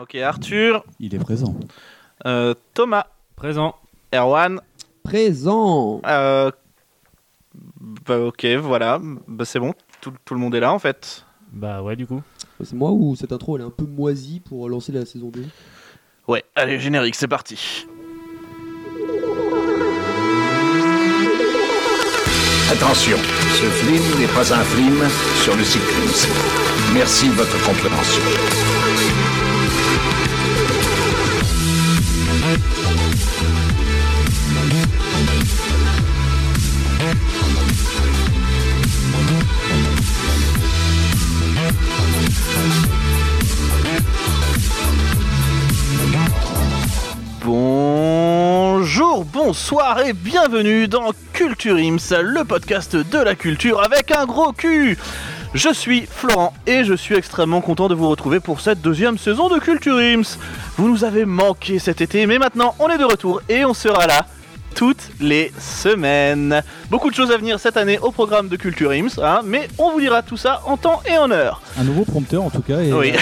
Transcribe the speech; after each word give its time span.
Ok, 0.00 0.14
Arthur, 0.16 0.84
Il 1.00 1.14
est 1.14 1.18
présent. 1.18 1.54
euh, 2.26 2.54
Thomas, 2.74 3.06
Présent. 3.36 3.74
Erwan. 4.14 4.60
Présent. 5.02 6.00
euh, 6.06 6.50
bah, 8.06 8.18
ok, 8.20 8.46
voilà, 8.60 9.00
bah, 9.26 9.44
c'est 9.44 9.58
bon, 9.60 9.74
tout, 10.00 10.12
tout 10.24 10.34
le 10.34 10.40
monde 10.40 10.54
est 10.54 10.60
là 10.60 10.72
en 10.72 10.78
fait. 10.78 11.24
Bah 11.52 11.82
ouais, 11.82 11.96
du 11.96 12.06
coup. 12.06 12.22
C'est 12.62 12.74
moi 12.74 12.90
ou 12.90 13.16
cette 13.16 13.32
intro 13.32 13.56
elle 13.56 13.62
est 13.62 13.66
un 13.66 13.70
peu 13.70 13.84
moisie 13.86 14.40
pour 14.40 14.68
lancer 14.68 14.92
la 14.92 15.06
saison 15.06 15.28
2 15.28 15.44
Ouais, 16.26 16.44
allez, 16.54 16.78
générique, 16.78 17.14
c'est 17.14 17.28
parti. 17.28 17.86
Attention, 22.70 23.16
ce 23.16 23.64
film 23.64 24.20
n'est 24.20 24.26
pas 24.34 24.52
un 24.52 24.62
film 24.62 24.98
sur 25.42 25.56
le 25.56 25.64
cyclisme. 25.64 26.30
Merci 26.92 27.28
de 27.28 27.32
votre 27.34 27.64
compréhension. 27.64 28.22
Bonsoir 49.38 50.00
et 50.00 50.14
bienvenue 50.14 50.88
dans 50.88 51.12
Culture 51.32 51.76
Ims, 51.76 52.12
le 52.20 52.42
podcast 52.42 52.96
de 52.96 53.18
la 53.18 53.36
culture 53.36 53.80
avec 53.80 54.10
un 54.10 54.26
gros 54.26 54.50
cul. 54.50 54.98
Je 55.54 55.72
suis 55.72 56.06
Florent 56.10 56.52
et 56.66 56.82
je 56.82 56.94
suis 56.94 57.14
extrêmement 57.14 57.60
content 57.60 57.86
de 57.86 57.94
vous 57.94 58.08
retrouver 58.08 58.40
pour 58.40 58.60
cette 58.60 58.80
deuxième 58.80 59.16
saison 59.16 59.48
de 59.48 59.60
Culture 59.60 59.98
Ims. 59.98 60.38
Vous 60.76 60.88
nous 60.88 61.04
avez 61.04 61.24
manqué 61.24 61.78
cet 61.78 62.00
été, 62.00 62.26
mais 62.26 62.40
maintenant 62.40 62.74
on 62.80 62.88
est 62.88 62.98
de 62.98 63.04
retour 63.04 63.40
et 63.48 63.64
on 63.64 63.74
sera 63.74 64.08
là 64.08 64.26
toutes 64.78 65.10
les 65.20 65.50
semaines. 65.58 66.62
Beaucoup 66.88 67.10
de 67.10 67.14
choses 67.16 67.32
à 67.32 67.36
venir 67.36 67.58
cette 67.58 67.76
année 67.76 67.98
au 67.98 68.12
programme 68.12 68.46
de 68.46 68.54
Culture 68.54 68.92
Ims, 68.92 69.18
hein, 69.20 69.40
mais 69.44 69.68
on 69.76 69.90
vous 69.90 69.98
dira 70.00 70.22
tout 70.22 70.36
ça 70.36 70.62
en 70.66 70.76
temps 70.76 71.02
et 71.04 71.18
en 71.18 71.32
heure. 71.32 71.60
Un 71.76 71.82
nouveau 71.82 72.04
prompteur 72.04 72.44
en 72.44 72.50
tout 72.50 72.62
cas. 72.62 72.78
Et 72.78 72.92
Oui. 72.92 73.12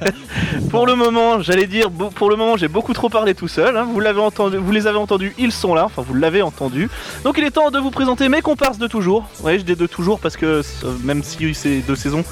pour 0.70 0.86
le 0.86 0.94
moment, 0.94 1.42
j'allais 1.42 1.66
dire, 1.66 1.90
pour 1.90 2.30
le 2.30 2.36
moment, 2.36 2.56
j'ai 2.56 2.68
beaucoup 2.68 2.94
trop 2.94 3.10
parlé 3.10 3.34
tout 3.34 3.48
seul. 3.48 3.76
hein. 3.76 3.86
Vous 3.92 4.00
l'avez 4.00 4.20
entendu, 4.22 4.56
vous 4.56 4.72
les 4.72 4.86
avez 4.86 4.96
entendus, 4.96 5.34
ils 5.36 5.52
sont 5.52 5.74
là. 5.74 5.84
Enfin, 5.84 6.00
vous 6.00 6.14
l'avez 6.14 6.40
entendu. 6.40 6.88
Donc, 7.22 7.36
il 7.36 7.44
est 7.44 7.50
temps 7.50 7.70
de 7.70 7.78
vous 7.78 7.90
présenter 7.90 8.30
mes 8.30 8.40
comparses 8.40 8.78
de 8.78 8.86
toujours. 8.86 9.26
Oui, 9.42 9.58
je 9.58 9.64
dis 9.64 9.76
de 9.76 9.86
toujours 9.86 10.18
parce 10.20 10.38
que 10.38 10.46
euh, 10.46 10.62
même 11.02 11.22
si 11.22 11.52
c'est 11.52 11.80
deux 11.80 11.96
saisons, 11.96 12.24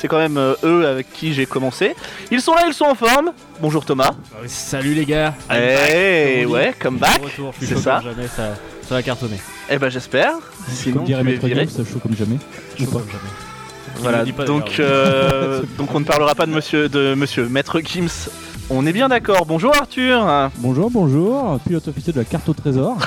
c'est 0.00 0.08
quand 0.08 0.18
même 0.18 0.38
euh, 0.38 0.54
eux 0.64 0.86
avec 0.86 1.12
qui 1.12 1.34
j'ai 1.34 1.44
commencé. 1.44 1.94
Ils 2.30 2.40
sont 2.40 2.54
là, 2.54 2.62
ils 2.66 2.72
sont 2.72 2.86
en 2.86 2.94
forme. 2.94 3.32
Bonjour 3.60 3.84
Thomas. 3.84 4.12
Salut 4.46 4.94
les 4.94 5.04
gars. 5.04 5.34
Eh 5.50 6.46
ouais, 6.46 6.74
come 6.78 6.96
back. 6.96 7.20
C'est 7.60 7.76
ça. 7.76 8.00
jamais, 8.00 8.26
ça, 8.26 8.54
ça 8.88 8.94
va 8.94 9.02
cartonner. 9.02 9.40
Eh 9.68 9.78
ben 9.78 9.90
j'espère. 9.90 10.32
Sinon, 10.68 10.96
comme 10.96 11.04
dirait 11.04 11.22
tu 11.22 11.28
es 11.28 11.32
Maître 11.32 11.46
viré. 11.46 11.66
Gims, 11.66 11.84
chaud 11.84 11.98
comme 11.98 12.16
jamais. 12.16 12.38
Chaud 12.78 12.86
pas 12.86 13.00
comme 13.00 13.10
jamais. 13.10 13.49
Voilà, 14.02 14.20
ne 14.20 14.24
dit 14.24 14.32
pas 14.32 14.44
donc, 14.44 14.76
euh, 14.80 15.62
donc 15.78 15.94
on 15.94 16.00
ne 16.00 16.04
parlera 16.04 16.34
pas 16.34 16.46
de 16.46 16.52
monsieur, 16.52 16.88
de 16.88 17.14
monsieur 17.14 17.48
Maître 17.48 17.80
Gims. 17.80 18.30
On 18.72 18.86
est 18.86 18.92
bien 18.92 19.08
d'accord. 19.08 19.46
Bonjour 19.46 19.74
Arthur. 19.74 20.24
Bonjour, 20.58 20.90
bonjour. 20.90 21.58
Pilote 21.66 21.88
officier 21.88 22.12
de 22.12 22.18
la 22.18 22.24
carte 22.24 22.48
au 22.48 22.54
trésor. 22.54 22.96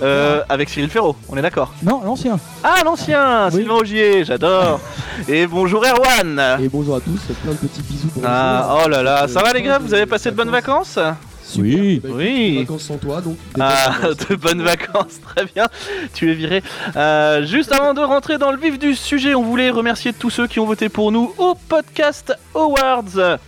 Euh, 0.00 0.40
avec 0.48 0.70
Cyril 0.70 0.88
Ferraud, 0.88 1.14
on 1.28 1.36
est 1.36 1.42
d'accord. 1.42 1.74
Non, 1.82 2.00
l'ancien. 2.02 2.38
Ah 2.62 2.76
l'ancien, 2.84 3.48
Oui. 3.48 3.58
Sylvain 3.58 3.74
Augier, 3.74 4.24
j'adore. 4.24 4.80
Et 5.28 5.46
bonjour 5.46 5.84
Erwan. 5.84 6.58
Et 6.62 6.68
bonjour 6.68 6.96
à 6.96 7.00
tous, 7.00 7.20
plein 7.42 7.52
de 7.52 7.56
petits 7.58 7.82
bisous 7.82 8.08
pour 8.08 8.22
Ah, 8.24 8.78
oh 8.82 8.88
là 8.88 9.02
là, 9.02 9.28
ça 9.28 9.42
va 9.42 9.52
les 9.52 9.60
gars, 9.60 9.78
vous 9.78 9.92
avez 9.92 10.06
passé 10.06 10.30
de 10.30 10.36
bonnes 10.36 10.48
vacances? 10.50 10.98
Super. 11.46 11.62
Oui. 11.80 12.00
Bah, 12.02 12.08
Oui. 12.12 12.54
écoute, 12.54 12.66
Vacances 12.68 12.82
sans 12.82 12.96
toi 12.96 13.20
donc. 13.20 13.36
des 13.54 13.60
Ah, 13.60 13.92
bonnes 14.02 14.08
vacances. 14.08 14.28
de 14.28 14.34
bonnes 14.36 14.62
vacances, 14.62 15.20
très 15.22 15.44
bien. 15.44 15.66
Tu 16.14 16.30
es 16.30 16.34
viré. 16.34 16.62
Euh, 16.96 17.44
juste 17.46 17.70
avant 17.72 17.92
de 17.94 18.00
rentrer 18.00 18.38
dans 18.38 18.50
le 18.50 18.58
vif 18.58 18.78
du 18.78 18.94
sujet, 18.94 19.34
on 19.34 19.42
voulait 19.42 19.70
remercier 19.70 20.12
tous 20.12 20.30
ceux 20.30 20.46
qui 20.46 20.58
ont 20.60 20.66
voté 20.66 20.88
pour 20.88 21.12
nous 21.12 21.34
au 21.38 21.54
Podcast 21.68 22.32
Awards. 22.54 23.38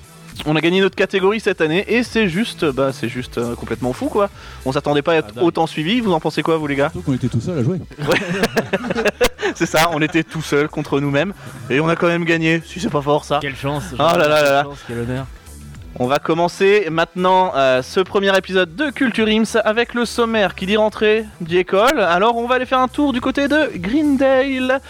On 0.44 0.54
a 0.54 0.60
gagné 0.60 0.82
notre 0.82 0.96
catégorie 0.96 1.40
cette 1.40 1.62
année 1.62 1.86
et 1.88 2.02
c'est 2.02 2.28
juste, 2.28 2.66
bah 2.66 2.90
c'est 2.92 3.08
juste 3.08 3.38
euh, 3.38 3.54
complètement 3.54 3.94
fou 3.94 4.06
quoi. 4.08 4.28
On 4.66 4.72
s'attendait 4.72 5.00
pas 5.00 5.12
à 5.12 5.16
être 5.16 5.32
Ah, 5.38 5.42
autant 5.42 5.66
suivi. 5.66 6.00
Vous 6.00 6.12
en 6.12 6.20
pensez 6.20 6.42
quoi 6.42 6.58
vous 6.58 6.66
les 6.66 6.76
gars? 6.76 6.90
Surtout 6.90 7.06
qu'on 7.10 7.14
était 7.16 7.28
tout 7.28 7.40
seul 7.40 7.58
à 7.58 7.62
jouer. 7.64 7.78
C'est 9.54 9.64
ça, 9.64 9.88
on 9.94 10.02
était 10.02 10.22
tout 10.24 10.42
seuls 10.42 10.68
contre 10.68 11.00
nous-mêmes 11.00 11.32
et 11.70 11.80
on 11.80 11.88
a 11.88 11.96
quand 11.96 12.08
même 12.08 12.24
gagné. 12.26 12.60
Si 12.66 12.80
c'est 12.80 12.90
pas 12.90 13.00
fort 13.00 13.24
ça. 13.24 13.38
Quelle 13.40 13.56
chance. 13.56 13.84
Ah 13.98 14.14
là 14.18 14.28
là 14.28 14.28
là 14.28 14.42
quelle 14.42 14.52
là. 14.52 14.62
chance, 14.64 14.78
quel 14.86 14.98
honneur. 14.98 15.26
On 15.98 16.06
va 16.06 16.18
commencer 16.18 16.88
maintenant 16.90 17.52
euh, 17.56 17.80
ce 17.80 18.00
premier 18.00 18.36
épisode 18.36 18.76
de 18.76 18.90
Culture 18.90 19.28
Ims 19.28 19.58
avec 19.64 19.94
le 19.94 20.04
sommaire 20.04 20.54
qui 20.54 20.66
dit 20.66 20.76
rentrée 20.76 21.24
d'école. 21.40 22.00
Alors 22.00 22.36
on 22.36 22.46
va 22.46 22.56
aller 22.56 22.66
faire 22.66 22.80
un 22.80 22.88
tour 22.88 23.14
du 23.14 23.20
côté 23.22 23.48
de 23.48 23.70
Greendale, 23.76 24.80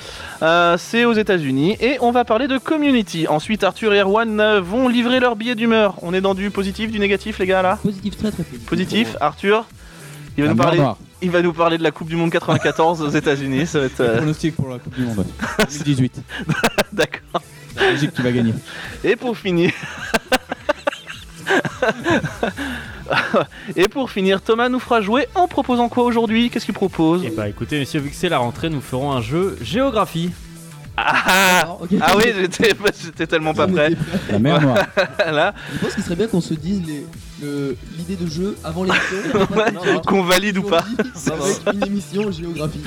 Euh, 0.42 0.76
c'est 0.78 1.04
aux 1.04 1.12
États-Unis, 1.14 1.76
et 1.80 1.96
on 2.00 2.10
va 2.10 2.24
parler 2.24 2.46
de 2.48 2.58
Community. 2.58 3.26
Ensuite 3.28 3.62
Arthur 3.64 3.94
et 3.94 4.00
Erwan 4.00 4.38
euh, 4.40 4.60
vont 4.60 4.88
livrer 4.88 5.20
leur 5.20 5.36
billet 5.36 5.54
d'humeur. 5.54 5.94
On 6.02 6.12
est 6.12 6.20
dans 6.20 6.34
du 6.34 6.50
positif, 6.50 6.90
du 6.90 6.98
négatif 6.98 7.38
les 7.38 7.46
gars 7.46 7.62
là? 7.62 7.78
Positif, 7.82 8.16
très 8.18 8.30
très 8.32 8.42
positif. 8.42 8.66
Positif, 8.68 9.16
Arthur? 9.20 9.64
Il 10.36 10.44
va, 10.44 10.50
nous 10.50 10.56
parler, 10.56 10.78
Noire. 10.78 10.98
il 11.22 11.30
va 11.30 11.40
nous 11.40 11.52
parler 11.54 11.78
de 11.78 11.82
la 11.84 11.92
Coupe 11.92 12.08
du 12.08 12.16
Monde 12.16 12.30
94 12.30 13.00
aux 13.00 13.08
États-Unis. 13.08 13.66
Ça 13.66 13.78
va 13.78 13.86
être 13.86 14.00
euh, 14.00 14.16
Pronostic 14.18 14.56
pour 14.56 14.68
la 14.68 14.78
Coupe 14.78 14.94
du 14.94 15.02
Monde. 15.02 15.24
2018. 15.58 16.20
d'accord. 16.92 17.40
La 17.76 17.82
Belgique 17.82 18.12
qui 18.12 18.22
va 18.22 18.32
gagner. 18.32 18.54
Et 19.04 19.16
pour 19.16 19.36
finir. 19.38 19.70
Et 23.76 23.88
pour 23.88 24.10
finir, 24.10 24.40
Thomas 24.42 24.68
nous 24.68 24.78
fera 24.80 25.00
jouer 25.00 25.28
en 25.34 25.46
proposant 25.48 25.88
quoi 25.88 26.04
aujourd'hui? 26.04 26.50
Qu'est-ce 26.50 26.64
qu'il 26.64 26.74
propose? 26.74 27.24
Et 27.24 27.30
bah 27.30 27.48
écoutez, 27.48 27.78
messieurs, 27.78 28.00
vu 28.00 28.10
que 28.10 28.16
c'est 28.16 28.28
la 28.28 28.38
rentrée, 28.38 28.68
nous 28.68 28.80
ferons 28.80 29.12
un 29.12 29.20
jeu 29.20 29.56
géographie. 29.60 30.30
ah, 30.96 31.14
Ah, 31.26 31.76
ok. 31.80 31.88
ah 32.00 32.14
oui, 32.16 32.24
j'étais 33.04 33.26
tellement 33.28 33.54
pas 33.54 33.66
prêt. 33.68 33.92
La 34.30 34.38
mer 34.38 34.60
Noire. 34.64 34.78
Là, 35.18 35.54
Je 35.74 35.78
pense 35.78 35.94
qu'il 35.94 36.02
serait 36.02 36.16
bien 36.16 36.26
qu'on 36.26 36.40
se 36.40 36.54
dise 36.54 36.82
les- 36.86 37.00
le- 37.00 37.06
l'idée 37.40 38.16
de 38.16 38.26
jeu 38.30 38.56
avant 38.64 38.84
l'émission. 38.84 40.00
qu'on 40.06 40.22
valide 40.22 40.58
ou 40.58 40.62
pas. 40.62 40.84
Avec 41.26 41.74
une 41.74 41.86
émission 41.86 42.30
géographie. 42.30 42.82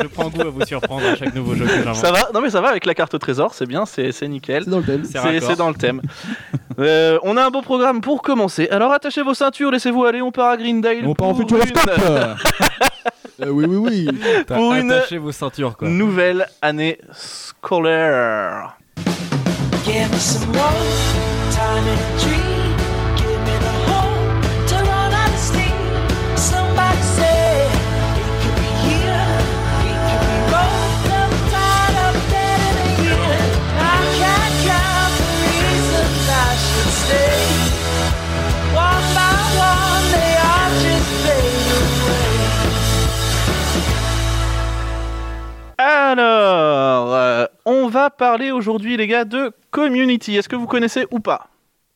Je 0.00 0.06
prends 0.06 0.28
goût 0.30 0.40
à 0.42 0.50
vous 0.50 0.64
surprendre 0.64 1.06
à 1.06 1.16
chaque 1.16 1.34
nouveau 1.34 1.54
jeu 1.54 1.66
que 1.66 1.70
j'invente. 1.72 1.96
ça 1.96 2.10
va 2.12 2.28
Non 2.34 2.40
mais 2.40 2.50
ça 2.50 2.60
va 2.60 2.68
avec 2.68 2.86
la 2.86 2.94
carte 2.94 3.14
au 3.14 3.18
trésor, 3.18 3.52
c'est 3.54 3.66
bien, 3.66 3.84
c'est 3.86 4.12
c'est 4.12 4.28
nickel. 4.28 4.64
C'est 4.64 4.70
dans 4.70 4.78
le 4.78 4.84
thème. 4.84 5.04
C'est 5.04 5.56
dans 5.56 5.68
le 5.68 5.74
thème. 5.74 6.00
Euh, 6.78 7.18
on 7.24 7.36
a 7.36 7.44
un 7.44 7.50
beau 7.50 7.60
programme 7.60 8.00
pour 8.00 8.22
commencer. 8.22 8.66
Alors 8.70 8.92
attachez 8.92 9.20
vos 9.22 9.34
ceintures, 9.34 9.70
laissez-vous 9.70 10.04
aller, 10.04 10.22
on 10.22 10.30
part 10.32 10.50
à 10.50 10.56
Greendale. 10.56 11.02
On 11.04 11.14
part 11.14 11.28
en 11.28 11.34
pour 11.34 11.40
futuroscope. 11.42 11.90
Euh, 13.42 13.48
oui, 13.48 13.64
oui, 13.66 13.76
oui. 13.76 14.20
Pour 14.46 14.74
une- 14.74 14.90
Attachez 14.92 15.18
vos 15.18 15.32
ceintures 15.32 15.76
quoi. 15.76 15.88
nouvelle 15.88 16.46
année 16.62 16.98
scolaire. 17.12 18.76
Give 19.84 20.10
me 20.10 20.18
some 20.18 20.46
more 20.52 20.72
time 21.50 21.84
in 21.86 21.92
a 21.92 22.18
dream. 22.20 22.59
Va 48.00 48.10
parler 48.10 48.50
aujourd'hui, 48.50 48.96
les 48.96 49.06
gars, 49.06 49.24
de 49.24 49.52
Community. 49.70 50.36
Est-ce 50.36 50.48
que 50.48 50.56
vous 50.56 50.66
connaissez 50.66 51.06
ou 51.10 51.20
pas? 51.20 51.48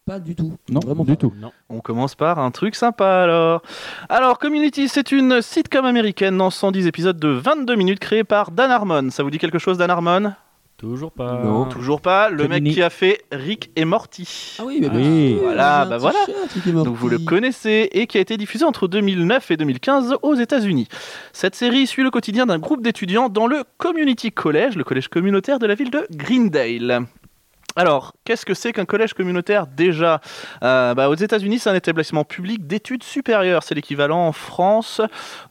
Pas 0.07 0.19
du 0.19 0.35
tout. 0.35 0.53
Non, 0.69 0.81
Vraiment 0.81 1.03
du 1.05 1.13
pas. 1.13 1.17
tout. 1.17 1.33
Non. 1.41 1.51
On 1.71 1.81
commence 1.81 2.15
par 2.15 2.39
un 2.39 2.51
truc 2.51 2.75
sympa 2.75 3.23
alors. 3.23 3.63
Alors, 4.11 4.39
Community, 4.39 4.89
c'est 4.89 5.13
une 5.13 5.41
sitcom 5.41 5.87
américaine 5.87 6.39
en 6.43 6.51
110 6.51 6.87
épisodes 6.87 7.19
de 7.19 7.29
22 7.29 7.75
minutes 7.77 8.01
créée 8.01 8.23
par 8.25 8.51
Dan 8.51 8.71
Harmon. 8.71 9.09
Ça 9.11 9.23
vous 9.23 9.31
dit 9.31 9.39
quelque 9.39 9.59
chose, 9.59 9.79
Dan 9.79 9.91
Harmon? 9.91 10.35
Toujours 10.85 11.13
pas. 11.13 11.41
Non. 11.43 11.65
Toujours 11.65 12.03
pas. 12.03 12.29
Le 12.29 12.47
mec 12.47 12.63
qui 12.65 12.83
a 12.83 12.91
fait 12.91 13.23
Rick 13.33 13.71
et 13.75 13.87
Morty. 13.87 14.57
Ah 14.59 14.65
oui, 14.67 14.79
mais 14.83 14.89
Oui. 14.89 15.39
Voilà, 15.41 15.87
bah 15.87 15.97
voilà. 15.97 16.19
Donc 16.67 16.85
Donc 16.85 16.97
vous 16.97 17.09
le 17.09 17.19
connaissez 17.19 17.89
et 17.93 18.07
qui 18.07 18.19
a 18.19 18.21
été 18.21 18.37
diffusé 18.37 18.67
entre 18.67 18.87
2009 18.87 19.51
et 19.51 19.57
2015 19.57 20.17
aux 20.21 20.35
États-Unis. 20.35 20.89
Cette 21.33 21.55
série 21.55 21.87
suit 21.87 22.03
le 22.03 22.11
quotidien 22.11 22.45
d'un 22.45 22.59
groupe 22.59 22.83
d'étudiants 22.83 23.31
dans 23.31 23.47
le 23.47 23.65
Community 23.79 24.31
College, 24.31 24.77
le 24.77 24.85
collège 24.85 25.09
communautaire 25.09 25.59
de 25.59 25.67
la 25.67 25.75
ville 25.75 25.91
de 25.91 26.07
Greendale. 26.11 27.07
Alors, 27.77 28.13
qu'est-ce 28.25 28.45
que 28.45 28.53
c'est 28.55 28.73
qu'un 28.73 28.85
collège 28.85 29.15
communautaire 29.15 29.67
déjà? 29.67 30.21
Euh, 30.63 30.95
bah, 30.95 31.09
Aux 31.09 31.15
États-Unis, 31.15 31.61
c'est 31.61 31.71
un 31.71 31.75
établissement 31.75 32.25
public 32.25 32.67
d'études 32.67 33.03
supérieures. 33.03 33.63
C'est 33.63 33.75
l'équivalent 33.75 34.27
en 34.29 34.33
France 34.33 35.01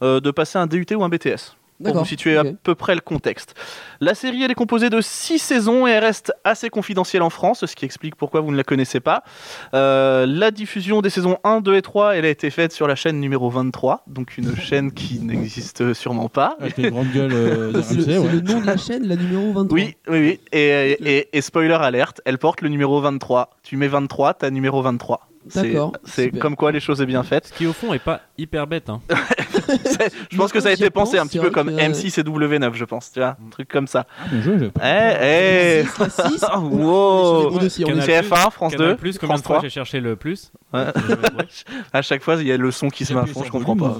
euh, 0.02 0.20
de 0.20 0.30
passer 0.30 0.58
un 0.58 0.68
DUT 0.68 0.86
ou 0.94 1.02
un 1.02 1.08
BTS. 1.08 1.56
Pour 1.82 1.94
vous 1.94 2.04
situer 2.04 2.36
à 2.36 2.44
peu 2.44 2.74
près 2.74 2.94
le 2.94 3.00
contexte. 3.00 3.54
La 4.00 4.14
série, 4.14 4.42
elle 4.42 4.50
est 4.50 4.54
composée 4.56 4.90
de 4.90 5.00
6 5.00 5.38
saisons 5.38 5.86
et 5.86 5.90
elle 5.92 6.04
reste 6.04 6.32
assez 6.44 6.68
confidentielle 6.70 7.22
en 7.22 7.30
France, 7.30 7.64
ce 7.66 7.74
qui 7.74 7.84
explique 7.84 8.16
pourquoi 8.16 8.40
vous 8.40 8.50
ne 8.52 8.56
la 8.56 8.64
connaissez 8.64 9.00
pas. 9.00 9.22
Euh, 9.74 10.26
la 10.26 10.50
diffusion 10.50 11.00
des 11.02 11.10
saisons 11.10 11.38
1, 11.44 11.60
2 11.60 11.76
et 11.76 11.82
3, 11.82 12.16
elle 12.16 12.24
a 12.24 12.28
été 12.28 12.50
faite 12.50 12.72
sur 12.72 12.86
la 12.86 12.94
chaîne 12.94 13.20
numéro 13.20 13.48
23, 13.50 14.04
donc 14.06 14.36
une 14.38 14.54
chaîne 14.60 14.92
qui 14.92 15.18
n'existe 15.20 15.94
sûrement 15.94 16.28
pas. 16.28 16.56
Avec 16.60 16.76
les 16.76 16.90
grandes 16.90 17.10
gueules 17.12 17.32
euh, 17.32 17.72
de 17.72 17.82
C'est 17.82 17.94
le, 17.94 18.18
ouais. 18.20 18.42
nom 18.42 18.60
de 18.60 18.66
la 18.66 18.76
chaîne, 18.76 19.06
la 19.06 19.16
numéro 19.16 19.52
23. 19.52 19.68
Oui, 19.70 19.96
oui, 20.08 20.18
oui. 20.18 20.40
Et, 20.52 20.92
et- 21.04 21.28
et 21.36 21.40
spoiler 21.40 21.74
alerte, 21.74 22.20
elle 22.24 22.38
porte 22.38 22.60
le 22.60 22.68
numéro 22.68 23.00
23. 23.00 23.50
Tu 23.62 23.76
mets 23.76 23.88
23, 23.88 24.34
t'as 24.34 24.50
numéro 24.50 24.82
23. 24.82 25.28
C'est- 25.48 25.62
D'accord, 25.72 25.92
C'est 26.04 26.24
super. 26.24 26.40
comme 26.40 26.56
quoi 26.56 26.72
les 26.72 26.80
choses 26.80 27.02
est 27.02 27.06
bien 27.06 27.22
faites. 27.22 27.48
Ce 27.48 27.52
qui 27.52 27.66
au 27.66 27.72
fond 27.74 27.92
est 27.92 27.98
pas 27.98 28.20
hyper 28.38 28.66
bête. 28.66 28.88
Hein. 28.88 29.00
Je 30.30 30.36
pense 30.36 30.52
que 30.52 30.60
ça 30.60 30.68
a 30.68 30.72
été 30.72 30.88
pensé 30.90 31.18
un 31.18 31.26
petit 31.26 31.38
peu 31.38 31.50
comme 31.50 31.68
que- 31.74 31.80
M6 31.80 32.20
et 32.20 32.22
W9, 32.22 32.74
je 32.74 32.84
pense. 32.84 33.12
Tu 33.12 33.20
vois, 33.20 33.36
un 33.44 33.50
truc 33.50 33.68
comme 33.68 33.86
ça. 33.86 34.06
Ah, 34.80 35.14
Eh, 35.22 35.82
eh. 35.82 35.84
Oh, 36.54 36.58
wow. 36.58 37.42
des 37.42 37.48
gros 37.48 37.58
dossiers, 37.58 37.84
on 37.86 37.88
est 37.98 38.06
Canal+, 38.06 38.24
sur- 38.24 38.36
TF1, 38.36 38.50
France 38.50 38.72
Canal 38.72 38.88
2, 38.90 38.96
Plus, 38.96 39.18
France 39.18 39.40
de 39.42 39.46
fois 39.46 39.56
3. 39.56 39.62
j'ai 39.62 39.70
cherché 39.70 40.00
le 40.00 40.16
plus. 40.16 40.52
À 41.92 42.02
chaque 42.02 42.22
fois, 42.22 42.36
il 42.36 42.46
y 42.46 42.52
a 42.52 42.56
le 42.56 42.70
son 42.70 42.88
qui 42.88 43.04
se 43.04 43.12
met 43.14 43.20
à 43.20 43.26
fond, 43.26 43.42
je 43.44 43.50
comprends 43.50 43.76
pas. 43.76 43.98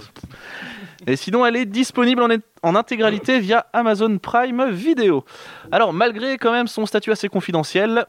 Et 1.06 1.16
sinon, 1.16 1.44
elle 1.44 1.56
est 1.56 1.66
disponible 1.66 2.22
en, 2.22 2.28
en 2.62 2.74
intégralité 2.76 3.38
via 3.40 3.66
Amazon 3.72 4.16
Prime 4.18 4.70
Video. 4.70 5.24
Alors, 5.70 5.92
malgré 5.92 6.38
quand 6.38 6.52
même 6.52 6.66
son 6.66 6.86
statut 6.86 7.12
assez 7.12 7.28
confidentiel, 7.28 8.06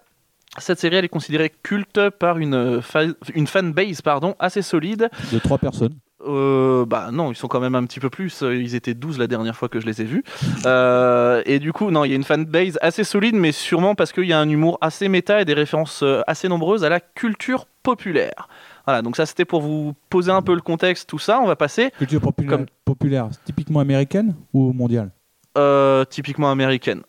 cette 0.57 0.79
série 0.79 0.95
elle 0.95 1.05
est 1.05 1.09
considérée 1.09 1.51
culte 1.63 2.09
par 2.11 2.37
une, 2.37 2.81
fa- 2.81 3.01
une 3.33 3.47
fanbase 3.47 4.01
pardon, 4.01 4.35
assez 4.39 4.61
solide. 4.61 5.09
De 5.33 5.39
trois 5.39 5.57
personnes. 5.57 5.95
Euh, 6.25 6.85
bah 6.85 7.09
non, 7.11 7.31
ils 7.31 7.35
sont 7.35 7.47
quand 7.47 7.59
même 7.59 7.75
un 7.75 7.83
petit 7.85 7.99
peu 7.99 8.09
plus. 8.09 8.41
euh, 8.41 8.55
Ils 8.55 8.73
étaient 8.75 8.93
12 8.93 9.19
la 9.19 9.27
dernière 9.27 9.55
fois 9.55 9.67
que 9.69 9.79
je 9.79 9.85
les 9.85 10.01
ai 10.01 10.05
vus. 10.05 10.23
Euh, 10.65 11.41
et 11.45 11.59
du 11.59 11.73
coup, 11.73 11.91
non, 11.91 12.05
il 12.05 12.09
y 12.09 12.13
a 12.13 12.15
une 12.15 12.23
fanbase 12.23 12.79
assez 12.81 13.03
solide, 13.03 13.35
mais 13.35 13.51
sûrement 13.51 13.95
parce 13.95 14.11
qu'il 14.13 14.23
y 14.25 14.33
a 14.33 14.39
un 14.39 14.49
humour 14.49 14.77
assez 14.81 15.09
méta 15.09 15.41
et 15.41 15.45
des 15.45 15.53
références 15.53 16.01
euh, 16.03 16.21
assez 16.25 16.47
nombreuses 16.47 16.83
à 16.85 16.89
la 16.89 16.99
culture 17.01 17.67
populaire. 17.83 18.47
Voilà, 18.85 19.01
donc 19.01 19.15
ça 19.17 19.25
c'était 19.25 19.45
pour 19.45 19.61
vous 19.61 19.93
poser 20.09 20.31
un 20.31 20.41
peu 20.41 20.55
le 20.55 20.61
contexte, 20.61 21.09
tout 21.09 21.19
ça. 21.19 21.39
On 21.41 21.47
va 21.47 21.55
passer 21.55 21.91
Culture 21.97 22.21
populaire, 22.21 22.57
Comme- 22.59 22.65
populaire 22.85 23.29
typiquement 23.43 23.79
américaine 23.81 24.35
ou 24.53 24.71
mondiale? 24.73 25.11
Euh, 25.57 26.05
typiquement 26.05 26.49
américaine. 26.49 27.01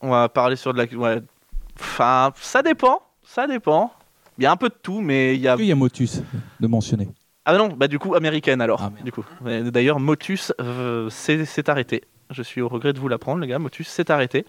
On 0.00 0.10
va 0.10 0.28
parler 0.28 0.56
sur 0.56 0.72
de 0.74 0.78
la. 0.82 0.84
Ouais. 0.98 1.22
Enfin, 1.78 2.32
ça 2.40 2.62
dépend. 2.62 3.00
Ça 3.24 3.46
dépend. 3.46 3.92
Il 4.38 4.44
y 4.44 4.46
a 4.46 4.52
un 4.52 4.56
peu 4.56 4.68
de 4.68 4.74
tout, 4.82 5.00
mais 5.00 5.34
il 5.36 5.40
y 5.40 5.48
a. 5.48 5.54
Il 5.58 5.64
y 5.66 5.72
a 5.72 5.76
Motus 5.76 6.22
de 6.60 6.66
mentionner? 6.66 7.08
Ah 7.44 7.56
non, 7.56 7.68
bah 7.68 7.88
du 7.88 7.98
coup 7.98 8.14
américaine 8.14 8.60
alors. 8.60 8.82
Ah, 8.82 9.02
du 9.04 9.10
coup. 9.10 9.24
D'ailleurs, 9.42 9.98
Motus 9.98 10.52
euh, 10.60 11.10
s'est 11.10 11.68
arrêté. 11.68 12.02
Je 12.30 12.42
suis 12.42 12.60
au 12.60 12.68
regret 12.68 12.92
de 12.92 12.98
vous 12.98 13.08
l'apprendre, 13.08 13.40
les 13.40 13.48
gars. 13.48 13.58
Motus 13.58 13.88
s'est 13.88 14.10
arrêté. 14.10 14.46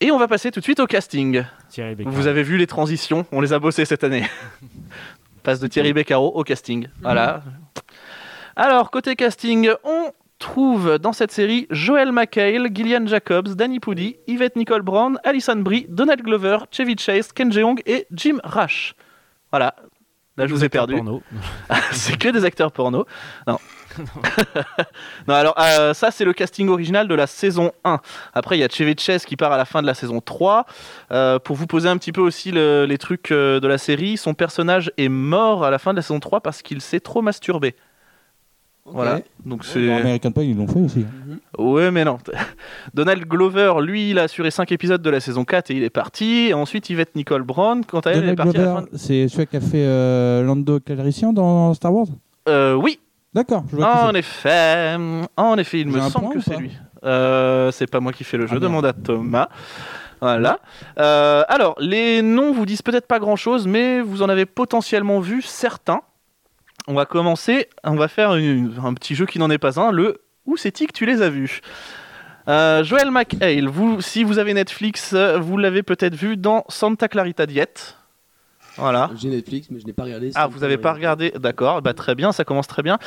Et 0.00 0.10
on 0.10 0.18
va 0.18 0.28
passer 0.28 0.50
tout 0.50 0.60
de 0.60 0.64
suite 0.64 0.80
au 0.80 0.86
casting. 0.86 1.44
Thierry. 1.70 1.96
Vous 2.04 2.26
avez 2.26 2.42
vu 2.42 2.58
les 2.58 2.66
transitions, 2.66 3.24
on 3.32 3.40
les 3.40 3.52
a 3.52 3.58
bossées 3.58 3.86
cette 3.86 4.04
année. 4.04 4.26
Passe 5.42 5.60
de 5.60 5.68
Thierry 5.68 5.92
Beccaro 5.92 6.32
au 6.34 6.42
casting. 6.42 6.88
Voilà. 7.00 7.42
Alors, 8.56 8.90
côté 8.90 9.16
casting, 9.16 9.70
on 9.84 10.10
trouve 10.38 10.98
dans 10.98 11.12
cette 11.12 11.30
série 11.32 11.66
Joel 11.70 12.12
McHale, 12.12 12.68
Gillian 12.74 13.06
Jacobs, 13.06 13.54
Danny 13.54 13.80
Pudi, 13.80 14.16
Yvette 14.26 14.56
Nicole 14.56 14.82
Brown, 14.82 15.18
Alison 15.24 15.56
Brie, 15.56 15.86
Donald 15.88 16.22
Glover, 16.22 16.58
Chevy 16.70 16.96
Chase, 16.98 17.32
Ken 17.32 17.50
Jeong 17.50 17.80
et 17.86 18.06
Jim 18.12 18.38
Rash. 18.44 18.94
Voilà. 19.50 19.74
Là, 20.36 20.46
je 20.46 20.52
vous 20.52 20.64
ai 20.64 20.68
perdu. 20.68 20.94
C'est 21.92 22.18
que 22.18 22.28
des 22.28 22.44
acteurs 22.44 22.72
porno. 22.72 23.06
Non. 23.46 23.58
non, 25.26 25.34
alors 25.34 25.54
euh, 25.58 25.94
ça 25.94 26.10
c'est 26.10 26.26
le 26.26 26.34
casting 26.34 26.68
original 26.68 27.08
de 27.08 27.14
la 27.14 27.26
saison 27.26 27.72
1. 27.84 28.00
Après 28.34 28.58
il 28.58 28.60
y 28.60 28.64
a 28.64 28.68
Chevy 28.68 28.94
Chase 28.98 29.24
qui 29.24 29.36
part 29.36 29.52
à 29.52 29.56
la 29.56 29.64
fin 29.64 29.80
de 29.80 29.86
la 29.86 29.94
saison 29.94 30.20
3. 30.20 30.66
Euh, 31.12 31.38
pour 31.38 31.56
vous 31.56 31.66
poser 31.66 31.88
un 31.88 31.96
petit 31.96 32.12
peu 32.12 32.20
aussi 32.20 32.50
le- 32.52 32.84
les 32.84 32.98
trucs 32.98 33.30
euh, 33.32 33.58
de 33.58 33.66
la 33.66 33.78
série, 33.78 34.18
son 34.18 34.34
personnage 34.34 34.92
est 34.98 35.08
mort 35.08 35.64
à 35.64 35.70
la 35.70 35.78
fin 35.78 35.92
de 35.92 35.96
la 35.96 36.02
saison 36.02 36.20
3 36.20 36.40
parce 36.40 36.60
qu'il 36.60 36.82
s'est 36.82 37.00
trop 37.00 37.22
masturbé. 37.22 37.74
Ok. 38.86 38.92
Voilà. 38.94 39.20
Donc 39.44 39.64
c'est 39.64 39.92
American 39.92 40.30
Pie, 40.30 40.50
ils 40.50 40.56
l'ont 40.56 40.68
fait 40.68 40.80
aussi. 40.80 41.00
Mhm. 41.00 41.38
Ouais 41.58 41.90
mais 41.90 42.04
non. 42.04 42.18
Donald 42.94 43.24
Glover, 43.26 43.74
lui, 43.80 44.10
il 44.10 44.18
a 44.18 44.22
assuré 44.22 44.50
5 44.50 44.70
épisodes 44.72 45.02
de 45.02 45.10
la 45.10 45.20
saison 45.20 45.44
4 45.44 45.70
et 45.70 45.74
il 45.74 45.82
est 45.82 45.90
parti. 45.90 46.48
Et 46.48 46.54
ensuite 46.54 46.88
Yvette 46.88 47.14
Nicole 47.16 47.42
Brown, 47.42 47.84
quant 47.84 48.00
à 48.00 48.10
elle, 48.10 48.18
elle 48.18 48.28
est 48.30 48.34
Donald 48.36 48.54
partie. 48.54 48.58
Glover, 48.58 48.86
c'est 48.96 49.28
celui 49.28 49.46
qui 49.48 49.56
a 49.56 49.60
fait 49.60 49.84
euh, 49.84 50.42
Lando 50.42 50.80
Calrissian 50.80 51.32
dans 51.32 51.74
Star 51.74 51.92
Wars? 51.92 52.06
Euh, 52.48 52.74
oui, 52.74 53.00
D'accord, 53.36 53.64
En 53.78 54.14
effet, 54.14 54.96
en 55.36 55.58
effet, 55.58 55.80
il 55.80 55.88
me 55.88 56.00
semble 56.00 56.32
que 56.32 56.40
c'est 56.40 56.56
lui. 56.56 56.72
Euh, 57.04 57.70
c'est 57.70 57.86
pas 57.86 58.00
moi 58.00 58.10
qui 58.12 58.24
fais 58.24 58.38
le 58.38 58.46
jeu, 58.46 58.56
Ah, 58.56 58.60
demande 58.60 58.86
à 58.86 58.94
Thomas. 58.94 59.48
Voilà. 60.22 60.58
Euh, 60.98 61.44
alors, 61.48 61.74
les 61.78 62.22
noms 62.22 62.52
vous 62.54 62.64
disent 62.64 62.80
peut-être 62.80 63.06
pas 63.06 63.18
grand-chose, 63.18 63.66
mais 63.66 64.00
vous 64.00 64.22
en 64.22 64.30
avez 64.30 64.46
potentiellement 64.46 65.20
vu 65.20 65.42
certains. 65.42 66.00
On 66.88 66.94
va 66.94 67.04
commencer, 67.06 67.68
on 67.84 67.94
va 67.96 68.08
faire 68.08 68.34
une- 68.36 68.74
un 68.82 68.94
petit 68.94 69.14
jeu 69.14 69.26
qui 69.26 69.38
n'en 69.38 69.50
est 69.50 69.58
pas 69.58 69.80
un, 69.80 69.90
le 69.90 70.20
Où 70.46 70.56
c'est-il 70.56 70.86
que 70.86 70.92
tu 70.92 71.06
les 71.06 71.22
as 71.22 71.28
vus 71.30 71.60
Euh, 72.48 72.84
Joel 72.84 73.10
McHale, 73.10 73.66
vous, 73.66 74.00
si 74.00 74.22
vous 74.22 74.38
avez 74.38 74.54
Netflix, 74.54 75.12
euh, 75.12 75.38
vous 75.40 75.56
l'avez 75.58 75.82
peut-être 75.82 76.14
vu 76.14 76.36
dans 76.36 76.64
Santa 76.68 77.08
Clarita 77.08 77.44
Diet. 77.46 77.96
Voilà. 78.76 79.10
J'ai 79.16 79.28
Netflix, 79.30 79.68
mais 79.70 79.80
je 79.80 79.86
n'ai 79.86 79.92
pas 79.92 80.04
regardé. 80.04 80.30
Ah, 80.36 80.46
vous 80.46 80.60
n'avez 80.60 80.76
pas 80.76 80.92
regardé 80.92 81.32
D'accord, 81.40 81.82
bah, 81.82 81.94
très 81.94 82.14
bien, 82.14 82.30
ça 82.30 82.44
commence 82.44 82.68
très 82.68 82.82
bien. 82.82 82.98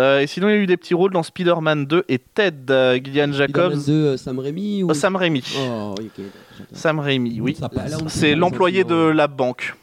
Euh, 0.00 0.20
et 0.20 0.26
sinon, 0.26 0.48
il 0.48 0.52
y 0.52 0.54
a 0.54 0.58
eu 0.58 0.66
des 0.66 0.76
petits 0.76 0.94
rôles 0.94 1.12
dans 1.12 1.22
Spider-Man 1.22 1.86
2 1.86 2.04
et 2.08 2.18
Ted, 2.18 2.72
euh, 2.72 2.94
Gillian 2.94 3.30
Jacobs, 3.32 3.74
Spider-Man 3.78 3.84
2, 3.86 3.92
euh, 3.92 4.16
Sam 4.16 4.38
Raimi 4.40 4.82
ou... 4.82 4.88
Oh, 4.90 4.94
Sam 4.94 5.14
Raimi. 5.14 5.44
Oh. 5.58 5.94
Sam 6.72 6.98
Raimi, 6.98 7.40
oui. 7.40 7.56
C'est 8.08 8.34
l'employé 8.34 8.82
de 8.84 8.96
la 8.96 9.28
banque. 9.28 9.74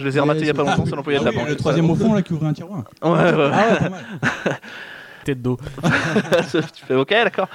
Je 0.00 0.04
les 0.06 0.16
ai 0.16 0.20
rematés 0.20 0.40
il 0.40 0.46
y 0.46 0.50
a 0.50 0.54
pas 0.54 0.62
longtemps, 0.64 0.84
c'est 0.86 0.96
l'employé 0.96 1.18
de 1.18 1.24
la 1.24 1.30
Ah 1.34 1.38
banque. 1.38 1.48
le 1.48 1.56
troisième 1.56 1.90
au 1.90 1.94
fond 1.94 2.14
là 2.14 2.22
qui 2.22 2.32
ouvrait 2.32 2.48
un 2.48 2.52
tiroir. 2.52 2.84
Ouais, 3.02 3.10
ouais. 3.10 3.50
Ah. 3.52 4.50
Tête 5.24 5.42
d'eau. 5.42 5.58
tu 6.50 6.84
fais 6.86 6.94
ok, 6.94 7.10
d'accord. 7.10 7.48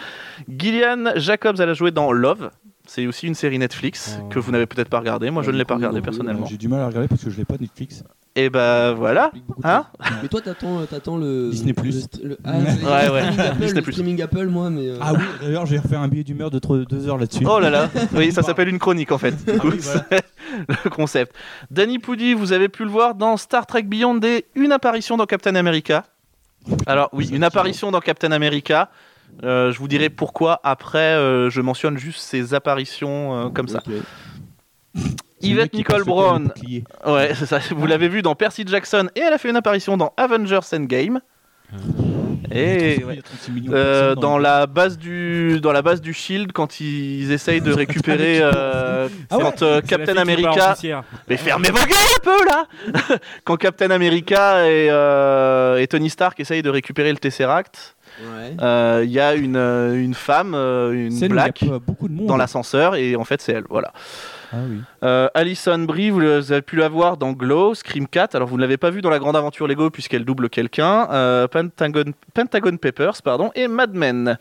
Gillian 0.48 1.14
Jacobs, 1.16 1.60
elle 1.60 1.70
a 1.70 1.74
joué 1.74 1.92
dans 1.92 2.12
Love. 2.12 2.52
C'est 2.88 3.08
aussi 3.08 3.26
une 3.26 3.34
série 3.34 3.58
Netflix 3.58 4.20
Oh. 4.24 4.28
que 4.30 4.38
vous 4.38 4.52
n'avez 4.52 4.68
peut-être 4.68 4.90
pas 4.90 5.00
regardé. 5.00 5.32
Moi, 5.32 5.42
je 5.42 5.50
ne 5.50 5.58
l'ai 5.58 5.66
pas 5.66 5.74
du 5.74 5.80
coup, 5.80 5.88
regardé 5.88 5.98
non 5.98 6.04
plus, 6.04 6.12
personnellement. 6.12 6.46
J'ai 6.46 6.58
du 6.58 6.68
mal 6.68 6.82
à 6.82 6.88
regarder 6.88 7.08
parce 7.08 7.24
que 7.24 7.32
je 7.32 7.38
l'ai 7.38 7.46
pas 7.46 7.56
Netflix. 7.60 8.04
Et 8.36 8.50
bah 8.50 8.92
voilà. 8.94 9.24
explique 9.28 9.46
beaucoup 9.48 9.62
de 9.64 9.68
Hein. 9.68 9.86
Mais 10.22 10.28
toi, 10.28 10.42
t'attends, 10.42 10.80
euh, 10.82 10.86
t'attends 10.86 11.18
le. 11.18 11.50
Disney+. 11.50 11.74
le 11.82 11.90
st- 11.90 12.22
le- 12.24 12.38
ah, 12.44 12.52
Ouais, 12.60 13.10
ouais. 13.10 13.22
streaming 13.22 13.40
Apple, 13.40 13.62
Disney+. 13.62 13.82
Le 13.86 13.92
streaming 13.92 14.22
Apple, 14.22 14.46
moi, 14.48 14.70
mais. 14.70 14.90
euh, 14.90 14.98
Ah 15.02 15.14
oui, 15.14 15.24
d'ailleurs, 15.42 15.66
j'ai 15.66 15.80
refait 15.80 15.96
un 15.96 16.08
billet 16.10 16.24
d'humeur 16.26 16.52
de 16.52 16.60
2 16.60 17.08
heures 17.08 17.18
là-dessus. 17.18 17.46
Oh 17.50 17.60
là 17.60 17.70
là, 17.72 17.90
oui, 18.14 18.32
ça 18.32 18.44
s'appelle 18.44 18.68
une 18.68 18.78
chronique 18.78 19.12
en 19.14 19.18
fait. 19.18 19.32
Du 19.32 19.52
Ah 19.54 19.62
oui, 19.64 19.80
voilà. 19.82 20.06
le 20.84 20.90
concept. 20.90 21.36
Danny 21.72 22.00
Pudi, 22.00 22.34
vous 22.34 22.54
avez 22.54 22.70
pu 22.70 22.84
le 22.84 22.90
voir 22.90 23.16
dans 23.16 23.38
Star 23.38 23.66
Trek 23.66 23.84
Beyond 23.84 24.20
et 24.24 24.46
une 24.56 24.72
apparition 24.72 25.18
dans 25.18 25.26
Captain 25.26 25.56
America. 25.56 26.06
Alors 26.88 27.10
oui, 27.14 27.30
une 27.32 27.44
apparition 27.44 27.92
dans 27.92 28.00
Captain 28.00 28.32
America. 28.32 28.90
Euh, 29.44 29.72
je 29.72 29.80
vous 29.80 29.88
dirai 29.88 30.10
pourquoi 30.10 30.60
après. 30.64 31.16
euh, 31.16 31.50
je 31.50 31.62
mentionne 31.62 31.98
juste 31.98 32.22
ces 32.22 32.54
apparitions 32.54 33.48
euh, 33.48 33.50
comme 33.50 33.68
ça. 33.68 33.82
Yvette 35.42 35.74
Nicole 35.74 36.06
Brown, 36.06 36.52
ouais, 37.06 37.36
c'est 37.36 37.46
ça. 37.46 37.60
Vous 37.72 37.86
l'avez 37.86 38.08
vu 38.08 38.22
dans 38.22 38.34
Percy 38.34 38.64
Jackson 38.66 39.10
et 39.16 39.20
elle 39.20 39.34
a 39.34 39.38
fait 39.38 39.50
une 39.50 39.58
apparition 39.58 39.98
dans 39.98 40.14
Avengers 40.18 40.60
Endgame. 40.74 41.20
Et 42.52 42.96
Il 42.96 43.00
y 43.02 43.04
a 43.04 43.08
ouais. 43.08 43.22
36 43.24 43.52
millions 43.52 43.72
de 43.72 43.78
Euh, 43.78 44.16
dans 44.16 44.38
la 44.38 44.68
base 44.68 44.98
du 44.98 45.60
dans 45.62 45.72
la 45.72 45.82
base 45.82 46.02
du 46.02 46.14
Shield 46.14 46.52
quand 46.54 46.80
ils 46.80 47.32
essayent 47.32 47.62
de 47.62 47.74
récupérer 47.74 48.40
euh, 48.42 49.08
Ah 49.30 49.38
ouais, 49.38 49.44
quand 49.44 49.62
euh, 49.62 49.82
Captain 49.82 50.18
America 50.18 50.76
mais 51.28 51.38
fermez 51.38 51.70
vos 51.70 51.78
gueules 51.86 52.14
un 52.18 52.24
peu 52.24 52.46
là. 52.46 52.66
Quand 53.44 53.58
Captain 53.58 53.92
America 53.92 54.68
et, 54.68 54.88
euh, 54.90 55.78
et 55.78 55.88
Tony 55.88 56.10
Stark 56.10 56.40
essayent 56.40 56.62
de 56.64 56.70
récupérer 56.70 57.12
le 57.12 57.18
Tesseract 57.18 57.96
Ouais. 58.22 58.56
euh, 58.62 59.02
il 59.04 59.12
y 59.12 59.20
a 59.20 59.34
une, 59.34 59.58
euh, 59.58 59.94
une 60.02 60.14
femme 60.14 60.54
euh, 60.56 60.94
une 60.94 61.28
black 61.28 61.66
beaucoup 61.86 62.08
de 62.08 62.14
monde. 62.14 62.28
dans 62.28 62.38
l'ascenseur 62.38 62.96
et 62.96 63.18
en 63.18 63.26
fait 63.26 63.42
c'est 63.42 63.52
elle. 63.52 63.66
Voilà 63.70 63.92
Ah 64.56 64.60
oui. 64.70 64.80
euh, 65.04 65.28
Alison 65.34 65.80
Brie, 65.80 66.10
vous 66.10 66.22
avez 66.22 66.62
pu 66.62 66.78
la 66.78 66.88
voir 66.90 67.18
dans 67.18 67.34
Glow, 67.34 67.74
Scream 67.76 68.08
4. 68.08 68.36
Alors 68.36 68.48
vous 68.48 68.56
ne 68.56 68.62
l'avez 68.62 68.78
pas 68.78 68.90
vue 68.90 69.02
dans 69.02 69.10
la 69.10 69.20
grande 69.20 69.36
aventure 69.36 69.68
Lego 69.68 69.90
puisqu'elle 69.90 70.24
double 70.26 70.50
quelqu'un. 70.50 71.10
Euh, 71.12 71.48
Pentagon, 71.48 72.12
Pentagon 72.34 72.78
Papers, 72.78 73.22
pardon, 73.24 73.52
et 73.56 73.68
Mad 73.68 73.94
Men. 73.94 74.38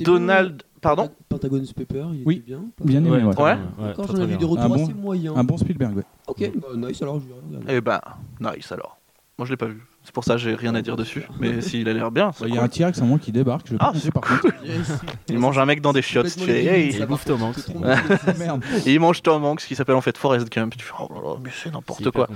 Donald, 0.00 0.62
pardon. 0.80 1.10
Pentagon's 1.28 1.72
Paper, 1.72 2.06
il 2.14 2.22
Oui. 2.26 2.36
était 2.36 2.46
bien. 2.46 2.64
Bien 2.82 3.04
aimé, 3.04 3.22
ouais. 3.24 3.34
très, 3.34 3.58
j'en 3.78 4.02
ai 4.02 4.06
très 4.06 4.26
vu 4.26 4.36
des 4.36 4.44
retours 4.44 4.64
Un 4.64 4.68
bon- 4.68 4.84
assez 4.84 4.94
moyens. 4.94 5.36
Un 5.36 5.44
bon 5.44 5.56
Spielberg, 5.56 5.96
ouais. 5.98 6.02
Ok, 6.26 6.50
bah 6.56 6.68
nice 6.88 7.00
alors, 7.02 7.20
je 7.20 7.26
vais 7.26 7.34
regarder. 7.34 7.74
Eh 7.76 7.80
ben, 7.80 8.00
nice 8.40 8.72
alors. 8.72 8.98
Moi 9.38 9.46
je 9.46 9.52
l'ai 9.52 9.56
pas 9.56 9.66
vu. 9.66 9.80
C'est 10.08 10.14
pour 10.14 10.24
ça 10.24 10.36
que 10.36 10.38
j'ai 10.40 10.54
rien 10.54 10.74
à 10.74 10.80
dire 10.80 10.96
dessus. 10.96 11.24
Mais 11.38 11.60
s'il 11.60 11.86
a 11.86 11.92
l'air 11.92 12.10
bien, 12.10 12.30
c'est 12.32 12.44
Bah, 12.44 12.48
Il 12.48 12.54
y 12.54 12.58
a 12.58 12.62
un 12.62 12.68
T-Rex 12.68 12.98
à 13.02 13.04
moi 13.04 13.18
qui 13.18 13.30
débarque. 13.30 13.66
Je 13.70 13.76
Ah, 13.78 13.88
pas 13.88 13.92
compter, 13.92 14.10
par 14.10 14.22
contre. 14.22 14.54
il 15.28 15.38
mange 15.38 15.58
un 15.58 15.66
mec 15.66 15.82
dans 15.82 15.92
des 15.92 16.00
chiottes. 16.00 16.34
Tu 16.34 16.44
fais, 16.46 16.64
hey. 16.64 16.96
Il 16.98 17.04
bouffe 17.04 17.26
Tom 17.26 17.42
Hanks. 17.42 17.56
C'est. 17.58 18.86
Et 18.88 18.94
il 18.94 19.00
mange 19.00 19.20
Tom 19.20 19.44
Hanks 19.44 19.60
qui 19.60 19.76
s'appelle 19.76 19.96
en 19.96 20.00
fait 20.00 20.16
Forrest 20.16 20.50
Gump. 20.50 20.74
Tu 20.78 20.86
fais, 20.86 20.94
oh 20.98 21.08
là 21.14 21.20
là, 21.20 21.36
mais 21.44 21.50
c'est 21.52 21.64
C'est 21.64 21.74
n'importe 21.74 22.10
quoi. 22.10 22.26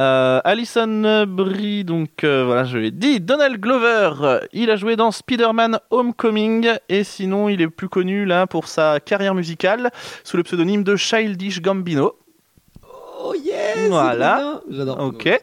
Euh, 0.00 0.40
Alison 0.42 1.24
Brie, 1.28 1.84
donc 1.84 2.24
euh, 2.24 2.44
voilà, 2.44 2.64
je 2.64 2.76
l'ai 2.78 2.90
dit. 2.90 3.20
Donald 3.20 3.60
Glover, 3.60 4.10
euh, 4.22 4.40
il 4.52 4.68
a 4.72 4.74
joué 4.74 4.96
dans 4.96 5.12
Spider-Man 5.12 5.78
Homecoming 5.90 6.70
et 6.88 7.04
sinon 7.04 7.48
il 7.48 7.60
est 7.60 7.68
plus 7.68 7.88
connu 7.88 8.24
là 8.24 8.48
pour 8.48 8.66
sa 8.66 8.98
carrière 8.98 9.36
musicale 9.36 9.92
sous 10.24 10.36
le 10.36 10.42
pseudonyme 10.42 10.82
de 10.82 10.96
Childish 10.96 11.62
Gambino. 11.62 12.14
Oh 13.22 13.32
yes 13.32 13.88
Voilà. 13.90 14.60
c'est. 14.68 14.74
J'adore. 14.76 14.98
Ok. 15.00 15.40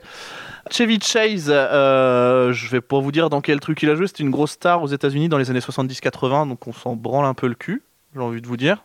Chevy 0.71 0.99
Chase, 1.01 1.47
euh, 1.49 2.53
je 2.53 2.69
vais 2.69 2.81
pas 2.81 2.99
vous 2.99 3.11
dire 3.11 3.29
dans 3.29 3.41
quel 3.41 3.59
truc 3.59 3.83
il 3.83 3.89
a 3.89 3.95
joué, 3.95 4.07
c'était 4.07 4.23
une 4.23 4.31
grosse 4.31 4.51
star 4.51 4.81
aux 4.81 4.87
États-Unis 4.87 5.29
dans 5.29 5.37
les 5.37 5.49
années 5.49 5.59
70-80, 5.59 6.47
donc 6.47 6.67
on 6.67 6.73
s'en 6.73 6.95
branle 6.95 7.25
un 7.25 7.33
peu 7.33 7.47
le 7.47 7.55
cul, 7.55 7.83
j'ai 8.15 8.21
envie 8.21 8.41
de 8.41 8.47
vous 8.47 8.57
dire. 8.57 8.83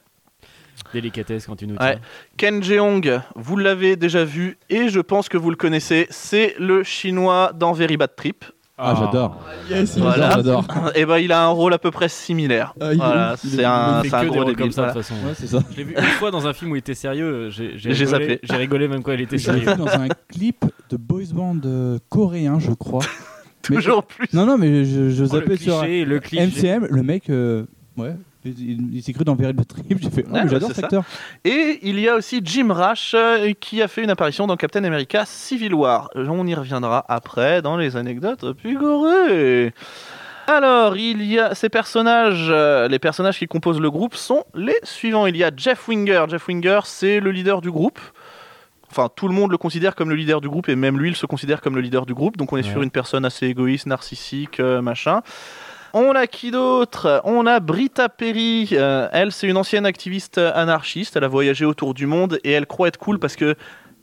Délicatesse 0.92 1.46
quand 1.46 1.56
tu 1.56 1.66
nous 1.66 1.74
Ouais. 1.76 1.94
tiens. 1.96 2.00
Ken 2.36 2.62
Jeong, 2.62 3.20
vous 3.34 3.56
l'avez 3.56 3.96
déjà 3.96 4.24
vu 4.24 4.58
et 4.70 4.88
je 4.88 5.00
pense 5.00 5.28
que 5.28 5.36
vous 5.36 5.50
le 5.50 5.56
connaissez, 5.56 6.06
c'est 6.10 6.54
le 6.58 6.82
chinois 6.82 7.52
dans 7.54 7.72
Very 7.72 7.96
Bad 7.96 8.14
Trip. 8.16 8.44
Ah, 8.80 8.94
j'adore. 8.98 9.36
Yes, 9.68 9.94
il 9.96 10.02
Voilà. 10.02 10.30
J'adore. 10.30 10.64
et 10.94 11.04
ben 11.04 11.18
il 11.18 11.32
a 11.32 11.42
un 11.44 11.48
rôle 11.48 11.74
à 11.74 11.78
peu 11.78 11.90
près 11.90 12.08
similaire. 12.08 12.74
Ah, 12.80 12.92
il 12.92 12.92
est 12.92 12.96
voilà, 12.96 13.34
ouf, 13.34 13.40
il 13.44 13.50
c'est 13.50 13.62
est- 13.62 13.64
un, 13.64 14.02
Il 14.04 14.08
c'est 14.10 14.14
un 14.16 14.20
que 14.20 14.24
des 14.24 14.30
gros 14.30 14.36
rôles 14.36 14.46
débile. 14.54 14.62
comme 14.64 14.72
ça 14.72 14.82
de 14.82 14.86
voilà. 14.86 14.92
toute 14.92 15.02
façon. 15.02 15.26
Ouais, 15.26 15.34
c'est 15.34 15.46
ça. 15.48 15.58
Je 15.72 15.76
l'ai 15.76 15.84
vu 15.84 15.94
une 15.96 16.02
fois 16.04 16.30
dans 16.30 16.46
un 16.46 16.52
film 16.52 16.70
où 16.70 16.76
il 16.76 16.78
était 16.78 16.94
sérieux. 16.94 17.50
J'ai 17.50 17.76
j'ai 17.76 17.92
J'ai 17.92 18.04
rigolé, 18.04 18.06
zappé. 18.28 18.40
j'ai 18.44 18.56
rigolé 18.56 18.88
même 18.88 19.02
quand 19.02 19.12
il 19.12 19.20
était 19.22 19.36
Je 19.38 19.50
l'ai 19.50 19.64
sérieux. 19.64 19.72
vu 19.84 19.84
dans 19.84 20.00
un 20.00 20.08
clip 20.28 20.64
de 20.90 20.96
boys 20.96 21.22
band 21.32 21.56
euh, 21.64 21.98
coréen, 22.08 22.58
je 22.60 22.70
crois. 22.72 23.04
Mais- 23.70 23.76
Toujours 23.76 24.04
plus. 24.04 24.28
Non, 24.32 24.46
non, 24.46 24.56
mais 24.56 24.84
je, 24.84 25.10
je 25.10 25.24
Oh, 25.24 25.34
le 25.34 25.40
zappais 25.40 25.56
sur 25.56 25.80
cliché, 25.80 26.04
le 26.04 26.20
cliché. 26.20 26.46
MCM, 26.46 26.86
le 26.88 27.02
mec, 27.02 27.28
euh, 27.28 27.64
ouais, 27.98 28.14
il, 28.58 29.02
s'est 29.02 29.12
cru 29.12 29.24
dans 29.24 29.34
Bad 29.34 29.66
Trip. 29.66 29.98
J'ai 30.00 30.10
fait, 30.10 30.24
oh, 30.28 30.32
Ouais, 30.32 30.44
mais 30.44 30.50
j'adore 30.50 30.70
cet 30.72 30.84
acteur. 30.84 31.04
Et 31.44 31.78
il 31.82 31.98
y 32.00 32.08
a 32.08 32.16
aussi 32.16 32.40
Jim 32.44 32.72
Rash 32.72 33.12
euh, 33.14 33.52
qui 33.58 33.82
a 33.82 33.88
fait 33.88 34.02
une 34.02 34.10
apparition 34.10 34.46
dans 34.46 34.56
Captain 34.56 34.84
America 34.84 35.24
Civil 35.26 35.74
War. 35.74 36.10
On 36.14 36.46
y 36.46 36.54
reviendra 36.54 37.04
après 37.08 37.62
dans 37.62 37.76
les 37.76 37.96
anecdotes 37.96 38.52
pigorées. 38.54 39.72
Alors, 40.46 40.96
il 40.96 41.22
y 41.22 41.38
a 41.38 41.54
ces 41.54 41.68
personnages, 41.68 42.46
euh, 42.48 42.88
les 42.88 42.98
personnages 42.98 43.38
qui 43.38 43.46
composent 43.46 43.80
le 43.80 43.90
groupe 43.90 44.14
sont 44.14 44.44
les 44.54 44.78
suivants. 44.82 45.26
Il 45.26 45.36
y 45.36 45.44
a 45.44 45.50
Jeff 45.54 45.86
Winger. 45.88 46.24
Jeff 46.28 46.48
Winger, 46.48 46.80
c'est 46.84 47.20
le 47.20 47.30
leader 47.32 47.60
du 47.60 47.70
groupe. 47.70 48.00
Enfin, 48.90 49.10
tout 49.14 49.28
le 49.28 49.34
monde 49.34 49.50
le 49.50 49.58
considère 49.58 49.94
comme 49.94 50.08
le 50.08 50.16
leader 50.16 50.40
du 50.40 50.48
groupe 50.48 50.70
et 50.70 50.74
même 50.74 50.98
lui, 50.98 51.10
il 51.10 51.16
se 51.16 51.26
considère 51.26 51.60
comme 51.60 51.74
le 51.74 51.82
leader 51.82 52.06
du 52.06 52.14
groupe. 52.14 52.38
Donc, 52.38 52.50
on 52.54 52.56
est 52.56 52.64
Ouais. 52.64 52.70
sur 52.70 52.82
une 52.82 52.90
personne 52.90 53.26
assez 53.26 53.46
égoïste, 53.46 53.86
narcissique, 53.86 54.60
euh, 54.60 54.80
machin. 54.80 55.20
On 55.94 56.12
a 56.12 56.26
qui 56.26 56.50
d'autre? 56.50 57.22
On 57.24 57.46
a 57.46 57.60
Brita 57.60 58.08
Perry. 58.08 58.68
Euh, 58.72 59.08
elle, 59.12 59.32
c'est 59.32 59.46
une 59.46 59.56
ancienne 59.56 59.86
activiste 59.86 60.38
anarchiste. 60.38 61.16
Elle 61.16 61.24
a 61.24 61.28
voyagé 61.28 61.64
autour 61.64 61.94
du 61.94 62.06
monde 62.06 62.38
et 62.44 62.52
elle 62.52 62.66
croit 62.66 62.88
être 62.88 62.98
cool 62.98 63.18
parce 63.18 63.36
que 63.36 63.54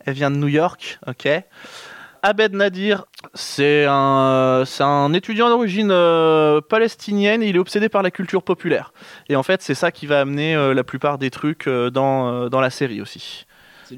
elle 0.05 0.13
vient 0.13 0.31
de 0.31 0.37
New 0.37 0.47
York. 0.47 0.99
Ok? 1.07 1.27
Abed 2.23 2.53
Nadir, 2.53 3.05
c'est 3.35 3.85
un, 3.87 5.13
étudiant 5.13 5.47
d'origine 5.49 5.91
euh, 5.91 6.59
palestinienne 6.59 7.43
il 7.43 7.55
est 7.55 7.59
obsédé 7.59 7.87
par 7.87 8.01
la 8.01 8.09
culture 8.09 8.41
populaire. 8.41 8.93
Et 9.29 9.35
en 9.35 9.43
fait, 9.43 9.61
c'est 9.61 9.75
ça 9.75 9.91
qui 9.91 10.07
va 10.07 10.21
amener 10.21 10.55
euh, 10.55 10.73
la 10.73 10.83
plupart 10.83 11.19
des 11.19 11.29
trucs 11.29 11.69
dans, 11.69 12.49
dans 12.49 12.61
la 12.61 12.71
série 12.71 12.99
aussi. 12.99 13.45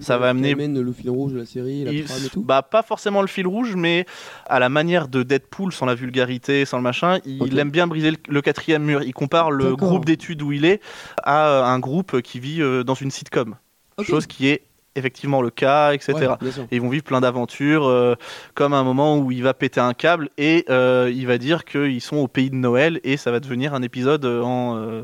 Ça 0.02 0.18
va 0.18 0.30
amener- 0.30 0.54
amène 0.54 0.80
le 0.82 0.92
fil 0.92 1.10
rouge 1.10 1.34
de 1.34 1.38
la 1.40 1.46
série, 1.46 1.84
la 1.84 1.92
Il- 1.92 2.04
trame 2.06 2.24
et 2.26 2.30
tout. 2.30 2.42
bah, 2.44 2.62
pas 2.62 2.82
forcément 2.84 3.22
le 3.22 3.28
fil 3.28 3.48
rouge, 3.48 3.76
mais 3.76 4.06
à 4.46 4.60
la 4.60 4.70
manière 4.70 5.08
de 5.08 5.24
Deadpool, 5.24 5.72
sans 5.74 5.86
la 5.86 5.96
vulgarité, 5.96 6.66
sans 6.66 6.78
le 6.78 6.84
machin, 6.84 7.20
il 7.26 7.58
aime 7.58 7.72
bien 7.72 7.88
briser 7.88 8.12
le, 8.12 8.18
le 8.28 8.42
quatrième 8.42 8.84
mur. 8.84 9.02
Il 9.04 9.14
compare 9.14 9.52
le 9.52 9.76
groupe 9.76 10.06
d'études 10.06 10.42
où 10.42 10.52
il 10.52 10.66
est 10.66 10.82
à 11.24 11.48
euh, 11.50 11.64
un 11.64 11.80
groupe 11.80 12.22
qui 12.22 12.40
vit 12.40 12.62
euh, 12.62 12.84
dans 12.84 12.96
une 12.96 13.12
sitcom. 13.12 13.56
Chose 14.04 14.28
qui 14.28 14.48
est 14.48 14.62
effectivement 14.98 15.42
le 15.42 15.50
cas, 15.50 15.94
etc. 15.94 16.14
Ouais. 16.14 16.50
Et 16.72 16.76
ils 16.78 16.82
vont 16.82 16.90
vivre 16.90 17.04
plein 17.04 17.22
d'aventures, 17.22 17.86
euh, 17.88 18.16
comme 18.54 18.74
un 18.74 18.84
moment 18.84 19.18
où 19.18 19.32
il 19.32 19.44
va 19.44 19.54
péter 19.54 19.80
un 19.80 19.94
câble 19.94 20.30
et 20.38 20.66
euh, 20.70 21.12
il 21.14 21.28
va 21.28 21.38
dire 21.38 21.66
qu'ils 21.66 22.02
sont 22.02 22.18
au 22.18 22.28
pays 22.28 22.50
de 22.50 22.56
Noël 22.56 23.00
et 23.04 23.18
ça 23.18 23.32
va 23.32 23.40
devenir 23.40 23.74
un 23.74 23.82
épisode 23.82 24.26
en. 24.26 24.76
euh, 24.78 25.04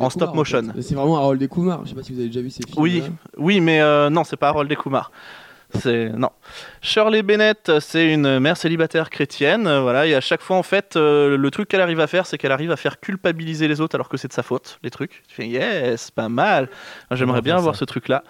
en 0.00 0.10
stop 0.10 0.34
motion. 0.34 0.62
fait. 0.74 0.82
C'est 0.82 0.94
vraiment 0.94 1.16
Harold 1.16 1.38
Descoumar. 1.40 1.80
Je 1.84 1.90
sais 1.90 1.94
pas 1.94 2.02
si 2.02 2.12
vous 2.12 2.18
avez 2.18 2.28
déjà 2.28 2.40
vu 2.40 2.50
ces 2.50 2.62
films. 2.64 2.82
Oui, 2.82 3.02
oui, 3.36 3.60
mais 3.60 3.80
non, 4.10 4.24
c'est 4.24 4.36
pas 4.36 4.48
Harold 4.48 4.68
Descoumar. 4.68 5.10
C'est 5.80 6.10
non. 6.10 6.30
Shirley 6.82 7.22
Bennett, 7.22 7.80
c'est 7.80 8.12
une 8.12 8.38
mère 8.38 8.56
célibataire 8.56 9.10
chrétienne, 9.10 9.66
euh, 9.66 9.80
voilà. 9.80 10.06
Et 10.06 10.14
à 10.14 10.20
chaque 10.20 10.40
fois, 10.40 10.56
en 10.56 10.62
fait, 10.62 10.96
euh, 10.96 11.36
le 11.36 11.50
truc 11.50 11.68
qu'elle 11.68 11.80
arrive 11.80 12.00
à 12.00 12.06
faire, 12.06 12.26
c'est 12.26 12.38
qu'elle 12.38 12.52
arrive 12.52 12.70
à 12.70 12.76
faire 12.76 13.00
culpabiliser 13.00 13.68
les 13.68 13.80
autres 13.80 13.94
alors 13.96 14.08
que 14.08 14.16
c'est 14.16 14.28
de 14.28 14.32
sa 14.32 14.42
faute, 14.42 14.78
les 14.82 14.90
trucs. 14.90 15.22
Tu 15.28 15.34
fais 15.34 15.46
yes, 15.46 16.10
pas 16.10 16.28
mal. 16.28 16.68
J'aimerais 17.10 17.38
va 17.38 17.40
bien 17.42 17.54
faire 17.54 17.58
avoir 17.58 17.74
ça. 17.74 17.80
ce 17.80 17.84
truc-là. 17.86 18.22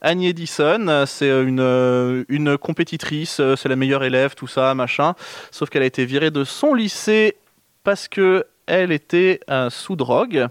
Annie 0.00 0.28
Edison, 0.28 0.86
euh, 0.88 1.06
c'est 1.06 1.28
une, 1.28 1.60
euh, 1.60 2.24
une 2.28 2.56
compétitrice, 2.58 3.40
euh, 3.40 3.56
c'est 3.56 3.68
la 3.68 3.76
meilleure 3.76 4.04
élève, 4.04 4.34
tout 4.34 4.46
ça, 4.46 4.74
machin. 4.74 5.14
Sauf 5.50 5.70
qu'elle 5.70 5.82
a 5.82 5.86
été 5.86 6.04
virée 6.04 6.30
de 6.30 6.44
son 6.44 6.74
lycée 6.74 7.36
parce 7.84 8.08
que 8.08 8.44
elle 8.66 8.92
était 8.92 9.40
euh, 9.50 9.70
sous 9.70 9.96
drogue. 9.96 10.46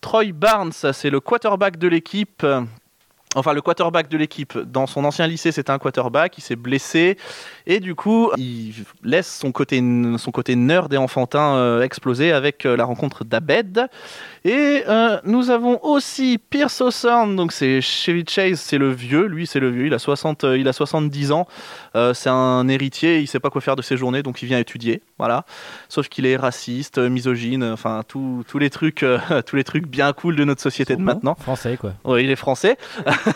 Troy 0.00 0.32
Barnes, 0.32 0.72
c'est 0.72 1.10
le 1.10 1.20
quarterback 1.20 1.76
de 1.76 1.88
l'équipe. 1.88 2.42
euh, 2.44 2.62
Enfin, 3.36 3.52
le 3.52 3.62
quarterback 3.62 4.08
de 4.08 4.18
l'équipe. 4.18 4.58
Dans 4.58 4.86
son 4.86 5.04
ancien 5.04 5.26
lycée, 5.26 5.52
c'était 5.52 5.70
un 5.70 5.78
quarterback. 5.78 6.36
Il 6.38 6.40
s'est 6.40 6.56
blessé. 6.56 7.16
Et 7.72 7.78
du 7.78 7.94
coup, 7.94 8.32
il 8.36 8.74
laisse 9.04 9.38
son 9.38 9.52
côté, 9.52 9.78
son 10.18 10.30
côté 10.32 10.56
nerd 10.56 10.92
et 10.92 10.96
enfantin 10.96 11.54
euh, 11.54 11.82
exploser 11.82 12.32
avec 12.32 12.66
euh, 12.66 12.76
la 12.76 12.84
rencontre 12.84 13.24
d'Abed. 13.24 13.86
Et 14.44 14.82
euh, 14.88 15.20
nous 15.24 15.50
avons 15.50 15.78
aussi 15.84 16.38
Pierce 16.38 16.80
Hawthorne. 16.80 17.36
Donc, 17.36 17.52
c'est 17.52 17.80
Chevy 17.80 18.24
Chase, 18.26 18.58
c'est 18.58 18.78
le 18.78 18.90
vieux. 18.90 19.26
Lui, 19.26 19.46
c'est 19.46 19.60
le 19.60 19.70
vieux. 19.70 19.86
Il 19.86 19.94
a, 19.94 20.00
60, 20.00 20.44
euh, 20.44 20.58
il 20.58 20.66
a 20.66 20.72
70 20.72 21.30
ans. 21.30 21.46
Euh, 21.94 22.12
c'est 22.12 22.30
un 22.30 22.66
héritier. 22.66 23.20
Il 23.20 23.28
sait 23.28 23.38
pas 23.38 23.50
quoi 23.50 23.60
faire 23.60 23.76
de 23.76 23.82
ses 23.82 23.96
journées. 23.96 24.24
Donc, 24.24 24.42
il 24.42 24.46
vient 24.46 24.58
étudier. 24.58 25.02
Voilà. 25.18 25.44
Sauf 25.88 26.08
qu'il 26.08 26.24
est 26.26 26.36
raciste, 26.36 26.98
misogyne. 26.98 27.62
Enfin, 27.62 28.02
tous 28.08 28.44
les 28.58 28.70
trucs, 28.70 29.02
euh, 29.02 29.18
tous 29.46 29.56
les 29.56 29.64
trucs 29.64 29.86
bien 29.86 30.12
cool 30.12 30.36
de 30.36 30.44
notre 30.44 30.62
société 30.62 30.96
de 30.96 31.02
maintenant. 31.02 31.36
Français, 31.38 31.76
quoi. 31.76 31.92
Oui, 32.04 32.24
il 32.24 32.30
est 32.30 32.36
français. 32.36 32.78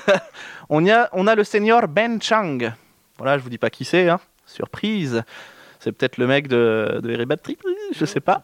on, 0.71 0.85
y 0.85 0.91
a, 0.91 1.11
on 1.13 1.27
a 1.27 1.35
le 1.35 1.45
seigneur 1.45 1.87
Ben 1.87 2.21
Chang. 2.21 2.73
Voilà, 3.19 3.39
je 3.39 3.43
vous 3.43 3.51
dis 3.51 3.59
pas 3.59 3.71
qui 3.71 3.85
c'est, 3.85 4.09
hein. 4.09 4.21
surprise. 4.47 5.23
C'est 5.81 5.93
peut-être 5.93 6.17
le 6.17 6.27
mec 6.27 6.49
de, 6.49 7.01
de 7.03 7.25
Bad 7.25 7.41
je 7.99 8.05
sais 8.05 8.21
pas. 8.21 8.43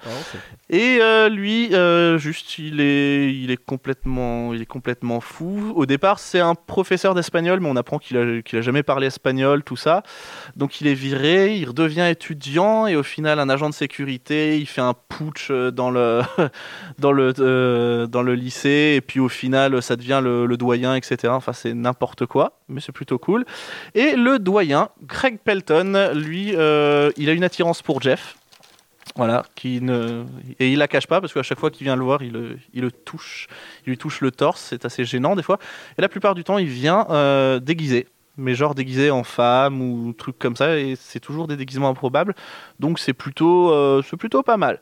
Et 0.69 0.99
euh, 1.01 1.29
lui, 1.29 1.75
euh, 1.75 2.19
juste, 2.19 2.59
il 2.59 2.81
est, 2.81 3.35
il, 3.35 3.51
est 3.51 3.57
complètement, 3.57 4.55
il 4.55 4.63
est 4.63 4.67
complètement 4.67 5.21
fou. 5.21 5.73
Au 5.75 5.87
départ, 5.87 6.19
c'est 6.19 6.41
un 6.41 6.55
professeur 6.55 7.15
d'espagnol, 7.15 7.61
mais 7.61 7.69
on 7.69 7.77
apprend 7.77 7.99
qu'il 7.99 8.17
a, 8.17 8.43
qu'il 8.43 8.59
a 8.59 8.63
jamais 8.63 8.83
parlé 8.83 9.09
espagnol, 9.09 9.65
tout 9.65 9.77
ça. 9.77 10.03
Donc 10.57 10.81
il 10.81 10.87
est 10.87 10.95
viré, 10.95 11.57
il 11.57 11.67
redevient 11.67 12.07
étudiant, 12.09 12.87
et 12.87 12.97
au 12.97 13.03
final, 13.03 13.41
un 13.41 13.49
agent 13.49 13.69
de 13.69 13.75
sécurité, 13.75 14.59
il 14.59 14.67
fait 14.67 14.81
un 14.81 14.95
putsch 14.95 15.49
euh, 15.51 15.71
dans 15.71 15.91
le, 15.91 16.23
dans 16.99 17.13
le, 17.13 17.33
euh, 17.39 18.07
dans 18.07 18.23
le 18.23 18.35
lycée, 18.35 18.95
et 18.97 19.01
puis 19.01 19.21
au 19.21 19.29
final, 19.29 19.83
ça 19.83 19.97
devient 19.97 20.21
le, 20.23 20.47
le 20.47 20.57
doyen, 20.57 20.95
etc. 20.95 21.33
Enfin, 21.33 21.53
c'est 21.53 21.75
n'importe 21.75 22.27
quoi, 22.27 22.59
mais 22.69 22.81
c'est 22.81 22.93
plutôt 22.93 23.19
cool. 23.19 23.45
Et 23.95 24.15
le 24.15 24.39
doyen, 24.39 24.91
Greg 25.03 25.39
Pelton, 25.39 26.13
lui, 26.15 26.51
il 26.51 26.55
a 27.29 27.33
une 27.33 27.45
attirance 27.45 27.83
pour 27.83 28.01
Jeff. 28.01 28.37
Voilà, 29.21 29.45
qui 29.55 29.83
ne... 29.83 30.25
et 30.59 30.73
il 30.73 30.79
la 30.79 30.89
cache 30.89 31.07
pas 31.07 31.21
parce 31.21 31.35
qu'à 31.35 31.43
chaque 31.43 31.59
fois 31.59 31.71
qu'il 31.71 31.85
vient 31.85 31.95
le 31.95 32.03
voir, 32.03 32.23
il 32.23 32.91
touche, 33.05 33.49
il 33.85 33.91
lui 33.91 33.99
touche 33.99 34.23
le 34.23 34.31
torse, 34.31 34.69
c'est 34.71 34.87
assez 34.87 35.05
gênant 35.05 35.37
des 35.37 35.43
fois. 35.43 35.59
Et 35.99 36.01
la 36.01 36.09
plupart 36.09 36.35
du 36.35 36.43
temps, 36.43 36.57
il 36.57 36.69
vient 36.69 37.07
euh, 37.11 37.61
déguisé, 37.61 38.09
mais 38.39 38.55
genre 38.55 38.75
déguisé 38.75 39.11
en 39.11 39.23
femme 39.23 39.83
ou 39.83 40.15
truc 40.15 40.39
comme 40.39 40.57
ça, 40.57 40.79
et 40.79 40.97
c'est 40.97 41.21
toujours 41.21 41.49
des 41.49 41.59
déguisements 41.59 41.91
improbables, 41.91 42.35
donc 42.79 42.99
c'est 42.99 43.13
plutôt, 43.13 43.71
euh, 43.73 44.01
c'est 44.09 44.17
plutôt 44.17 44.43
pas 44.43 44.57
mal. 44.57 44.81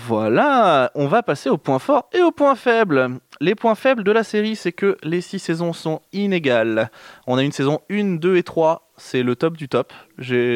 Voilà, 0.00 0.90
on 0.94 1.06
va 1.06 1.22
passer 1.22 1.48
au 1.48 1.56
point 1.56 1.78
fort 1.78 2.08
et 2.12 2.20
au 2.20 2.30
point 2.30 2.54
faible. 2.54 3.18
Les 3.40 3.54
points 3.54 3.74
faibles 3.74 4.04
de 4.04 4.12
la 4.12 4.22
série, 4.22 4.54
c'est 4.56 4.72
que 4.72 4.96
les 5.02 5.20
six 5.20 5.38
saisons 5.38 5.72
sont 5.72 6.00
inégales. 6.12 6.90
On 7.26 7.36
a 7.36 7.42
une 7.42 7.52
saison 7.52 7.80
1, 7.90 8.16
2 8.16 8.36
et 8.36 8.42
3, 8.42 8.90
c'est 8.96 9.22
le 9.22 9.34
top 9.34 9.56
du 9.56 9.68
top. 9.68 9.92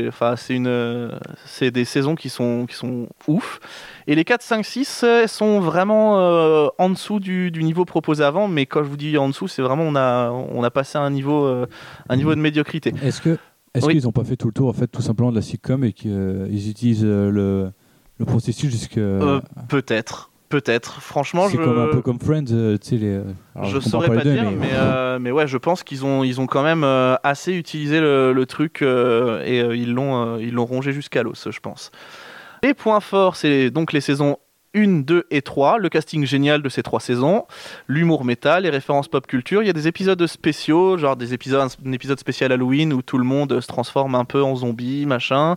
Enfin, 0.09 0.37
c'est 0.37 0.55
une, 0.55 1.11
c'est 1.45 1.71
des 1.71 1.85
saisons 1.85 2.15
qui 2.15 2.29
sont, 2.29 2.67
qui 2.69 2.77
sont 2.77 3.09
ouf. 3.27 3.59
Et 4.07 4.15
les 4.15 4.25
4, 4.25 4.43
5, 4.43 4.65
6 4.65 5.01
euh, 5.05 5.27
sont 5.27 5.61
vraiment 5.61 6.21
euh, 6.21 6.69
en 6.79 6.91
dessous 6.91 7.19
du, 7.21 7.51
du 7.51 7.65
niveau 7.65 7.85
proposé 7.85 8.23
avant. 8.23 8.47
Mais 8.49 8.67
quand 8.67 8.85
je 8.85 8.89
vous 8.89 8.97
dis 8.97 9.19
en 9.19 9.29
dessous, 9.29 9.49
c'est 9.49 9.63
vraiment 9.63 9.83
on 9.85 9.97
a, 9.97 10.31
on 10.31 10.63
a 10.63 10.71
passé 10.71 10.99
un 10.99 11.11
niveau, 11.11 11.47
euh, 11.47 11.67
un 12.09 12.17
niveau 12.17 12.35
de 12.35 12.41
médiocrité. 12.41 12.93
Est-ce 13.03 13.21
que 13.21 13.39
est-ce 13.75 13.87
Oui. 13.87 13.95
qu'ils 13.95 14.05
n'ont 14.05 14.13
pas 14.13 14.25
fait 14.25 14.37
tout 14.37 14.47
le 14.47 14.53
tour 14.55 14.69
en 14.69 14.73
fait 14.73 14.87
tout 14.87 15.03
simplement 15.03 15.31
de 15.31 15.37
la 15.37 15.43
sitcom 15.43 15.85
et 15.85 15.93
qu'ils 15.93 16.71
utilisent 16.71 17.05
euh, 17.05 17.31
le, 17.31 17.71
le 18.19 18.25
processus 18.25 18.71
jusqu'à 18.71 19.01
Euh, 19.01 19.41
peut-être. 19.69 20.31
Peut-être. 20.49 21.03
Franchement, 21.03 21.47
C'est 21.49 21.59
je. 21.59 21.63
comme 21.63 21.79
un 21.79 21.89
peu 21.89 22.01
comme 22.01 22.19
Friends, 22.19 22.47
euh, 22.53 22.79
tu 22.79 22.89
sais 22.89 22.97
les. 22.97 23.21
alors, 23.55 23.69
je 23.69 23.81
saurais 23.81 24.09
pas 24.09 24.23
deux, 24.25 24.33
dire, 24.33 24.51
mais, 24.51 24.71
euh, 24.73 25.19
mais 25.21 25.31
ouais, 25.31 25.47
je 25.47 25.59
pense 25.59 25.83
qu'ils 25.83 26.07
ont, 26.07 26.25
ils 26.25 26.41
ont 26.41 26.47
quand 26.47 26.63
même 26.63 26.85
euh, 26.85 27.17
assez 27.23 27.53
utilisé 27.53 28.01
le, 28.01 28.33
le 28.33 28.47
truc 28.47 28.81
euh, 28.81 29.43
et 29.45 29.61
euh, 29.61 29.77
ils 29.77 29.93
l'ont, 29.93 30.37
euh, 30.37 30.39
ils 30.43 30.55
l'ont 30.55 30.65
rongé 30.65 30.93
jusqu'à 30.93 31.23
l'os, 31.23 31.49
je 31.51 31.61
pense. 31.61 31.91
Les 32.63 32.73
points 32.73 33.01
forts, 33.01 33.37
c'est 33.37 33.71
donc 33.71 33.93
les 33.93 34.01
saisons 34.01 34.39
1, 34.75 35.01
2 35.01 35.25
et 35.31 35.43
3, 35.43 35.79
le 35.79 35.89
casting 35.91 36.25
génial 36.25 36.63
de 36.63 36.69
ces 36.71 36.83
trois 36.83 37.01
saisons, 37.01 37.45
l'humour 37.87 38.25
métal, 38.25 38.63
les 38.63 38.71
références 38.71 39.09
pop 39.09 39.27
culture. 39.27 39.63
Il 39.63 39.67
y 39.67 39.71
a 39.71 39.75
des 39.75 39.87
épisodes 39.87 40.27
spéciaux, 40.27 40.97
genre 40.99 41.17
des 41.17 41.35
épisodes, 41.35 41.69
un 41.87 41.93
épisode 41.93 42.19
spécial 42.19 42.53
Halloween 42.53 42.93
où 42.95 43.03
tout 43.03 43.19
le 43.19 43.25
monde 43.25 43.61
se 43.61 43.67
transforme 43.67 44.15
un 44.15 44.25
peu 44.25 44.43
en 44.43 44.57
zombie, 44.57 45.05
machin. 45.07 45.57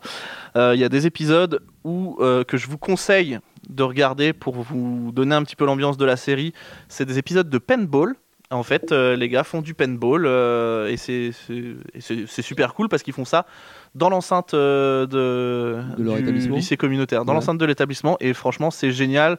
Euh, 0.58 0.72
Il 0.76 0.80
y 0.82 0.84
a 0.84 0.90
des 0.90 1.08
épisodes 1.08 1.62
où, 1.84 2.18
euh, 2.20 2.44
que 2.44 2.58
je 2.58 2.68
vous 2.68 2.78
conseille 2.78 3.40
de 3.70 3.84
regarder 3.84 4.34
pour 4.34 4.56
vous 4.56 5.12
donner 5.12 5.36
un 5.36 5.44
petit 5.44 5.56
peu 5.56 5.66
l'ambiance 5.66 5.98
de 5.98 6.06
la 6.06 6.18
série. 6.18 6.54
C'est 6.88 7.06
des 7.06 7.18
épisodes 7.18 7.50
de 7.50 7.58
paintball. 7.58 8.16
En 8.52 8.64
fait, 8.64 8.92
euh, 8.92 9.16
les 9.16 9.30
gars 9.30 9.44
font 9.46 9.62
du 9.62 9.74
paintball 9.74 10.26
euh, 10.26 10.88
et 10.90 10.98
c'est- 10.98 11.32
super 12.42 12.74
cool 12.74 12.90
parce 12.90 13.02
qu'ils 13.02 13.14
font 13.14 13.24
ça 13.26 13.46
dans 13.96 14.10
l'enceinte 14.10 14.54
euh, 14.54 15.06
de, 15.06 15.82
De 15.98 16.04
leur 16.04 16.16
du 16.18 16.32
lycée 16.50 16.76
communautaire, 16.78 17.24
dans 17.26 17.32
Ouais. 17.34 17.38
l'enceinte 17.40 17.58
de 17.58 17.66
l'établissement. 17.66 18.18
Et 18.20 18.34
franchement, 18.34 18.70
c'est 18.72 18.92
génial. 18.92 19.38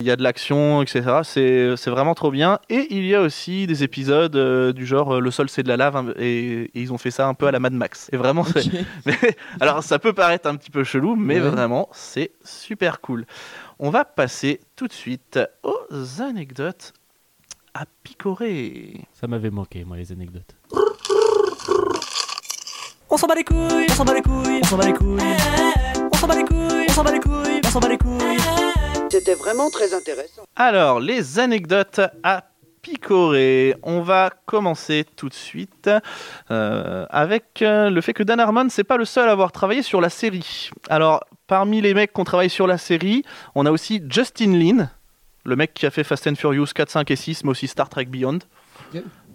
Il 0.00 0.06
y 0.06 0.10
a 0.10 0.16
de 0.16 0.22
l'action, 0.22 0.82
etc. 0.82 1.20
C'est 1.22 1.90
vraiment 1.90 2.14
trop 2.14 2.30
bien. 2.30 2.58
Et 2.68 2.86
il 2.90 3.06
y 3.06 3.14
a 3.14 3.20
aussi 3.22 3.66
des 3.66 3.82
épisodes 3.82 4.36
euh, 4.36 4.72
du 4.72 4.84
genre 4.86 5.16
euh, 5.16 5.20
le 5.20 5.30
sol 5.30 5.48
c'est 5.48 5.62
de 5.62 5.68
la 5.68 5.76
lave 5.76 5.96
hein, 5.96 6.06
et, 6.18 6.62
et 6.64 6.70
ils 6.80 6.92
ont 6.92 6.98
fait 6.98 7.10
ça 7.10 7.26
un 7.26 7.34
peu 7.34 7.46
à 7.46 7.50
la 7.52 7.60
Mad 7.60 7.72
Max. 7.72 8.08
Et 8.12 8.16
vraiment, 8.16 8.44
mais- 9.06 9.14
alors 9.60 9.82
ça 9.82 9.98
peut 9.98 10.12
paraître 10.12 10.48
un 10.48 10.56
petit 10.56 10.70
peu 10.70 10.84
chelou, 10.84 11.16
mais 11.16 11.40
Ouais. 11.40 11.48
vraiment 11.48 11.88
c'est 11.92 12.32
super 12.44 13.00
cool. 13.00 13.24
On 13.78 13.88
va 13.90 14.04
passer 14.04 14.60
tout 14.76 14.86
de 14.86 14.92
suite 14.92 15.38
aux 15.62 16.20
anecdotes 16.22 16.92
à 17.74 17.84
picorer. 18.02 19.04
Ça 19.12 19.26
m'avait 19.26 19.50
manqué, 19.50 19.84
moi, 19.84 19.96
les 19.96 20.12
anecdotes. 20.12 20.56
On 23.08 23.16
s'en 23.16 23.26
bat 23.26 23.34
les 23.34 23.44
couilles, 23.44 23.86
on 23.90 23.94
s'en 23.94 24.04
bat 24.04 24.14
les 24.14 24.22
couilles, 24.22 24.60
on 24.62 24.66
s'en 24.66 24.76
bat 24.76 24.86
les 24.86 24.92
couilles. 24.92 25.18
On 26.12 26.16
s'en 26.16 26.26
bat 26.26 26.36
les 26.36 26.44
couilles, 26.44 26.86
on 26.88 26.92
s'en 26.92 27.02
bat 27.02 27.12
les 27.12 27.20
couilles, 27.20 27.60
on 27.64 27.68
s'en 27.68 27.80
bat 27.80 27.88
les 27.88 27.98
couilles. 27.98 28.38
C'était 29.10 29.34
vraiment 29.34 29.70
très 29.70 29.92
intéressant. 29.94 30.42
Alors 30.54 31.00
les 31.00 31.38
anecdotes 31.40 32.00
à 32.22 32.44
picorer. 32.82 33.74
On 33.82 34.00
va 34.00 34.30
commencer 34.46 35.04
tout 35.16 35.28
de 35.28 35.34
suite 35.34 35.90
euh, 36.50 37.06
avec 37.10 37.62
euh, 37.62 37.90
le 37.90 38.00
fait 38.00 38.12
que 38.12 38.22
Dan 38.22 38.40
Harmon 38.40 38.68
c'est 38.70 38.84
pas 38.84 38.96
le 38.96 39.04
seul 39.04 39.28
à 39.28 39.32
avoir 39.32 39.52
travaillé 39.52 39.82
sur 39.82 40.00
la 40.00 40.08
série. 40.08 40.70
Alors 40.88 41.24
parmi 41.46 41.80
les 41.80 41.94
mecs 41.94 42.12
qui 42.12 42.20
ont 42.20 42.24
travaillé 42.24 42.48
sur 42.48 42.66
la 42.66 42.78
série, 42.78 43.24
on 43.54 43.66
a 43.66 43.70
aussi 43.70 44.02
Justin 44.08 44.56
Lin, 44.56 44.90
le 45.44 45.56
mec 45.56 45.72
qui 45.74 45.86
a 45.86 45.90
fait 45.90 46.04
Fast 46.04 46.26
and 46.26 46.34
Furious 46.36 46.66
4, 46.74 46.90
5 46.90 47.10
et 47.10 47.16
6, 47.16 47.44
mais 47.44 47.50
aussi 47.50 47.66
Star 47.66 47.88
Trek 47.88 48.06
Beyond. 48.06 48.38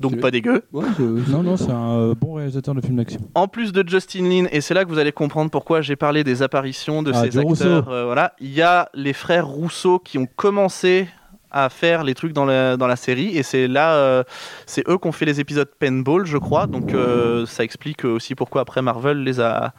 Donc 0.02 0.20
pas 0.20 0.32
dégueu. 0.32 0.64
Ouais, 0.74 0.86
je- 0.98 1.32
Non, 1.32 1.42
non, 1.42 1.56
c'est 1.56 1.72
un 1.72 1.92
euh, 1.98 2.16
bon 2.16 2.34
réalisateur 2.34 2.76
de 2.76 2.82
films 2.82 2.98
d'action. 2.98 3.22
En 3.36 3.48
plus 3.48 3.72
de 3.72 3.88
Justin 3.88 4.24
Lin, 4.30 4.46
et 4.52 4.60
c'est 4.60 4.74
là 4.74 4.84
que 4.84 4.90
vous 4.90 4.98
allez 5.00 5.14
comprendre 5.14 5.50
pourquoi 5.50 5.82
j'ai 5.82 5.96
parlé 5.96 6.24
des 6.26 6.42
apparitions 6.44 7.02
de 7.04 7.12
Ah, 7.16 7.24
ces 7.24 7.38
acteurs. 7.38 7.88
Euh, 7.90 8.04
voilà, 8.06 8.34
il 8.42 8.52
y 8.52 8.62
a 8.62 8.90
les 8.94 9.14
frères 9.14 9.48
Rousseau 9.48 10.00
qui 10.00 10.18
ont 10.18 10.28
commencé 10.36 11.08
à 11.52 11.70
faire 11.70 12.04
les 12.04 12.16
trucs 12.16 12.34
dans 12.34 12.44
la, 12.44 12.76
dans 12.76 12.88
la 12.88 12.98
série, 12.98 13.38
et 13.38 13.44
c'est 13.44 13.70
là, 13.70 13.94
euh, 13.96 14.24
c'est 14.66 14.86
eux 14.90 14.98
qui 14.98 15.08
ont 15.08 15.14
fait 15.14 15.24
les 15.26 15.40
épisodes 15.40 15.70
Paintball, 15.80 16.26
je 16.26 16.38
crois. 16.38 16.68
Donc 16.68 16.94
euh, 16.94 17.46
ça 17.46 17.64
explique 17.64 18.04
aussi 18.04 18.36
pourquoi 18.36 18.62
après 18.62 18.82
Marvel 18.82 19.24
les 19.24 19.40
a 19.40 19.74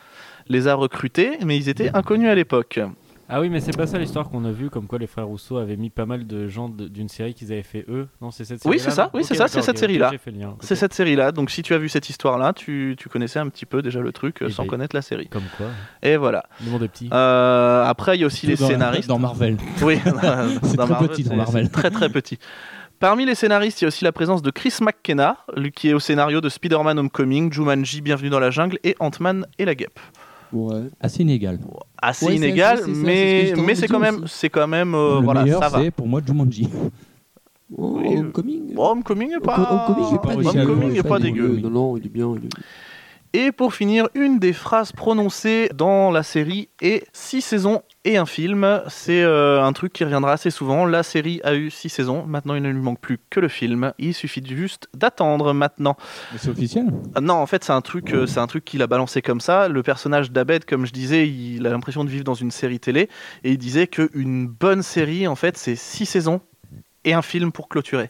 les 0.49 0.68
a 0.68 0.75
recrutés, 0.75 1.33
mais 1.45 1.56
ils 1.59 1.68
étaient 1.68 1.90
inconnus 1.95 2.30
à 2.30 2.35
l'époque. 2.35 2.80
Ah 3.28 3.40
oui, 3.40 3.49
mais 3.49 3.59
c'est 3.59 3.76
pas 3.76 3.88
ça 3.88 3.99
l'histoire 3.99 4.28
qu'on 4.28 4.45
a 4.45 4.52
vu, 4.52 4.71
comme 4.71 4.87
quoi 4.87 5.00
les 5.00 5.09
frères 5.09 5.26
Rousseau 5.26 5.56
avaient 5.56 5.76
mis 5.76 5.90
pas 5.90 6.06
mal 6.06 6.28
de 6.28 6.47
gens 6.47 6.68
d'une 6.68 7.09
série 7.09 7.35
qu'ils 7.35 7.50
avaient 7.52 7.64
fait 7.64 7.85
eux. 7.88 8.06
Non, 8.21 8.30
c'est 8.30 8.45
cette 8.45 8.62
série 8.62 8.76
Oui, 8.76 8.80
c'est 8.80 8.92
ça, 8.92 9.11
oui, 9.14 9.25
c'est 9.25 9.35
ça, 9.35 9.49
c'est 9.49 9.62
cette 9.62 9.78
série-là. 9.78 10.12
C'est 10.61 10.76
cette 10.76 10.95
série-là. 10.95 11.33
Donc 11.33 11.50
si 11.50 11.62
tu 11.62 11.75
as 11.75 11.78
vu 11.78 11.88
cette 11.88 12.09
histoire-là, 12.09 12.52
tu, 12.52 12.95
tu 12.97 13.09
connaissais 13.09 13.40
un 13.40 13.49
petit 13.49 13.66
peu 13.66 13.83
déjà 13.83 13.99
le 14.00 14.12
truc 14.12 14.42
Et 14.42 14.50
sans 14.50 14.62
j'ai- 14.62 14.68
connaître 14.68 14.95
la 14.95 15.02
série. 15.02 15.26
Comme 15.26 15.42
quoi, 15.56 15.66
Et 16.04 16.16
voilà. 16.16 16.45
le 16.64 16.71
monde 16.71 16.85
est 16.85 16.88
petit. 16.88 17.09
Euh, 17.12 17.85
après, 17.85 18.16
il 18.16 18.21
y 18.21 18.25
a 18.25 18.28
aussi 18.28 18.47
les 18.47 18.54
Dans- 18.54 18.68
scénaristes. 18.68 19.09
Dans 19.09 19.18
Marvel. 19.18 19.56
Oui, 19.83 19.99
C'est 20.04 20.76
dans 20.76 20.85
très 20.85 20.92
Marvel, 20.92 21.09
petit 21.09 21.25
dans 21.25 21.35
Marvel. 21.37 21.68
Très 21.71 21.90
très 21.90 22.09
petit. 22.09 22.38
Parmi 23.00 23.26
les 23.26 23.35
scénaristes, 23.35 23.83
il 23.83 23.85
y 23.85 23.87
a 23.87 23.88
aussi 23.88 24.04
la 24.04 24.12
présence 24.12 24.40
de 24.40 24.50
Chris 24.50 24.73
McKenna, 24.80 25.37
lui 25.54 25.71
qui 25.71 25.90
est 25.90 25.92
au 25.92 25.99
scénario 26.00 26.40
de 26.40 26.49
Spider-Man 26.49 26.99
Homecoming, 26.99 27.52
Jumanji, 27.52 28.00
Bienvenue 28.00 28.30
dans 28.30 28.40
la 28.40 28.50
jungle 28.50 28.78
et 28.85 28.97
Ant-Man 29.00 29.47
et 29.59 29.64
la 29.66 29.75
guêpe. 29.75 30.00
Ouais. 30.52 30.82
Assez 31.00 31.22
inégal. 31.22 31.58
Assez 32.00 32.26
Ouais, 32.26 32.36
inégal, 32.36 32.80
mais, 32.86 33.52
mais 33.66 33.74
c'est 33.74 33.88
quand 33.88 33.98
même, 33.98 34.24
quand 34.48 34.66
même, 34.68 34.94
euh, 34.94 35.18
le 35.18 35.24
voilà, 35.24 35.42
meilleur, 35.42 35.62
ça 35.62 35.68
va. 35.68 35.82
c'est 35.82 35.90
pour 35.90 36.06
moi 36.06 36.20
Jumanji. 36.24 36.68
Oh, 37.76 37.98
Oui, 38.00 38.16
Homecoming. 38.18 38.74
Homecoming 38.76 39.32
est 39.32 39.40
pas, 39.44 39.58
Homecoming, 39.58 40.14
est 40.96 41.02
pas 41.02 41.18
dégueu. 41.18 41.58
Non, 41.60 41.70
non, 41.70 41.96
il 41.96 42.06
est 42.06 42.08
bien. 42.08 42.32
il 42.36 42.44
est- 42.44 42.48
Et 43.38 43.52
pour 43.52 43.75
finir, 43.75 44.09
une 44.14 44.38
des 44.38 44.55
phrases 44.55 44.93
prononcées 44.93 45.69
dans 45.75 46.11
la 46.11 46.23
série 46.23 46.71
est 46.81 47.07
six 47.12 47.43
saisons 47.43 47.83
et 48.07 48.16
un 48.16 48.25
film. 48.25 48.81
C'est 48.88 49.22
euh, 49.22 49.62
un 49.62 49.75
truc 49.75 49.92
qui 49.92 50.05
reviendra 50.05 50.33
assez 50.33 50.51
souvent. 50.51 50.87
La 50.87 51.03
série 51.03 51.42
a 51.44 51.55
eu 51.55 51.70
six 51.70 51.90
saisons. 51.90 52.25
Maintenant, 52.25 52.55
il 52.55 52.62
ne 52.62 52.70
lui 52.70 52.81
manque 52.81 52.99
plus 52.99 53.18
que 53.29 53.38
le 53.38 53.49
film. 53.49 53.92
Il 53.99 54.14
suffit 54.14 54.42
juste 54.42 54.88
d'attendre 54.94 55.53
maintenant. 55.53 55.99
Mais 56.33 56.38
c'est 56.38 56.49
officiel? 56.49 56.87
Ah 57.14 57.20
Non, 57.20 57.35
en 57.35 57.44
fait, 57.44 57.62
c'est 57.62 57.75
un 57.75 57.83
truc, 57.83 58.14
euh, 58.14 58.27
c'est 58.27 58.40
un 58.40 58.46
truc 58.46 58.64
qu'il 58.64 58.81
a 58.81 58.87
balancé 58.87 59.20
comme 59.20 59.42
ça. 59.42 59.68
Le 59.68 59.83
personnage 59.83 60.31
d'Abed, 60.31 60.64
comme 60.64 60.87
je 60.87 60.92
disais, 60.94 61.29
il 61.29 61.66
a 61.66 61.70
l'impression 61.70 62.05
de 62.05 62.09
vivre 62.09 62.25
dans 62.25 62.33
une 62.33 62.51
série 62.51 62.81
télé, 62.81 63.11
et 63.44 63.51
il 63.51 63.59
disait 63.59 63.87
qu'une 63.87 64.46
bonne 64.46 64.83
série, 64.83 65.29
en 65.29 65.37
fait, 65.37 65.59
c'est 65.59 65.77
six 65.77 66.07
saisons 66.07 66.40
et 67.05 67.12
un 67.12 67.20
film 67.20 67.53
pour 67.53 67.68
clôturer. 67.68 68.09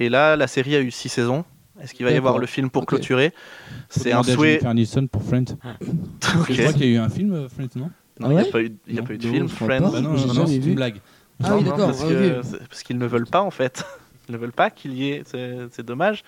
Et 0.00 0.08
là, 0.08 0.34
la 0.34 0.48
série 0.48 0.74
a 0.74 0.80
eu 0.80 0.90
six 0.90 1.08
saisons. 1.08 1.44
Est-ce 1.80 1.94
qu'il 1.94 2.06
va 2.06 2.12
y 2.12 2.16
avoir 2.16 2.38
le 2.38 2.46
film 2.46 2.70
pour 2.70 2.86
clôturer 2.86 3.32
C'est 3.88 4.12
un 4.12 4.22
souhait. 4.22 4.48
Jennifer 4.52 4.70
Aniston 4.70 5.06
pour 5.08 5.22
Friends. 5.22 5.44
Ok. 6.40 6.52
Je 6.52 6.60
crois 6.62 6.72
qu'il 6.72 6.86
y 6.86 6.88
a 6.88 6.92
eu 6.92 6.98
un 6.98 7.08
film, 7.08 7.32
euh, 7.32 7.48
Friends, 7.48 7.68
non 7.76 7.90
Non, 8.20 8.30
il 8.30 8.36
n'y 8.36 8.38
Ah 8.38 8.40
a 8.40 8.44
ouais 8.44 8.50
pas 8.50 8.60
eu, 8.62 8.76
il 8.86 8.94
y 8.94 8.98
a 8.98 9.00
Non, 9.02 9.06
pas 9.06 9.14
eu 9.14 9.18
de 9.18 9.26
non, 9.26 9.32
film, 9.32 9.48
Friends. 9.48 9.80
Bah 9.92 10.00
non, 10.00 10.10
non, 10.12 10.34
non, 10.34 10.46
c'est 10.46 10.56
une 10.56 10.74
blague. 10.74 11.00
Ah 11.42 11.50
Non, 11.50 11.56
oui, 11.58 11.64
d'accord. 11.64 11.88
Parce 11.88 12.02
ah, 12.02 12.82
qu'ils 12.84 12.98
ne 12.98 13.06
veulent 13.06 13.26
pas, 13.26 13.42
en 13.42 13.50
fait. 13.50 13.84
Ils 14.28 14.32
ne 14.32 14.38
veulent 14.38 14.52
pas 14.52 14.70
qu'il 14.70 14.92
y 14.94 15.10
ait. 15.10 15.22
C'est 15.24 15.56
c'est 15.70 15.84
dommage. 15.86 16.24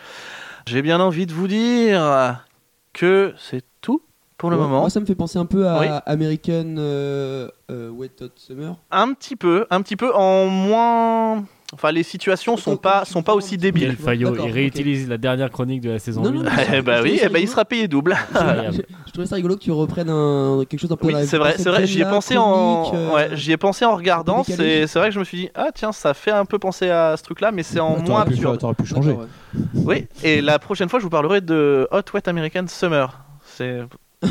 J'ai 0.67 0.83
bien 0.83 1.01
envie 1.01 1.27
de 1.27 1.33
vous 1.33 1.49
dire 1.49 2.45
que 2.93 3.35
c'est 3.39 3.65
tout 3.81 4.03
pour 4.37 4.51
le 4.51 4.57
Ouais, 4.57 4.63
moment. 4.63 4.81
Moi, 4.83 4.91
ça 4.91 5.01
me 5.01 5.07
fait 5.07 5.17
penser 5.17 5.39
un 5.39 5.47
peu 5.47 5.67
à 5.67 5.81
Oui. 5.81 5.87
American 6.07 6.77
euh, 6.79 7.49
euh, 7.73 7.91
Wet 7.91 8.11
Hot 8.21 8.29
Summer. 8.37 8.77
Un 8.93 9.15
petit 9.15 9.35
peu, 9.35 9.67
un 9.71 9.83
petit 9.83 9.97
peu 9.97 10.15
en 10.15 10.47
moins. 10.47 11.45
Enfin, 11.75 11.93
les 11.93 12.03
situations 12.03 12.57
sont 12.57 12.79
pas 12.79 13.05
sont 13.05 13.23
pas 13.23 13.35
aussi 13.35 13.59
débiles. 13.59 13.89
Quel 13.89 13.97
faillot, 13.97 14.31
D'accord, 14.31 14.47
il 14.49 14.53
réutilise 14.53 15.07
la 15.07 15.19
dernière 15.19 15.51
chronique 15.51 15.83
de 15.83 15.91
la 15.91 15.99
saison 15.99 16.23
Non, 16.23 16.31
8. 16.31 16.37
non, 16.39 16.45
non. 16.45 16.51
Eh 16.73 16.81
bah 16.81 17.01
oui, 17.03 17.21
eh 17.23 17.29
bah, 17.29 17.39
il 17.41 17.47
sera 17.49 17.67
payé 17.67 17.89
double. 17.89 18.17
Incroyable. 18.35 18.79
Je 19.07 19.13
trouvais 19.13 19.27
ça 19.27 19.37
rigolo 19.37 19.55
que 19.57 19.61
tu 19.61 19.71
reprennes 19.71 20.09
un, 20.09 20.65
quelque 20.67 20.81
chose 20.81 20.91
un 20.91 20.97
peu 20.97 21.09
Oui, 21.09 21.15
c'est 21.27 21.37
vrai, 21.37 21.57
c'est 21.59 21.69
vrai. 21.69 21.87
J'y 21.87 22.01
ai 22.01 22.05
pensé 22.07 22.39
en, 22.39 22.91
euh, 22.95 23.15
ouais, 23.15 23.29
j'y 23.35 23.53
ai 23.53 23.59
pensé 23.59 23.85
en 23.85 23.97
regardant. 23.97 24.45
C'est, 24.45 24.87
c'est 24.87 24.99
vrai 24.99 25.09
que 25.09 25.15
je 25.15 25.19
me 25.21 25.25
suis 25.25 25.37
dit, 25.37 25.51
ah 25.55 25.69
tiens, 25.75 25.93
ça 25.93 26.15
fait 26.15 26.31
un 26.31 26.47
peu 26.47 26.59
penser 26.59 26.89
à 26.89 27.17
ce 27.19 27.23
truc-là, 27.23 27.53
mais 27.53 27.63
c'est 27.63 27.81
en 27.81 27.97
Ouais, 27.99 28.03
moins 28.09 28.25
pu, 28.25 28.33
absurde. 28.33 28.53
faire- 28.55 28.59
t'aurais 28.61 28.75
pu 28.75 28.87
changer. 28.87 29.11
Ouais. 29.13 29.27
Oui. 29.75 30.07
Et 30.25 30.41
la 30.41 30.59
prochaine 30.59 30.89
fois, 30.89 31.01
je 31.01 31.05
vous 31.05 31.11
parlerai 31.11 31.43
de 31.43 31.87
Hot 31.91 32.01
Wet 32.15 32.27
American 32.31 32.65
Summer. 32.67 33.21
C'est, 33.45 33.81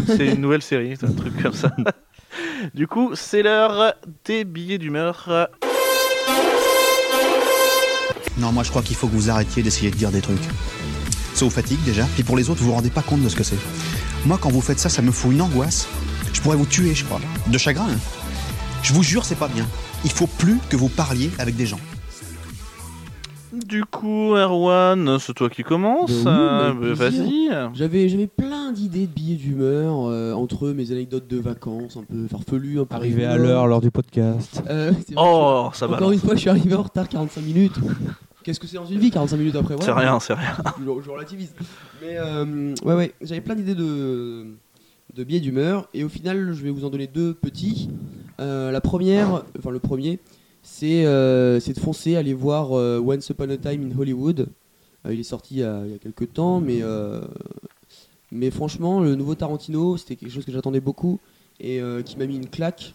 c'est 0.08 0.26
une 0.28 0.42
nouvelle 0.42 0.64
série, 0.64 0.96
un 1.04 1.12
truc 1.14 1.40
comme 1.44 1.54
ça. 1.54 1.70
Du 2.76 2.88
coup, 2.88 3.12
c'est 3.16 3.42
l'heure 3.42 3.94
des 4.26 4.44
billets 4.44 4.78
d'humeur. 4.78 5.48
Non, 8.40 8.52
moi 8.52 8.64
je 8.64 8.70
crois 8.70 8.82
qu'il 8.82 8.96
faut 8.96 9.08
que 9.08 9.16
vous 9.16 9.30
arrêtiez 9.30 9.64
d'essayer 9.64 9.90
de 9.92 9.96
dire 9.96 10.12
des 10.12 10.22
trucs. 10.22 10.44
Ça 11.34 11.46
vous 11.46 11.52
fatigue 11.52 11.80
déjà, 11.86 12.04
puis 12.16 12.24
pour 12.24 12.36
les 12.38 12.50
autres, 12.50 12.62
vous 12.62 12.68
vous 12.68 12.74
rendez 12.76 12.90
pas 12.90 13.02
compte 13.04 13.22
de 13.22 13.30
ce 13.30 13.36
que 13.36 13.44
c'est. 13.44 13.58
Moi, 14.26 14.38
quand 14.42 14.50
vous 14.50 14.62
faites 14.62 14.80
ça, 14.80 14.90
ça 14.90 15.02
me 15.02 15.12
fout 15.12 15.32
une 15.32 15.42
angoisse. 15.42 15.88
Je 16.34 16.42
pourrais 16.42 16.58
vous 16.58 16.66
tuer, 16.66 16.94
je 16.96 17.06
crois. 17.06 17.20
De 17.48 17.58
chagrin. 17.58 17.86
hein. 17.90 17.98
Je 18.84 18.94
vous 18.94 19.04
jure, 19.04 19.24
c'est 19.26 19.36
pas 19.38 19.48
bien. 19.48 19.66
Il 20.04 20.12
faut 20.12 20.28
plus 20.28 20.58
que 20.70 20.76
vous 20.76 20.90
parliez 20.90 21.30
avec 21.40 21.56
des 21.56 21.66
gens. 21.66 21.80
Du 23.54 23.86
coup, 23.86 24.36
Erwan, 24.36 25.18
c'est 25.20 25.34
toi 25.34 25.50
qui. 25.50 25.64
Bah 25.64 25.78
oui, 25.80 26.14
Euh, 26.28 26.70
avec 26.72 26.98
bah, 26.98 27.08
plaisir. 27.08 27.24
vas-y. 27.24 27.70
J'avais, 27.76 28.10
j'avais 28.10 28.28
plein 28.28 28.72
d'idées 28.72 29.08
de 29.08 29.12
billets 29.14 29.36
d'humeur, 29.38 30.08
euh, 30.10 30.34
entre 30.34 30.66
eux 30.68 30.74
mes 30.74 30.92
anecdotes 30.92 31.28
de 31.28 31.38
vacances, 31.40 31.98
un 31.98 32.04
peu 32.04 32.28
farfelues, 32.28 32.80
un 32.82 32.86
peu 32.86 32.96
Arrivé 32.96 33.26
à 33.26 33.38
l'heure 33.38 33.66
lors 33.68 33.82
du 33.82 33.90
podcast. 33.90 34.62
Euh, 34.70 34.92
Oh, 35.16 35.70
ça 35.74 35.88
va. 35.88 35.96
Encore 35.96 36.12
une 36.12 36.20
fois, 36.20 36.36
je 36.36 36.42
suis 36.42 36.50
arrivé 36.50 36.76
en 36.76 36.84
retard 36.84 37.08
45 37.08 37.42
minutes. 37.42 37.76
Qu'est-ce 38.48 38.62
que 38.62 38.68
c'est 38.68 38.78
dans 38.78 38.86
une 38.86 39.00
vie 39.00 39.12
45 39.12 39.36
minutes 39.36 39.56
après 39.58 39.76
C'est 39.78 39.92
voilà. 39.92 40.12
rien, 40.12 40.20
c'est 40.22 40.34
rien. 40.34 40.56
je, 40.80 40.86
je 41.04 41.10
relativise. 41.10 41.54
Mais 42.02 42.16
euh, 42.18 42.74
ouais, 42.86 42.94
ouais, 42.96 43.14
j'avais 43.20 43.42
plein 43.42 43.56
d'idées 43.56 43.76
de, 43.76 44.46
de 45.14 45.24
billets 45.26 45.42
d'humeur 45.42 45.90
et 45.94 46.06
au 46.06 46.10
final, 46.10 46.54
je 46.54 46.64
vais 46.64 46.70
vous 46.70 46.86
en 46.86 46.90
donner 46.90 47.08
deux 47.08 47.34
petits. 47.34 47.90
Euh, 48.40 48.72
la 48.72 48.80
première, 48.80 49.44
enfin 49.60 49.70
le 49.72 49.80
premier, 49.80 50.20
c'est 50.64 51.06
euh, 51.06 51.60
c'est 51.60 51.74
de 51.74 51.80
foncer, 51.82 52.16
aller 52.16 52.34
voir 52.34 52.72
euh, 52.72 53.04
Once 53.06 53.28
Upon 53.28 53.50
a 53.50 53.58
Time 53.58 53.92
in 53.92 54.00
Hollywood. 54.00 54.48
Euh, 55.06 55.14
il 55.14 55.20
est 55.20 55.24
sorti 55.24 55.56
il 55.56 55.60
y 55.60 55.64
a, 55.64 55.82
il 55.86 55.92
y 55.92 55.96
a 55.96 55.98
quelques 55.98 56.32
temps, 56.32 56.62
mais, 56.62 56.80
euh, 56.84 57.20
mais 58.32 58.50
franchement, 58.50 59.02
le 59.02 59.16
nouveau 59.16 59.36
Tarantino, 59.36 59.98
c'était 59.98 60.16
quelque 60.16 60.32
chose 60.32 60.46
que 60.46 60.54
j'attendais 60.54 60.80
beaucoup 60.80 61.20
et 61.60 61.82
euh, 61.82 62.02
qui 62.02 62.18
m'a 62.18 62.26
mis 62.26 62.38
une 62.38 62.48
claque. 62.50 62.94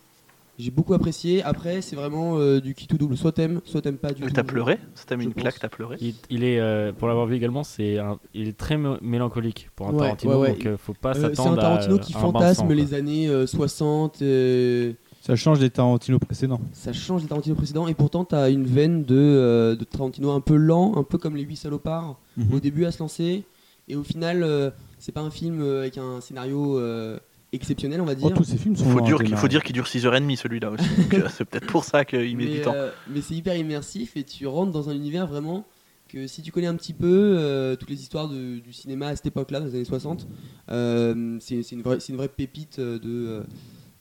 J'ai 0.58 0.70
beaucoup 0.70 0.92
apprécié. 0.94 1.42
Après, 1.42 1.80
c'est 1.80 1.96
vraiment 1.96 2.36
euh, 2.38 2.60
du 2.60 2.74
qui 2.74 2.86
tout 2.86 2.98
double. 2.98 3.16
Soit 3.16 3.32
t'aimes, 3.32 3.60
soit 3.64 3.80
t'aimes 3.82 3.96
pas 3.96 4.12
du 4.12 4.22
Mais 4.22 4.28
tout. 4.28 4.34
t'as 4.34 4.42
pleuré 4.44 4.78
Ça 4.94 5.04
t'a 5.06 5.16
mis 5.16 5.24
une 5.24 5.32
claque, 5.34 5.54
pense. 5.54 5.60
t'as 5.60 5.68
pleuré 5.68 5.96
Il, 6.00 6.14
il 6.30 6.44
est, 6.44 6.60
euh, 6.60 6.92
pour 6.92 7.08
l'avoir 7.08 7.26
vu 7.26 7.36
également, 7.36 7.64
c'est 7.64 7.98
un- 7.98 8.18
il 8.34 8.48
est 8.48 8.56
très 8.56 8.76
mé- 8.76 8.98
mélancolique 9.00 9.70
pour 9.74 9.88
un 9.88 9.92
Ouais, 9.92 9.98
Tarantino, 10.00 10.32
ouais, 10.34 10.38
ouais. 10.40 10.48
donc 10.52 10.66
euh, 10.66 10.76
faut 10.76 10.92
pas 10.92 11.10
Euh, 11.10 11.14
c'est 11.14 11.24
un 11.24 11.28
s'attendre 11.34 11.58
à 11.58 11.62
Tarantino 11.62 11.98
qui 11.98 12.14
à 12.14 12.18
un 12.18 12.20
bain 12.20 12.26
de 12.28 12.32
fantasme 12.32 12.68
sang, 12.68 12.74
les 12.74 12.94
années 12.94 13.28
euh, 13.28 13.46
60. 13.46 14.20
euh, 14.22 14.92
Ça 15.22 15.36
change 15.36 15.58
des 15.58 15.70
Tarantino 15.70 16.18
précédents. 16.18 16.60
ça 16.72 16.92
change 16.92 17.22
des 17.22 17.28
Tarantino 17.28 17.54
précédents 17.56 17.88
et 17.88 17.94
pourtant 17.94 18.24
t'as 18.24 18.50
une 18.50 18.64
veine 18.66 19.04
de, 19.04 19.16
euh, 19.16 19.74
de 19.74 19.84
Tarantino 19.84 20.30
un 20.32 20.40
peu 20.40 20.56
lent, 20.56 20.94
un 20.96 21.02
peu 21.02 21.16
comme 21.16 21.34
les 21.36 21.44
8 21.44 21.56
salopards 21.56 22.18
Mhm. 22.36 22.54
au 22.54 22.60
début 22.60 22.84
à 22.84 22.92
se 22.92 22.98
lancer 22.98 23.44
et 23.88 23.96
au 23.96 24.02
final 24.02 24.42
euh, 24.42 24.70
c'est 24.98 25.12
pas 25.12 25.20
un 25.22 25.30
film 25.30 25.62
avec 25.62 25.96
un 25.98 26.20
scénario 26.20 26.78
euh, 26.78 27.18
exceptionnel 27.52 28.00
on 28.00 28.04
va 28.04 28.14
dire. 28.14 28.28
Oh, 28.30 28.34
tous 28.36 28.44
ces 28.44 28.56
films 28.56 28.76
sont 28.76 28.84
Faut, 28.84 29.00
dire 29.00 29.18
qu'il 29.18 29.36
faut 29.36 29.48
dire 29.48 29.62
qu'il 29.62 29.74
dure 29.74 29.84
6h30 29.86 30.36
celui-là 30.36 30.70
aussi. 30.70 30.84
Euh, 31.14 31.28
c'est 31.30 31.44
peut-être 31.44 31.66
pour 31.66 31.84
ça 31.84 32.04
qu'il 32.04 32.36
met 32.36 32.44
mais 32.46 32.50
du 32.54 32.60
temps. 32.62 32.72
euh, 32.74 32.90
mais 33.08 33.20
c'est 33.20 33.34
hyper 33.34 33.56
immersif 33.56 34.16
et 34.16 34.24
tu 34.24 34.46
rentres 34.46 34.72
dans 34.72 34.88
un 34.88 34.94
univers 34.94 35.26
vraiment 35.26 35.66
que 36.08 36.26
si 36.26 36.42
tu 36.42 36.52
connais 36.52 36.66
un 36.66 36.74
petit 36.76 36.92
peu 36.94 37.06
euh, 37.38 37.74
toutes 37.76 37.88
les 37.90 38.00
histoires 38.00 38.28
de- 38.28 38.58
du 38.58 38.72
cinéma 38.72 39.08
à 39.08 39.16
cette 39.16 39.26
époque-là, 39.26 39.60
dans 39.60 39.66
les 39.66 39.74
années 39.74 39.84
60, 39.84 40.26
euh, 40.70 41.36
c'est 41.40 41.60
une, 41.72 41.82
vraie- 41.82 42.00
c'est 42.00 42.12
une 42.12 42.18
vraie 42.18 42.28
pépite 42.28 42.78
de, 42.80 43.42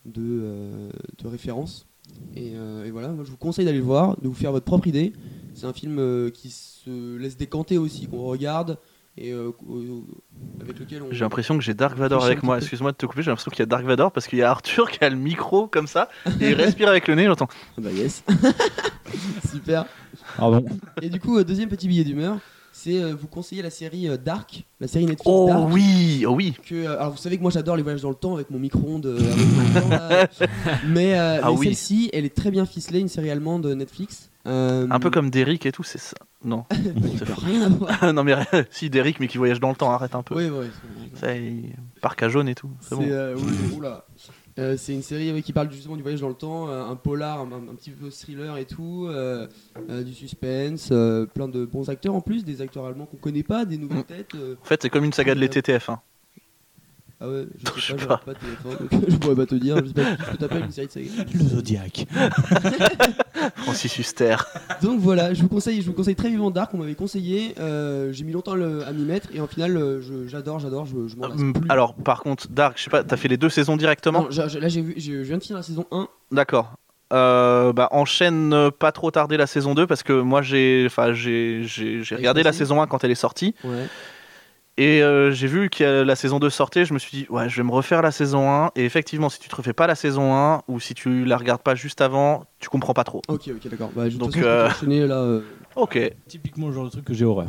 de, 0.06 0.90
de 1.24 1.28
référence. 1.28 1.86
Et, 2.36 2.52
euh, 2.56 2.86
et 2.86 2.92
voilà, 2.92 3.10
moi 3.10 3.24
je 3.24 3.32
vous 3.32 3.38
conseille 3.38 3.66
d'aller 3.66 3.78
le 3.78 3.84
voir, 3.84 4.20
de 4.22 4.28
vous 4.28 4.34
faire 4.34 4.52
votre 4.52 4.66
propre 4.66 4.88
idée. 4.88 5.14
C'est 5.54 5.66
un 5.66 5.74
film 5.74 5.98
euh, 6.00 6.30
qui 6.30 6.50
se 6.50 7.18
laisse 7.18 7.38
décanter 7.38 7.78
aussi, 7.78 8.08
qu'on 8.08 8.24
regarde 8.24 8.78
et 9.24 9.32
euh, 9.32 9.52
qu'au- 9.52 10.06
avec 10.62 10.80
lequel 10.80 11.02
on. 11.04 11.08
J'ai 11.12 11.20
l'impression 11.20 11.58
que 11.58 11.64
j'ai 11.64 11.74
Dark 11.74 11.98
Vador 11.98 12.24
avec 12.26 12.44
moi. 12.44 12.58
Excuse-moi 12.58 12.92
de 12.92 12.98
te 12.98 13.06
couper, 13.06 13.22
j'ai 13.24 13.30
l'impression 13.32 13.52
qu'il 13.52 13.60
y 13.60 13.64
a 13.64 13.66
Dark 13.68 13.86
Vador 13.86 14.12
parce 14.12 14.28
qu'il 14.28 14.40
y 14.40 14.44
a 14.44 14.50
Arthur 14.52 14.90
qui 14.92 15.04
a 15.04 15.10
le 15.10 15.16
micro 15.16 15.68
comme 15.68 15.88
ça 15.88 16.10
et 16.40 16.50
il 16.50 16.54
respire 16.56 16.90
avec 16.90 17.08
le 17.08 17.16
nez, 17.16 17.26
j'entends. 17.26 17.48
Ah 17.78 17.82
bah 17.82 17.92
yes 17.92 18.24
Super 19.52 19.86
Pardon. 20.38 20.66
Et 21.02 21.10
du 21.10 21.20
coup, 21.20 21.38
euh, 21.38 21.44
deuxième 21.44 21.70
petit 21.70 21.88
billet 21.88 22.04
d'humeur, 22.04 22.38
c'est 22.72 23.02
euh, 23.02 23.14
vous 23.14 23.28
conseiller 23.28 23.62
la 23.62 23.70
série 23.70 24.08
euh, 24.08 24.18
Dark, 24.18 24.64
la 24.80 24.88
série 24.88 25.06
Netflix 25.06 25.24
Oh 25.30 25.48
Dark. 25.50 25.70
oui, 25.74 26.24
oh 26.28 26.32
oui. 26.34 26.54
que, 26.66 26.76
euh, 26.76 26.98
alors 27.00 27.12
vous 27.12 27.18
savez 27.18 27.38
que 27.38 27.42
moi 27.42 27.52
j'adore 27.52 27.76
les 27.76 27.84
voyages 27.84 28.02
dans 28.02 28.10
le 28.10 28.16
temps 28.16 28.36
avec 28.36 28.50
mon 28.50 28.60
micro-ondes. 28.60 29.06
euh, 29.08 29.20
mais 30.88 31.20
euh, 31.20 31.40
Ah 31.44 31.52
mais 31.52 31.58
oui. 31.58 31.66
celle-ci, 31.68 32.10
elle 32.14 32.26
est 32.26 32.36
très 32.36 32.50
bien 32.52 32.66
ficelée, 32.66 33.00
une 33.00 33.10
série 33.10 33.30
allemande 33.30 33.64
de 33.68 33.74
Netflix. 33.74 34.30
Euh, 34.48 34.88
Un 34.90 35.00
peu 35.00 35.10
comme 35.12 35.30
Derrick 35.30 35.66
et 35.66 35.72
tout, 35.72 35.84
c'est 35.84 36.00
ça. 36.00 36.16
Non. 36.44 36.66
C'est 36.72 37.34
rien 37.34 37.62
à 37.64 37.70
voir. 37.70 38.14
non 38.14 38.24
mais 38.24 38.36
si 38.72 38.90
Derrick 38.90 39.20
mais 39.20 39.28
qui 39.28 39.38
voyage 39.38 39.60
dans 39.60 39.70
le 39.70 39.76
temps, 39.76 39.92
arrête 39.92 40.16
un 40.16 40.24
peu. 40.24 40.36
Oui. 40.36 40.50
Ça, 41.14 41.36
il- 41.36 41.76
Parc 42.02 42.24
à 42.24 42.30
jaune 42.30 42.50
et 42.50 42.56
tout. 42.56 42.72
C'est 42.82 42.90
C'est 42.90 42.96
bon. 42.96 43.06
euh, 43.08 43.36
oui, 43.38 43.76
oula. 43.78 44.06
Euh, 44.60 44.76
c'est 44.78 44.94
une 44.94 45.02
série 45.04 45.32
oui, 45.32 45.44
qui 45.44 45.54
parle 45.54 45.72
justement 45.72 45.96
du 45.96 46.02
voyage 46.02 46.20
dans 46.22 46.28
le 46.28 46.34
temps, 46.34 46.68
euh, 46.68 46.84
un 46.84 46.96
polar, 46.98 47.40
un, 47.42 47.52
un 47.54 47.76
petit 47.76 47.92
peu 47.92 48.10
thriller 48.10 48.58
et 48.58 48.66
tout, 48.66 49.06
euh, 49.08 49.48
euh, 49.90 50.04
du 50.04 50.14
suspense, 50.14 50.90
euh, 50.92 51.26
plein 51.26 51.48
de 51.48 51.64
bons 51.66 51.90
acteurs 51.90 52.16
en 52.16 52.22
plus, 52.22 52.44
des 52.44 52.62
acteurs 52.62 52.86
allemands 52.86 53.06
qu'on 53.06 53.16
connaît 53.18 53.44
pas, 53.44 53.64
des 53.66 53.78
nouvelles 53.78 54.00
Mm. 54.00 54.04
têtes. 54.04 54.36
euh. 54.36 54.56
En 54.62 54.66
fait, 54.66 54.82
c'est 54.82 54.90
comme 54.90 55.06
une 55.06 55.14
saga 55.14 55.36
de 55.36 55.40
les 55.40 55.48
TTF. 55.48 55.90
Hein. 55.90 56.02
Ah 57.24 57.28
ouais, 57.30 57.46
je 57.64 57.80
Je 57.80 57.86
sais 57.86 57.94
pas, 57.94 58.18
pas. 58.18 58.22
j'arrive 58.26 58.26
pas 58.26 58.34
téléphone, 58.34 58.88
donc 58.90 59.02
je 59.10 59.16
pourrais 59.18 59.36
pas 59.36 59.46
te 59.46 59.56
dire. 59.56 59.78
Je 59.78 59.88
sais 59.88 59.94
pas 59.94 60.02
ce 60.26 60.32
que 60.32 60.38
t'appelles 60.38 60.64
une 60.66 60.72
série 60.72 60.88
de 60.88 60.92
saga. 60.92 61.10
Le 61.34 61.40
Zodiac. 61.44 62.08
Francis 63.58 63.98
Huster. 63.98 64.36
Donc 64.82 65.00
voilà, 65.00 65.34
je 65.34 65.42
vous 65.42 65.48
conseille, 65.48 65.82
je 65.82 65.88
vous 65.88 65.94
conseille 65.94 66.16
très 66.16 66.30
vivement 66.30 66.52
Dark. 66.52 66.74
On 66.74 66.78
m'avait 66.78 66.96
conseillé. 66.96 67.54
euh, 67.60 68.12
j'ai 68.12 68.24
mis 68.24 68.32
longtemps 68.32 68.56
le- 68.56 68.86
à 68.88 68.92
m'y 68.92 69.04
mettre 69.04 69.30
et 69.34 69.40
en 69.40 69.48
final, 69.48 69.78
euh, 69.78 70.02
je- 70.02 70.28
j'adore, 70.28 70.60
j'adore. 70.60 70.86
Je, 70.86 71.08
je 71.08 71.16
m'en 71.16 71.28
lasse 71.28 71.40
Hum, 71.40 71.54
plus. 71.54 71.70
Alors, 71.70 71.94
par 71.96 72.22
contre, 72.22 72.48
Dark, 72.50 72.78
je 72.78 72.84
sais 72.84 72.90
pas, 72.90 73.04
t'as 73.04 73.18
fait 73.18 73.28
les 73.28 73.38
deux 73.38 73.50
saisons 73.50 73.78
directement? 73.78 74.24
Non, 74.24 74.30
là, 74.60 74.68
j'ai 74.68 74.82
vu, 74.82 74.94
je 74.98 75.14
viens 75.14 75.38
de 75.38 75.44
finir 75.44 75.58
la 75.58 75.64
saison 75.64 75.86
1. 75.92 76.08
D'accord. 76.32 76.74
Euh, 77.14 77.74
bah, 77.74 77.90
enchaîne 77.92 78.54
euh, 78.54 78.72
pas 78.72 78.92
trop 78.94 79.12
tarder 79.12 79.36
la 79.38 79.46
saison 79.46 79.76
2 79.76 79.86
parce 79.86 80.02
que 80.02 80.14
moi 80.22 80.42
j'ai 80.42 80.84
enfin 80.86 81.12
j'ai 81.12 81.62
j'ai 81.66 82.02
regardé 82.16 82.42
la 82.42 82.54
saison 82.54 82.82
1 82.82 82.88
quand 82.88 83.04
elle 83.04 83.12
est 83.12 83.16
sortie 83.16 83.54
Ouais. 83.66 83.86
Et 84.78 85.04
euh, 85.04 85.32
j'ai 85.32 85.48
vu 85.48 85.70
que 85.70 86.02
la 86.02 86.16
saison 86.16 86.40
2 86.40 86.50
sortait, 86.50 86.86
je 86.86 86.94
me 86.94 87.00
suis 87.00 87.12
dit 87.12 87.28
ouais, 87.30 87.50
je 87.50 87.58
vais 87.58 87.64
me 87.64 87.72
refaire 87.72 88.02
la 88.02 88.12
saison 88.12 88.50
1 88.50 88.72
et 88.76 88.86
effectivement 88.86 89.30
si 89.30 89.40
tu 89.40 89.50
te 89.50 89.56
refais 89.56 89.74
pas 89.74 89.88
la 89.88 89.96
saison 89.96 90.34
1 90.36 90.62
ou 90.68 90.80
si 90.80 90.94
tu 90.94 91.26
la 91.26 91.38
regardes 91.38 91.62
pas 91.62 91.76
juste 91.76 92.02
avant, 92.02 92.46
tu 92.60 92.70
comprends 92.70 92.94
pas 92.94 93.04
trop. 93.04 93.22
Ok, 93.28 93.50
ok, 93.50 93.68
d'accord. 93.70 93.92
Bah, 93.96 94.10
Donc, 94.10 94.34
façon, 94.34 94.46
euh, 94.46 94.68
peux 94.68 94.74
enchaîner, 94.74 95.08
là. 95.08 95.18
euh, 95.18 95.42
OK. 95.76 96.00
Typiquement 96.28 96.68
le 96.68 96.74
genre 96.74 96.86
de 96.86 96.90
truc 96.90 97.06
que 97.06 97.14
j'ai 97.14 97.26
horreur. 97.26 97.48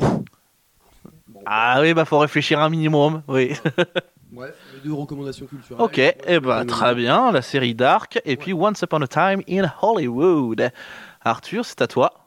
Ah 1.46 1.78
oui, 1.80 1.94
bah 1.94 2.04
faut 2.04 2.18
réfléchir 2.18 2.60
un 2.60 2.68
minimum. 2.68 3.22
Oui. 3.28 3.52
Bref, 4.30 4.54
les 4.74 4.80
deux 4.80 4.94
recommandations 4.94 5.46
culturelles. 5.46 5.84
OK, 5.84 5.98
et 5.98 6.14
eh 6.26 6.40
bah 6.40 6.64
très 6.64 6.94
bien, 6.94 7.32
la 7.32 7.42
série 7.42 7.74
Dark 7.74 8.20
et 8.24 8.36
puis 8.36 8.54
Once 8.54 8.80
Upon 8.80 9.02
a 9.02 9.06
Time 9.06 9.42
in 9.48 9.70
Hollywood. 9.82 10.70
Arthur, 11.22 11.64
c'est 11.64 11.82
à 11.82 11.86
toi. 11.86 12.21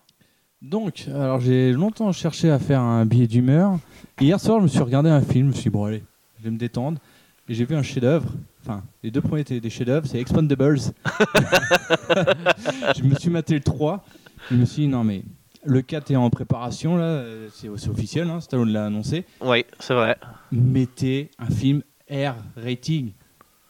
Donc, 0.62 1.06
alors 1.08 1.40
j'ai 1.40 1.72
longtemps 1.72 2.12
cherché 2.12 2.50
à 2.50 2.60
faire 2.60 2.82
un 2.82 3.06
billet 3.06 3.28
d'humeur. 3.28 3.78
Hier 4.20 4.40
soir, 4.40 4.60
je 4.60 4.64
me 4.64 4.68
suis 4.68 4.80
regardé 4.80 5.10
un 5.10 5.22
film. 5.22 5.48
Je 5.48 5.50
me 5.50 5.54
suis 5.54 5.64
dit, 5.64 5.70
bon, 5.70 5.86
allez, 5.86 6.04
je 6.40 6.44
vais 6.44 6.52
me 6.52 6.58
détendre. 6.58 7.00
Et 7.48 7.54
j'ai 7.54 7.66
vu 7.66 7.76
un 7.76 7.84
chef-d'œuvre. 7.84 8.30
Enfin, 8.62 8.84
les 9.04 9.12
deux 9.12 9.22
premiers 9.22 9.42
étaient 9.42 9.60
des 9.60 9.70
chefs-d'œuvre. 9.70 10.08
C'est 10.08 10.20
Expandables. 10.20 10.80
je 12.96 13.04
me 13.04 13.16
suis 13.16 13.30
maté 13.30 13.54
le 13.54 13.62
3. 13.62 14.04
Je 14.50 14.56
me 14.56 14.66
suis 14.66 14.84
dit, 14.84 14.88
non, 14.88 15.04
mais 15.04 15.24
le 15.64 15.82
4 15.82 16.12
est 16.12 16.16
en 16.16 16.30
préparation, 16.30 16.98
là. 16.98 17.24
C'est 17.54 17.70
c'est 17.78 17.90
officiel, 17.90 18.30
hein, 18.30 18.42
Stallone 18.42 18.72
l'a 18.72 18.86
annoncé. 18.86 19.26
Oui, 19.42 19.66
c'est 19.80 19.94
vrai. 19.94 20.18
Mettez 20.52 21.30
un 21.38 21.50
film 21.50 21.84
R 22.10 22.36
rating. 22.56 23.12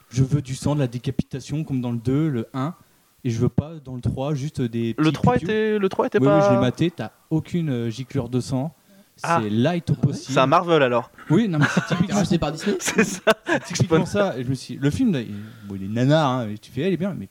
Je 0.10 0.24
veux 0.24 0.41
du 0.41 0.56
sang, 0.56 0.76
de 0.76 0.80
la 0.80 0.88
décapitation, 0.88 1.63
comme 1.63 1.82
dans 1.82 1.91
le 1.91 1.98
2, 1.98 2.30
le 2.30 2.48
1. 2.54 2.74
Et 3.25 3.29
je 3.31 3.39
veux 3.39 3.49
pas 3.49 3.71
dans 3.83 3.95
le 3.95 4.01
3 4.01 4.33
juste 4.35 4.61
des. 4.61 4.93
Le 4.97 5.05
petits 5.05 5.13
3 5.13 5.33
pipiou. 5.33 5.49
était 5.49 5.79
le 5.79 5.89
3 5.89 6.05
était 6.07 6.19
Oui, 6.19 6.25
pas 6.27 6.38
oui, 6.39 6.43
je 6.47 6.53
l'ai 6.53 6.59
maté, 6.61 6.91
t'as 6.91 7.09
aucune 7.29 7.69
euh, 7.69 7.89
giclure 7.89 8.29
de 8.29 8.39
sang. 8.39 8.73
C'est 9.17 9.27
Ah. 9.27 9.41
light 9.49 9.89
au 9.89 9.93
possible. 9.95 10.33
C'est 10.33 10.39
un 10.39 10.45
Marvel 10.45 10.83
alors. 10.83 11.09
Oui, 11.29 11.47
non, 11.47 11.57
mais 11.59 11.65
c'est 11.73 11.85
typiquement, 11.88 12.17
racheté 12.17 12.38
par 12.38 12.51
Disney 12.51 12.75
C'est 12.79 13.03
ça. 13.03 13.21
typiquement 13.65 14.05
ça. 14.05 14.38
Et 14.38 14.43
je 14.43 14.49
me 14.49 14.53
suis... 14.55 14.75
Le 14.75 14.89
film, 14.89 15.11
là, 15.13 15.21
il, 15.21 15.33
bon, 15.67 15.75
il 15.75 15.83
est 15.85 15.88
nanar, 15.88 16.29
hein, 16.41 16.47
tu 16.61 16.69
fais, 16.71 16.81
elle 16.81 16.93
est 16.93 16.97
bien, 16.97 17.15
mais 17.17 17.29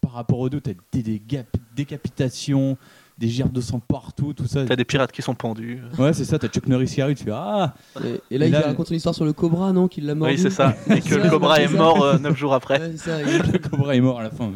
par 0.00 0.12
rapport 0.12 0.38
aux 0.38 0.48
deux, 0.48 0.60
t'as 0.60 0.72
des, 0.92 1.02
des 1.02 1.18
gap- 1.20 1.56
décapitations, 1.74 2.78
des 3.18 3.28
gerbes 3.28 3.52
de 3.52 3.60
sang 3.60 3.80
partout, 3.80 4.32
tout 4.32 4.46
ça. 4.46 4.64
T'as 4.64 4.76
des 4.76 4.84
pirates 4.84 5.10
qui 5.10 5.22
sont 5.22 5.34
pendus. 5.34 5.80
Ouais, 5.98 6.12
c'est 6.12 6.24
ça, 6.24 6.38
t'as 6.38 6.46
Chuck 6.48 6.66
Norris 6.68 6.86
qui 6.86 7.02
arrive, 7.02 7.16
tu 7.16 7.24
fais 7.24 7.32
Ah 7.34 7.74
Et, 8.04 8.34
et 8.34 8.38
là, 8.38 8.44
Et 8.46 8.48
il 8.48 8.52
là, 8.52 8.60
raconte 8.60 8.90
une 8.90 8.96
histoire 8.96 9.14
sur 9.14 9.24
le 9.24 9.32
cobra, 9.32 9.72
non 9.72 9.88
Qu'il 9.88 10.06
l'a 10.06 10.14
mordu. 10.14 10.34
Oui, 10.34 10.40
c'est 10.40 10.50
ça. 10.50 10.74
Et 10.90 11.00
que 11.00 11.16
le 11.16 11.28
Cobra 11.28 11.60
est 11.60 11.68
mort 11.68 12.18
9 12.20 12.36
jours 12.36 12.54
après. 12.54 12.80
Ouais, 12.80 12.96
ça. 12.96 13.18
Le 13.22 13.58
cobra 13.58 13.96
est 13.96 14.00
mort 14.00 14.20
à 14.20 14.22
la 14.22 14.30
fin. 14.30 14.52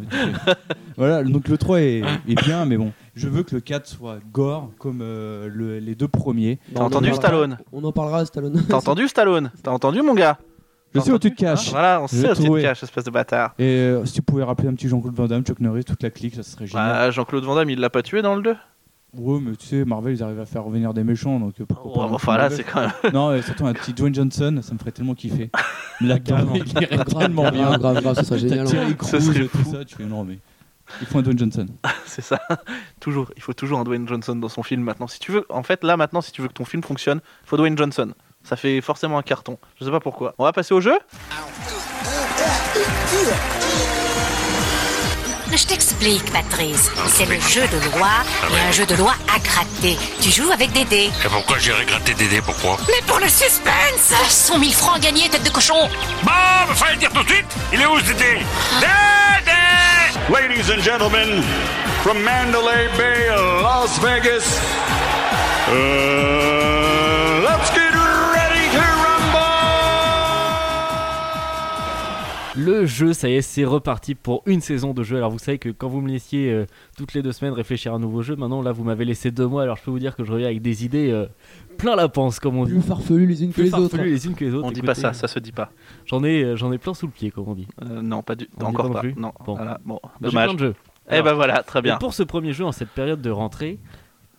voilà, 0.96 1.24
donc 1.24 1.48
le 1.48 1.58
3 1.58 1.80
est, 1.80 2.02
est 2.28 2.42
bien, 2.44 2.64
mais 2.64 2.76
bon, 2.76 2.92
je 3.14 3.28
veux 3.28 3.42
que 3.42 3.54
le 3.56 3.60
4 3.60 3.86
soit 3.86 4.18
gore 4.32 4.70
comme 4.78 5.00
euh, 5.02 5.48
le- 5.52 5.78
les 5.80 5.94
deux 5.94 6.08
premiers. 6.08 6.58
T'as 6.74 6.82
entendu 6.82 7.12
Stallone 7.14 7.58
On 7.72 7.82
en 7.84 7.92
parlera, 7.92 8.24
Stallone. 8.24 8.62
T'as 8.68 8.76
entendu 8.76 9.08
Stallone? 9.08 9.50
T'as 9.62 9.72
entendu 9.72 10.02
mon 10.02 10.14
gars? 10.14 10.38
Je 10.94 11.00
sais 11.00 11.12
où 11.12 11.18
tu 11.18 11.30
te 11.30 11.36
caches. 11.36 11.68
Hein 11.68 11.72
Voilà, 11.72 12.00
on 12.02 12.06
sait 12.06 12.30
où 12.30 12.34
tu 12.34 12.42
te 12.42 12.60
caches, 12.62 12.82
espèce 12.82 13.04
de 13.04 13.10
bâtard. 13.10 13.54
Et 13.58 13.64
euh, 13.64 14.04
si 14.04 14.14
tu 14.14 14.22
pouvais 14.22 14.44
rappeler 14.44 14.68
un 14.68 14.74
petit 14.74 14.88
Jean-Claude 14.88 15.14
Van 15.14 15.26
Damme, 15.26 15.42
Chuck 15.44 15.60
Norris, 15.60 15.84
toute 15.84 16.02
la 16.02 16.10
clique, 16.10 16.34
ça 16.34 16.42
serait 16.42 16.66
génial. 16.66 16.86
Bah, 16.92 17.10
Jean-Claude 17.10 17.44
Van 17.44 17.54
Damme, 17.54 17.70
il 17.70 17.80
l'a 17.80 17.90
pas 17.90 18.02
tué 18.02 18.22
dans 18.22 18.34
le 18.36 18.42
2 18.42 18.56
Ouais, 19.14 19.40
mais 19.42 19.54
tu 19.56 19.66
sais, 19.66 19.84
Marvel, 19.84 20.14
ils 20.14 20.22
arrivent 20.22 20.40
à 20.40 20.46
faire 20.46 20.64
revenir 20.64 20.94
des 20.94 21.04
méchants, 21.04 21.38
donc 21.38 21.52
euh, 21.60 21.66
pourquoi 21.66 21.90
Oh, 21.92 21.98
pas. 21.98 22.02
un 22.04 22.12
Enfin 22.14 22.32
petit 22.34 22.38
là, 22.38 22.50
c'est 22.50 22.64
quand 22.64 22.80
même. 22.80 23.12
Non, 23.12 23.34
et 23.34 23.42
surtout 23.42 23.66
un 23.66 23.74
petit 23.74 23.92
Dwayne 23.92 24.14
Johnson, 24.14 24.60
ça 24.62 24.72
me 24.72 24.78
ferait 24.78 24.90
tellement 24.90 25.14
kiffer. 25.14 25.50
La 26.00 26.18
Carrément. 26.20 26.54
il 26.54 26.66
irait 26.82 27.04
tellement 27.04 27.50
bien. 27.50 27.76
grave, 27.76 28.00
grave, 28.00 28.14
ça 28.14 28.24
serait 28.24 28.38
génial. 28.38 28.66
hein. 28.66 28.92
Crews 28.96 29.20
serait 29.20 29.40
et 29.44 29.48
tout 29.48 29.64
ça, 29.70 29.84
tu 29.84 29.96
fais 29.96 30.04
non, 30.04 30.24
mais. 30.24 30.38
Il 31.02 31.06
faut 31.06 31.18
un 31.18 31.22
Dwayne 31.22 31.38
Johnson. 31.38 31.66
C'est 32.06 32.22
ça. 32.22 32.40
toujours. 33.00 33.30
Il 33.36 33.42
faut 33.42 33.52
toujours 33.52 33.78
un 33.80 33.84
Dwayne 33.84 34.08
Johnson 34.08 34.34
dans 34.36 34.48
son 34.48 34.62
film 34.62 34.82
maintenant. 34.82 35.06
Si 35.06 35.18
tu 35.20 35.30
veux, 35.32 35.44
en 35.50 35.62
fait, 35.62 35.84
là 35.84 35.96
maintenant, 35.98 36.20
si 36.22 36.32
tu 36.32 36.40
veux 36.42 36.48
que 36.48 36.52
ton 36.54 36.64
film 36.64 36.82
fonctionne, 36.82 37.20
il 37.44 37.48
faut 37.48 37.56
Dwayne 37.58 37.76
Johnson. 37.76 38.12
Ça 38.44 38.56
fait 38.56 38.80
forcément 38.80 39.18
un 39.18 39.22
carton. 39.22 39.58
Je 39.80 39.84
sais 39.84 39.90
pas 39.90 40.00
pourquoi. 40.00 40.34
On 40.38 40.44
va 40.44 40.52
passer 40.52 40.74
au 40.74 40.80
jeu 40.80 40.98
Je 45.54 45.66
t'explique, 45.66 46.32
Patrice. 46.32 46.90
C'est 47.08 47.26
le 47.26 47.38
jeu 47.38 47.60
de 47.68 47.96
loi 47.96 48.08
et 48.50 48.68
un 48.68 48.72
jeu 48.72 48.86
de 48.86 48.94
loi 48.94 49.12
à 49.34 49.38
gratter. 49.38 49.98
Tu 50.22 50.30
joues 50.30 50.50
avec 50.50 50.72
des 50.72 50.84
dés. 50.86 51.10
Et 51.24 51.28
pourquoi 51.28 51.58
j'irai 51.58 51.84
gratter 51.84 52.14
des 52.14 52.26
dés 52.26 52.40
Pourquoi? 52.40 52.78
Mais 52.88 53.02
pour 53.06 53.18
le 53.18 53.28
suspense 53.28 54.14
100 54.28 54.58
000 54.58 54.72
francs 54.72 55.00
gagnés, 55.00 55.28
tête 55.28 55.44
de 55.44 55.50
cochon 55.50 55.88
Bon, 56.22 56.74
fallait 56.74 56.94
le 56.94 56.98
dire 57.00 57.12
tout 57.12 57.22
de 57.22 57.28
suite 57.28 57.46
Il 57.72 57.82
est 57.82 57.86
où 57.86 57.98
ce 57.98 58.04
Dédé? 58.06 58.38
Dédé 58.80 59.52
Ladies 60.30 60.70
and 60.72 60.80
gentlemen, 60.82 61.42
from 62.02 62.22
Mandalay 62.22 62.88
Bay, 62.96 63.28
Las 63.62 63.98
Vegas, 63.98 64.60
uh, 65.68 66.51
Le 72.54 72.84
jeu, 72.84 73.14
ça 73.14 73.30
y 73.30 73.34
est, 73.34 73.40
c'est 73.42 73.64
reparti 73.64 74.14
pour 74.14 74.42
une 74.44 74.60
saison 74.60 74.92
de 74.92 75.02
jeu. 75.02 75.16
Alors 75.16 75.30
vous 75.30 75.38
savez 75.38 75.56
que 75.58 75.70
quand 75.70 75.88
vous 75.88 76.02
me 76.02 76.08
laissiez 76.10 76.50
euh, 76.52 76.66
toutes 76.98 77.14
les 77.14 77.22
deux 77.22 77.32
semaines 77.32 77.54
réfléchir 77.54 77.92
à 77.92 77.96
un 77.96 77.98
nouveau 77.98 78.20
jeu, 78.20 78.36
maintenant 78.36 78.60
là 78.60 78.72
vous 78.72 78.84
m'avez 78.84 79.06
laissé 79.06 79.30
deux 79.30 79.46
mois, 79.46 79.62
alors 79.62 79.76
je 79.78 79.82
peux 79.82 79.90
vous 79.90 79.98
dire 79.98 80.14
que 80.14 80.22
je 80.22 80.30
reviens 80.32 80.48
avec 80.48 80.60
des 80.60 80.84
idées 80.84 81.10
euh, 81.10 81.26
plein 81.78 81.96
la 81.96 82.08
panse, 82.10 82.38
comme 82.40 82.58
on 82.58 82.64
dit. 82.66 82.72
Plus 82.72 82.82
farfelus 82.82 83.26
les 83.26 83.42
unes 83.44 83.52
que 83.52 83.62
les 83.62 83.72
autres. 83.74 83.96
les 83.96 84.26
unes 84.26 84.34
que 84.34 84.44
les 84.44 84.52
autres. 84.54 84.66
On 84.68 84.70
dit 84.70 84.82
pas 84.82 84.92
écoutez. 84.92 85.00
ça, 85.00 85.12
ça 85.14 85.28
se 85.28 85.38
dit 85.38 85.52
pas. 85.52 85.70
J'en 86.04 86.22
ai, 86.24 86.42
euh, 86.44 86.56
j'en 86.56 86.70
ai 86.72 86.78
plein 86.78 86.92
sous 86.92 87.06
le 87.06 87.12
pied, 87.12 87.30
comme 87.30 87.48
on 87.48 87.54
dit. 87.54 87.68
Euh, 87.82 88.02
non, 88.02 88.22
pas 88.22 88.34
du 88.34 88.46
On 88.58 88.60
dit 88.60 88.66
encore 88.66 88.82
pas 88.82 88.88
non 88.88 88.94
pas. 88.94 89.00
plus 89.00 89.14
Non. 89.16 89.32
Bon. 89.46 89.54
Voilà, 89.56 89.80
bon, 89.86 89.98
Bah, 90.02 90.10
J'ai 90.20 90.28
dommage. 90.28 90.44
plein 90.48 90.54
de 90.54 90.58
jeux. 90.58 90.74
Eh 91.10 91.22
ben 91.22 91.32
voilà, 91.32 91.62
très 91.62 91.80
bien. 91.82 91.96
pour 91.96 92.12
ce 92.14 92.22
premier 92.22 92.52
jeu 92.52 92.64
en 92.64 92.72
cette 92.72 92.90
période 92.90 93.20
de 93.20 93.30
rentrée, 93.30 93.78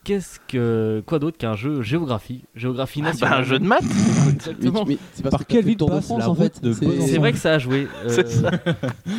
qu'est-ce 0.04 0.40
que 0.48 1.02
quoi 1.06 1.20
d'autre 1.20 1.38
qu'un 1.38 1.56
jeu 1.56 1.82
géographie, 1.82 2.44
géographie 2.56 3.02
Bah, 3.02 3.10
nationale 3.10 3.40
un 3.40 3.44
jeu 3.44 3.60
de 3.60 3.66
maths 3.66 3.82
Mais, 3.84 4.32
Exactement. 4.34 4.84
tu- 4.86 4.90
mais 4.92 4.98
c'est 5.14 5.24
parce 5.24 5.32
Par 5.32 5.48
que 5.48 5.54
quelle 5.54 5.66
ville 5.66 5.78
de 5.78 5.86
France 5.86 6.12
en 6.12 6.36
fait 6.36 6.60
C'est- 6.62 7.18
vrai 7.18 7.32
que 7.32 7.38
ça 7.38 7.54
a 7.54 7.58
joué. 7.60 7.88
Euh, 8.06 8.10
C'est 8.10 8.28
ça. 8.28 8.52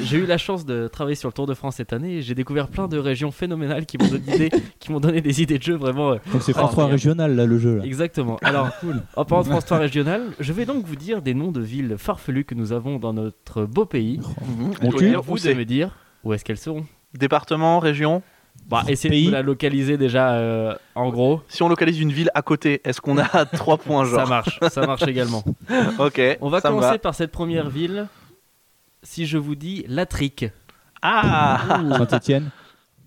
j'ai 0.05 0.19
eu 0.19 0.27
la 0.27 0.39
chance 0.39 0.65
de 0.67 0.89
travailler 0.89 1.17
sur 1.17 1.29
le 1.29 1.33
Tour 1.33 1.47
de 1.47 1.55
France 1.55 1.77
cette 1.77 1.93
année 1.93 2.17
et 2.19 2.23
j'ai 2.23 2.35
découvert 2.35 2.69
plein 2.69 2.89
de 2.89 2.99
régions 2.99 3.31
phénoménales 3.31 3.87
qui 3.87 3.99
m'ont 3.99 4.09
donné, 4.09 4.21
des 4.27 4.35
idées- 4.37 4.51
qui 4.79 4.93
m'ont 4.93 5.01
donné 5.01 5.21
des 5.21 5.43
idées 5.43 5.59
de 5.59 5.63
jeux 5.63 5.77
vraiment. 5.77 6.13
euh, 6.13 6.17
Donc 6.33 6.43
c'est 6.43 6.53
France 6.53 6.71
3 6.73 6.85
incroyables. 6.85 6.93
régional 6.93 7.35
là 7.37 7.47
le 7.47 7.59
jeu. 7.59 7.77
Là. 7.79 7.85
Exactement. 7.85 8.37
Alors, 8.43 8.69
en 9.17 9.25
parlant 9.25 9.45
de 9.45 9.49
France 9.51 9.65
3 9.67 9.79
régionale, 9.79 10.23
je 10.41 10.53
vais 10.53 10.67
donc 10.67 10.85
vous 10.85 10.97
dire 10.97 11.23
des 11.23 11.35
noms 11.35 11.53
de 11.53 11.61
villes 11.61 11.97
farfelues 11.99 12.45
que 12.45 12.55
nous 12.55 12.73
avons 12.73 12.99
dans 12.99 13.13
notre 13.13 13.65
beau 13.65 13.85
pays. 13.87 14.21
Cul. 14.97 15.09
dire 15.11 15.23
Vous 15.23 15.33
où 15.33 15.37
de 15.37 15.41
c'est 15.41 15.55
me 15.55 15.65
dire 15.65 15.97
où 16.25 16.33
est-ce 16.33 16.45
qu'elles 16.45 16.57
seront. 16.59 16.85
Département, 17.19 17.79
région? 17.79 18.23
Bah, 18.67 18.83
essayez 18.89 19.11
Pays. 19.11 19.27
de 19.27 19.33
la 19.33 19.43
localiser 19.43 19.99
déjà 19.99 20.33
euh, 20.37 20.75
en 20.95 21.11
gros. 21.11 21.43
Si 21.49 21.63
on 21.63 21.69
localise 21.69 22.01
une 22.01 22.13
ville 22.13 22.31
à 22.35 22.41
côté, 22.43 22.81
est-ce 22.85 23.01
qu'on 23.01 23.19
a 23.19 23.45
3 23.45 23.77
points 23.77 24.05
genre 24.07 24.21
Ça 24.21 24.27
marche, 24.27 24.59
ça 24.71 24.87
marche 24.87 25.03
également. 25.07 25.45
Ok. 25.99 26.21
On 26.41 26.49
va 26.49 26.61
ça 26.61 26.71
commencer 26.71 26.99
par 26.99 27.15
cette 27.15 27.31
première 27.31 27.69
ville. 27.69 28.07
Si 29.03 29.27
je 29.27 29.37
vous 29.37 29.55
dis 29.55 29.85
Latrique, 29.89 30.47
Ah 31.03 31.81
Saint-Etienne. 31.99 32.51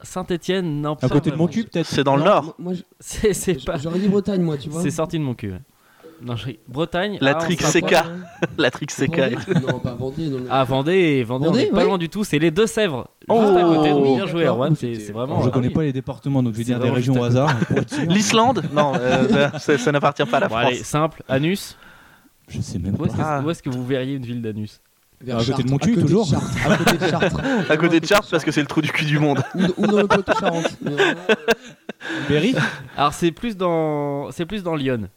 Saint-Étienne, 0.03 0.81
non 0.81 0.95
À 1.01 1.09
côté 1.09 1.31
de 1.31 1.35
mon 1.35 1.47
cul 1.47 1.63
peut-être. 1.63 1.87
C'est 1.87 2.03
dans 2.03 2.15
le 2.17 2.23
nord. 2.23 2.43
moi- 2.43 2.55
Moi, 2.59 2.73
je- 2.75 2.83
C'est 2.99 3.33
c'est 3.33 3.65
pas. 3.65 3.77
j'aurais 3.79 3.97
dit 3.99 4.07
Bretagne, 4.07 4.41
moi, 4.43 4.57
tu 4.57 4.69
vois. 4.69 4.83
C'est 4.83 4.91
sorti 4.91 5.17
de 5.17 5.23
mon 5.23 5.33
cul. 5.33 5.51
ouais. 5.53 5.59
Non, 6.21 6.35
je... 6.35 6.49
Bretagne. 6.67 7.17
La 7.21 7.31
ah, 7.31 7.37
on 7.37 7.39
trique 7.43 7.61
sera 7.61 7.79
CK. 7.79 7.89
pas- 7.91 8.05
La 8.57 8.71
trick 8.71 8.91
CK. 8.91 9.17
Vendée 9.17 9.37
Non, 9.67 9.79
pas 9.79 9.93
Vendée. 9.93 10.27
Non. 10.29 10.39
Ah 10.49 10.63
Vendée, 10.63 11.23
Vendée, 11.23 11.47
on 11.47 11.51
n'est 11.51 11.65
pas 11.67 11.77
ouais. 11.77 11.85
loin 11.85 11.97
du 11.97 12.09
tout. 12.09 12.23
C'est 12.23 12.39
les 12.39 12.51
Deux-Sèvres. 12.51 13.07
Oh, 13.27 13.41
juste 13.41 13.57
à 13.57 13.61
côté. 13.63 13.89
Donc 13.91 14.03
bien 14.15 14.25
joué. 14.25 14.45
Erwan. 14.45 14.75
C'est 14.75 15.11
vraiment. 15.11 15.41
Je 15.41 15.49
ah 15.49 15.51
connais 15.51 15.67
oui. 15.67 15.73
pas 15.73 15.83
les 15.83 15.93
départements 15.93 16.41
donc 16.41 16.53
je 16.53 16.57
vais 16.59 16.63
dire 16.63 16.79
des 16.79 16.89
régions 16.89 17.19
au 17.19 17.23
hasard. 17.23 17.55
L'Islande? 18.07 18.63
Non, 18.73 18.93
euh, 18.95 19.49
ça, 19.59 19.77
ça 19.77 19.91
n'appartient 19.91 20.25
pas 20.25 20.37
à 20.37 20.41
la 20.41 20.47
Bon, 20.47 20.55
France. 20.55 20.67
allez, 20.67 20.83
simple. 20.83 21.23
Anus? 21.27 21.77
Je 22.47 22.61
sais 22.61 22.79
même 22.79 22.95
Où 22.95 23.05
pas. 23.05 23.13
Ah. 23.19 23.41
où 23.45 23.49
est-ce 23.49 23.61
que 23.61 23.69
vous 23.69 23.85
verriez 23.85 24.15
une 24.15 24.25
ville 24.25 24.41
d'Anus? 24.41 24.81
À 25.29 25.43
côté 25.43 25.63
de 25.63 25.69
mon 25.71 25.77
cul, 25.77 25.95
toujours. 25.95 26.27
Chartres, 26.27 26.69
À 26.69 26.77
côté 26.77 26.97
de 26.97 27.07
Chartres. 27.07 27.41
À 27.69 27.77
côté 27.77 27.99
de 27.99 28.05
Chartres 28.05 28.29
parce 28.29 28.43
que 28.43 28.51
c'est 28.51 28.61
le 28.61 28.67
trou 28.67 28.81
du 28.81 28.91
cul 28.91 29.05
du 29.05 29.17
monde. 29.19 29.41
Ou, 29.55 29.87
dans 29.87 29.97
le. 29.97 30.07
Mais 30.81 30.91
vraiment, 30.91 31.23
Berry? 32.29 32.55
Alors 32.95 33.13
c'est 33.13 33.31
plus 33.31 33.57
dans, 33.57 34.31
c'est 34.31 34.45
plus 34.45 34.63
dans 34.63 34.75
Lyon. 34.75 35.09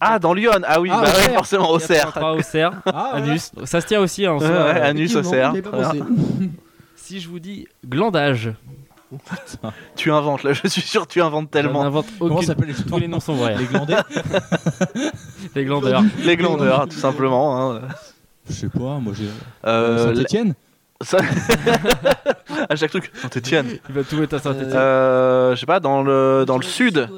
Ah, 0.00 0.18
dans 0.18 0.34
Lyon 0.34 0.52
Ah 0.66 0.80
oui, 0.80 0.90
Ah, 0.92 1.00
bah 1.02 1.08
ouais, 1.08 1.34
forcément 1.34 1.70
au 1.70 1.78
cerf. 1.78 2.12
403 2.12 2.32
au 2.32 2.42
cerf. 2.42 2.72
Ah, 2.86 3.08
voilà. 3.12 3.26
Anus. 3.28 3.52
Ça 3.64 3.80
se 3.80 3.86
tient 3.86 4.00
aussi 4.00 4.26
hein, 4.26 4.32
en 4.32 4.38
Ouais, 4.38 4.46
soi. 4.46 4.56
ouais, 4.64 4.80
Anus 4.80 5.14
au 5.16 5.20
effectivement, 5.20 5.30
cerf. 5.30 5.52
j'y 5.52 5.58
avais 5.58 5.62
pas 5.62 5.70
pensé. 5.82 6.02
Si 6.96 7.20
je 7.20 7.28
vous 7.28 7.38
dis 7.38 7.66
glandage, 7.86 8.52
Tu 9.96 10.10
inventes 10.10 10.42
là, 10.42 10.52
je 10.54 10.66
suis 10.66 10.80
sûr 10.80 11.06
que 11.06 11.12
tu 11.12 11.20
inventes 11.22 11.50
tellement. 11.50 11.82
n'invente 11.84 12.06
Comment 12.18 12.36
aucune. 12.36 12.46
s'appellent 12.46 12.68
les 12.68 12.74
Tous 12.74 12.98
les 12.98 13.08
noms 13.08 13.20
sont 13.20 13.34
vrais. 13.34 13.56
Les 13.56 13.66
glandais 13.66 13.96
Les 15.54 15.64
glandeurs. 15.64 16.02
Les 16.24 16.36
glandeurs, 16.36 16.88
tout 16.88 16.96
simplement. 16.98 17.72
hein. 17.74 17.82
Je 18.48 18.52
sais 18.54 18.68
pas, 18.68 18.98
moi 18.98 19.12
j'ai. 19.16 19.28
Euh, 19.66 20.14
Saint-Etienne 20.14 20.54
ça- 21.04 21.18
à 22.68 22.76
chaque 22.76 22.90
truc. 22.90 23.10
Saint-Etienne. 23.14 23.78
Il 23.88 23.94
va 23.94 24.02
tout 24.04 24.16
mettre 24.16 24.34
à 24.34 24.38
Saint-Étienne. 24.38 24.72
Euh, 24.74 25.54
je 25.54 25.60
sais 25.60 25.66
pas, 25.66 25.80
dans 25.80 26.02
le, 26.02 26.44
dans 26.46 26.56
le 26.56 26.62
sud. 26.64 27.08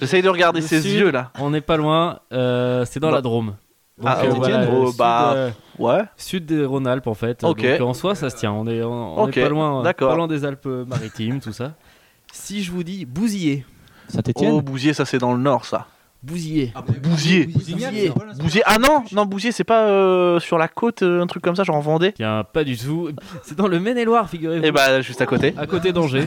J'essaye 0.00 0.22
de 0.22 0.28
regarder 0.28 0.60
Le 0.60 0.66
ses 0.66 0.80
sud. 0.82 0.90
yeux 0.92 1.10
là. 1.10 1.30
On 1.38 1.50
n'est 1.50 1.60
pas 1.60 1.76
loin. 1.76 2.20
euh, 2.32 2.84
c'est 2.84 3.00
dans 3.00 3.08
Bah. 3.10 3.16
la 3.16 3.22
Drôme. 3.22 3.54
Donc, 3.98 4.06
Ah, 4.10 4.18
euh, 4.24 4.30
Saint-Étienne, 4.30 4.64
voilà, 4.66 4.78
oh, 4.80 4.86
sud, 4.88 4.98
bah, 4.98 5.32
euh, 5.34 5.50
Ouais. 5.78 6.02
sud 6.18 6.44
des 6.46 6.64
Rhône-Alpes 6.64 7.06
en 7.06 7.14
fait. 7.14 7.42
Ok. 7.44 7.62
Donc 7.78 7.88
en 7.88 7.94
soi 7.94 8.14
ça 8.14 8.28
se 8.28 8.36
tient. 8.36 8.52
On 8.52 8.66
est, 8.66 8.82
on, 8.82 9.18
on 9.18 9.24
Ok, 9.24 9.34
pas 9.40 9.48
loin, 9.48 9.82
d'accord. 9.82 10.10
pas 10.10 10.16
loin 10.16 10.26
des 10.28 10.44
Alpes-Maritimes, 10.44 11.40
tout 11.40 11.52
ça. 11.52 11.72
Si 12.32 12.62
je 12.62 12.70
vous 12.72 12.82
dis 12.84 13.06
Bousillé, 13.06 13.64
Saint-Etienne 14.08 14.52
Oh, 14.54 14.60
Bousier, 14.60 14.92
ça 14.92 15.06
c'est 15.06 15.16
dans 15.18 15.32
le 15.32 15.40
nord 15.40 15.64
ça. 15.64 15.86
Bousillé. 16.22 16.72
Bousier. 17.02 17.46
Bousignac, 17.46 17.94
Bousier. 18.38 18.62
Ah 18.66 18.78
non, 18.78 19.04
non, 19.12 19.26
Bousier, 19.26 19.52
c'est 19.52 19.64
pas 19.64 19.86
euh, 19.86 20.40
sur 20.40 20.58
la 20.58 20.66
côte, 20.66 21.02
euh, 21.02 21.22
un 21.22 21.26
truc 21.26 21.42
comme 21.42 21.54
ça, 21.54 21.62
genre 21.62 21.76
en 21.76 21.80
Vendée 21.80 22.12
Tiens, 22.12 22.44
pas 22.52 22.64
du 22.64 22.76
tout. 22.76 23.10
C'est 23.42 23.56
dans 23.56 23.68
le 23.68 23.78
Maine-et-Loire, 23.78 24.28
figurez-vous. 24.28 24.64
Et 24.64 24.72
bah, 24.72 25.00
juste 25.02 25.20
à 25.20 25.26
côté. 25.26 25.54
à 25.56 25.66
côté 25.66 25.92
d'Angers. 25.92 26.26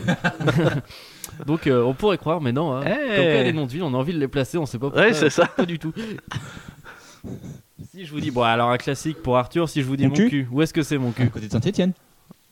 Donc 1.46 1.68
euh, 1.68 1.84
on 1.84 1.94
pourrait 1.94 2.18
croire, 2.18 2.42
mais 2.42 2.52
non. 2.52 2.76
Hein. 2.76 2.84
Eh. 2.86 3.16
Comme 3.16 3.26
quoi, 3.26 3.44
les 3.44 3.54
noms 3.54 3.66
de 3.66 3.72
villes, 3.72 3.84
on 3.84 3.94
a 3.94 3.98
envie 3.98 4.14
de 4.14 4.20
les 4.20 4.28
placer, 4.28 4.58
on 4.58 4.66
sait 4.66 4.78
pas 4.78 4.88
pourquoi. 4.88 5.02
Ouais, 5.02 5.14
c'est 5.14 5.30
ça. 5.30 5.46
Pas 5.46 5.66
du 5.66 5.80
tout. 5.80 5.94
si 7.92 8.06
je 8.06 8.12
vous 8.12 8.20
dis, 8.20 8.32
bon, 8.32 8.44
alors 8.44 8.70
un 8.70 8.78
classique 8.78 9.22
pour 9.22 9.38
Arthur, 9.38 9.68
si 9.70 9.82
je 9.82 9.88
vous 9.88 9.96
dis 9.96 10.04
Mon 10.04 10.10
mon, 10.10 10.16
cul 10.16 10.30
cul. 10.30 10.48
où 10.52 10.62
est-ce 10.62 10.74
que 10.74 10.84
c'est 10.84 10.98
mon 10.98 11.10
À 11.10 11.14
cul 11.14 11.30
côté 11.30 11.48
de 11.48 11.52
Saint-Etienne. 11.52 11.94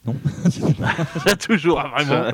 Toujours. 1.46 1.82
Pas 1.82 2.02
vraiment. 2.02 2.32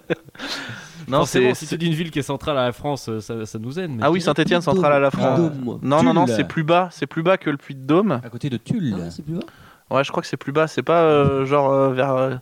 Non, 1.09 1.25
c'est. 1.25 1.55
si 1.55 1.67
tu 1.67 1.77
dis 1.79 1.87
une 1.87 1.93
ville 1.95 2.11
qui 2.11 2.19
est 2.19 2.23
centrale 2.23 2.59
à 2.59 2.65
la 2.67 2.73
France, 2.73 3.09
euh, 3.09 3.21
ça, 3.21 3.45
ça 3.47 3.59
nous 3.59 3.79
aide. 3.79 3.91
mais- 3.91 4.03
Ah 4.03 4.11
oui, 4.11 4.21
Saint-Etienne, 4.21 4.61
centrale 4.61 4.93
à 4.93 4.99
la 4.99 5.11
France. 5.11 5.41
Non, 5.83 6.03
non, 6.03 6.15
non, 6.15 6.27
c'est 6.27 6.45
plus 6.49 6.65
bas. 6.65 6.89
C'est 6.91 7.07
plus 7.07 7.23
bas 7.23 7.37
que 7.37 7.51
le 7.51 7.57
Puy 7.57 7.75
de 7.75 7.85
Dôme. 7.87 8.21
À 8.25 8.29
côté 8.31 8.51
de 8.51 8.57
Tulle. 8.57 8.95
Ah 8.97 9.03
ouais, 9.05 9.11
c'est 9.11 9.23
plus 9.25 9.35
bas 9.35 9.41
Ouais, 9.91 10.03
je 10.05 10.11
crois 10.11 10.23
que 10.23 10.29
c'est 10.29 10.37
plus 10.39 10.53
bas. 10.53 10.67
C'est 10.67 10.83
pas 10.83 11.03
euh, 11.03 11.45
genre 11.45 11.71
euh, 11.71 11.93
vers, 11.93 12.13
euh, 12.15 12.35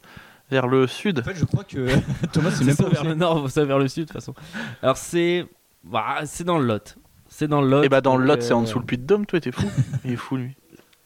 vers 0.51 0.67
le 0.69 0.87
sud. 0.87 1.19
En 1.21 1.23
fait, 1.23 1.35
je 1.35 1.45
crois 1.45 1.65
que 1.65 1.87
Thomas, 2.33 2.51
c'est 2.51 2.59
C'est 2.59 2.65
même 2.65 2.77
pas 2.77 2.89
vers 2.89 3.05
le 3.05 3.15
nord, 3.15 3.51
ça 3.51 3.65
vers 3.65 3.79
le 3.79 3.89
sud 3.89 4.05
de 4.05 4.09
toute 4.09 4.15
façon. 4.15 4.35
Alors 4.83 4.97
c'est, 4.97 5.47
bah, 5.85 6.19
c'est 6.25 6.45
dans 6.45 6.59
le 6.59 6.67
Lot. 6.67 6.97
C'est 7.29 7.49
dans 7.49 7.61
le 7.63 7.69
Lot. 7.69 7.83
Et 7.83 7.89
bah, 7.89 8.01
dans 8.01 8.17
le 8.17 8.25
Lot, 8.27 8.43
c'est 8.43 8.53
en 8.53 8.63
dessous 8.63 8.79
le 8.79 8.85
Puy 8.85 8.97
de 8.99 9.05
Dôme, 9.07 9.27
toi, 9.27 9.41
t'es 9.41 9.51
fou. 9.53 9.67
Il 10.05 10.13
est 10.13 10.17
fou, 10.17 10.37
lui. 10.37 10.55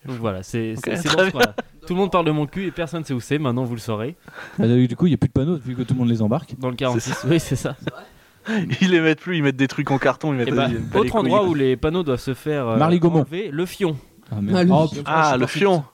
donc 0.05 0.17
voilà, 0.21 0.43
c'est, 0.43 0.75
Ok, 0.77 0.83
c'est, 0.85 0.97
c'est 0.97 1.09
très 1.09 1.17
dans 1.17 1.25
ce 1.27 1.31
coin-là. 1.31 1.55
Tout 1.87 1.95
le 1.95 2.01
monde 2.01 2.11
parle 2.11 2.27
de 2.27 2.31
mon 2.33 2.47
cul 2.47 2.67
et 2.67 2.71
personne 2.71 3.05
sait 3.05 3.15
où 3.15 3.21
c'est. 3.21 3.39
Maintenant 3.39 3.65
vous 3.65 3.75
le 3.75 3.81
saurez. 3.81 4.17
Ah, 4.61 4.67
Du 4.67 4.97
coup, 4.97 5.07
il 5.07 5.11
n'y 5.11 5.15
a 5.15 5.19
plus 5.19 5.29
de 5.29 5.33
panneaux 5.33 5.57
vu 5.57 5.75
que 5.77 5.83
tout 5.83 5.95
le 5.95 6.01
monde 6.01 6.09
les 6.09 6.21
embarque. 6.23 6.55
Dans 6.59 6.71
le 6.71 6.77
46. 6.77 7.27
Oui, 7.29 7.39
c'est 7.41 7.57
ça. 7.57 7.77
Ils 8.81 8.91
les 8.91 9.01
mettent 9.01 9.21
plus, 9.21 9.37
ils 9.39 9.43
mettent 9.43 9.57
des 9.57 9.67
trucs 9.67 9.91
en 9.91 9.99
carton. 9.99 10.33
Ils 10.33 10.37
mettent 10.39 10.49
Et 10.49 10.53
bah, 10.53 10.67
pas 10.67 10.69
les 10.69 10.77
autre 10.77 11.11
couilles. 11.11 11.21
endroit 11.21 11.45
où 11.45 11.55
les 11.55 11.77
panneaux 11.77 12.05
doivent 12.05 12.21
se 12.21 12.33
faire 12.35 12.69
euh, 12.69 12.77
Marly-Gaumont. 12.77 13.21
enlever, 13.23 13.51
le 13.51 13.67
Fion. 13.67 13.97
Ah, 14.31 14.37
Ah, 14.55 14.63
le 14.63 14.73
Oh, 14.73 14.87
Fion. 14.87 15.03
Ah, 15.07 15.31
suis 15.33 15.41
le. 15.41 15.47
Fion. 15.49 15.85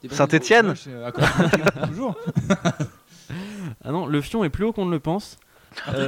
Cul, 0.00 0.08
Toujours. 1.88 2.14
Ah 3.84 3.92
non, 3.92 4.06
le 4.06 4.20
Fion 4.22 4.42
est 4.44 4.48
plus 4.48 4.64
haut 4.64 4.72
qu'on 4.72 4.86
ne 4.86 4.90
le 4.90 5.00
pense. 5.00 5.36
Euh, 5.94 6.06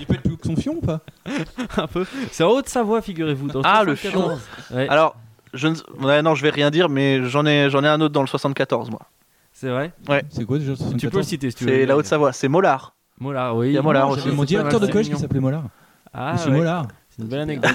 Il 0.00 0.06
peut 0.06 0.14
être 0.14 0.22
plus 0.22 0.32
haut 0.32 0.36
que 0.36 0.46
son 0.46 0.56
fion 0.56 0.74
ou 0.76 0.80
pas? 0.80 1.00
Un 1.76 1.86
peu. 1.86 2.04
C'est 2.32 2.44
en 2.44 2.50
Haute-Savoie, 2.50 3.00
figurez-vous. 3.02 3.48
dans 3.48 3.62
Ah, 3.64 3.82
le 3.84 3.94
74. 3.96 4.40
Ouais, 4.72 4.88
Alors, 4.88 5.16
je 5.54 5.68
ne... 5.68 5.74
ouais, 6.04 6.22
non, 6.22 6.34
je 6.34 6.42
vais 6.42 6.50
rien 6.50 6.70
dire, 6.70 6.88
mais 6.88 7.22
j'en 7.28 7.44
ai, 7.46 7.68
j'en 7.70 7.82
ai 7.84 7.88
un 7.88 8.00
autre 8.00 8.12
dans 8.14 8.22
le 8.22 8.26
74, 8.28 8.90
moi. 8.90 9.00
c'est 9.52 9.68
vrai? 9.68 9.92
C'est 10.30 10.44
quoi 10.44 10.58
déjà 10.58 10.72
le 10.72 10.76
Tu 10.76 10.82
peux 11.10 11.18
le 11.18 11.22
74 11.22 11.26
citer 11.26 11.50
si 11.50 11.56
tu 11.56 11.64
veux. 11.64 11.70
C'est 11.70 11.86
la 11.86 11.96
Haute-Savoie, 11.96 12.32
c'est 12.32 12.48
Mollard. 12.48 12.94
Mollard, 13.20 13.56
oui. 13.56 13.68
Il 13.68 13.72
y 13.74 13.78
a 13.78 13.82
Mollard 13.82 14.10
aussi. 14.10 14.28
Mon 14.30 14.44
directeur 14.44 14.80
de 14.80 14.86
collège 14.86 15.08
qui 15.10 15.16
s'appelait 15.16 15.40
Mollard. 15.40 15.64
Ah, 16.12 16.32
Monsieur 16.34 16.50
ouais. 16.50 16.58
Mollard. 16.58 16.88
C'est 17.10 17.22
une 17.22 17.28
belle 17.28 17.40
anecdote. 17.42 17.70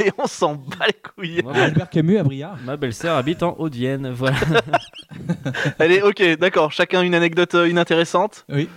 Et 0.00 0.10
on 0.18 0.26
s'en 0.26 0.54
bat 0.56 0.86
les 0.88 0.92
couilles. 0.94 1.40
Moi, 1.42 1.54
Albert 1.54 1.88
Camus 1.88 2.18
à 2.18 2.24
Briard. 2.24 2.56
Ma 2.64 2.76
belle-sœur 2.76 3.16
habite 3.16 3.42
en 3.42 3.54
Haute-Vienne, 3.58 4.10
voilà. 4.10 4.36
Allez, 5.78 6.02
ok, 6.02 6.22
d'accord. 6.38 6.72
Chacun 6.72 7.02
une 7.02 7.14
anecdote 7.14 7.54
euh, 7.54 7.68
inintéressante. 7.68 8.44
Oui. 8.48 8.68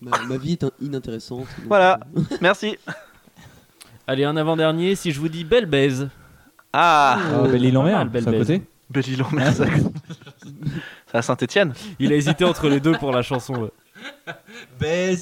Ma, 0.00 0.18
ma 0.28 0.36
vie 0.38 0.54
est 0.54 0.64
inintéressante. 0.80 1.40
donc, 1.40 1.48
Voilà. 1.68 2.00
euh, 2.16 2.20
Merci. 2.40 2.76
Allez, 4.06 4.24
un 4.24 4.36
avant-dernier, 4.36 4.96
si 4.96 5.12
je 5.12 5.20
vous 5.20 5.28
dis 5.28 5.44
Belle 5.44 5.66
Baise. 5.66 6.08
Ah, 6.72 7.18
Ah, 7.44 7.48
belle 7.48 7.64
île 7.64 7.76
en 7.78 7.82
pas 7.82 7.86
mer, 7.88 7.98
mal, 7.98 8.08
belle 8.08 8.24
c'est 8.24 8.28
à 8.30 8.38
côté. 8.38 8.62
Belle-Île-en-Mer, 8.90 9.52
ça. 9.54 9.64
C'est 11.06 11.16
à 11.16 11.22
Saint-Etienne. 11.22 11.72
Il 11.98 12.12
a 12.12 12.16
hésité 12.16 12.44
entre 12.44 12.68
les 12.68 12.78
deux 12.78 12.92
pour 12.92 13.10
la 13.10 13.22
chanson. 13.22 13.54
ouais. 13.54 14.34
Belle 14.78 15.16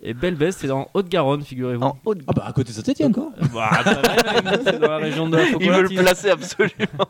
Et 0.00 0.14
Belle 0.14 0.36
Baise, 0.36 0.56
c'est 0.58 0.70
en 0.70 0.88
Haute-Garonne, 0.94 1.42
figurez-vous. 1.42 1.82
En 1.82 1.98
Haute- 2.04 2.20
Ah 2.28 2.32
bah 2.32 2.44
à 2.46 2.52
côté 2.52 2.68
de 2.72 2.74
Saint-Etienne 2.76 3.12
quoi. 3.12 3.30
Bah, 3.52 3.70
ça 3.82 3.94
va, 4.00 4.42
même, 4.42 4.60
c'est 4.64 4.78
dans 4.78 4.88
la 4.90 4.98
région 4.98 5.28
de 5.28 5.36
la 5.38 5.48
Il 5.48 5.70
veut 5.72 5.82
le 5.82 5.88
placer 5.88 6.30
absolument. 6.30 7.08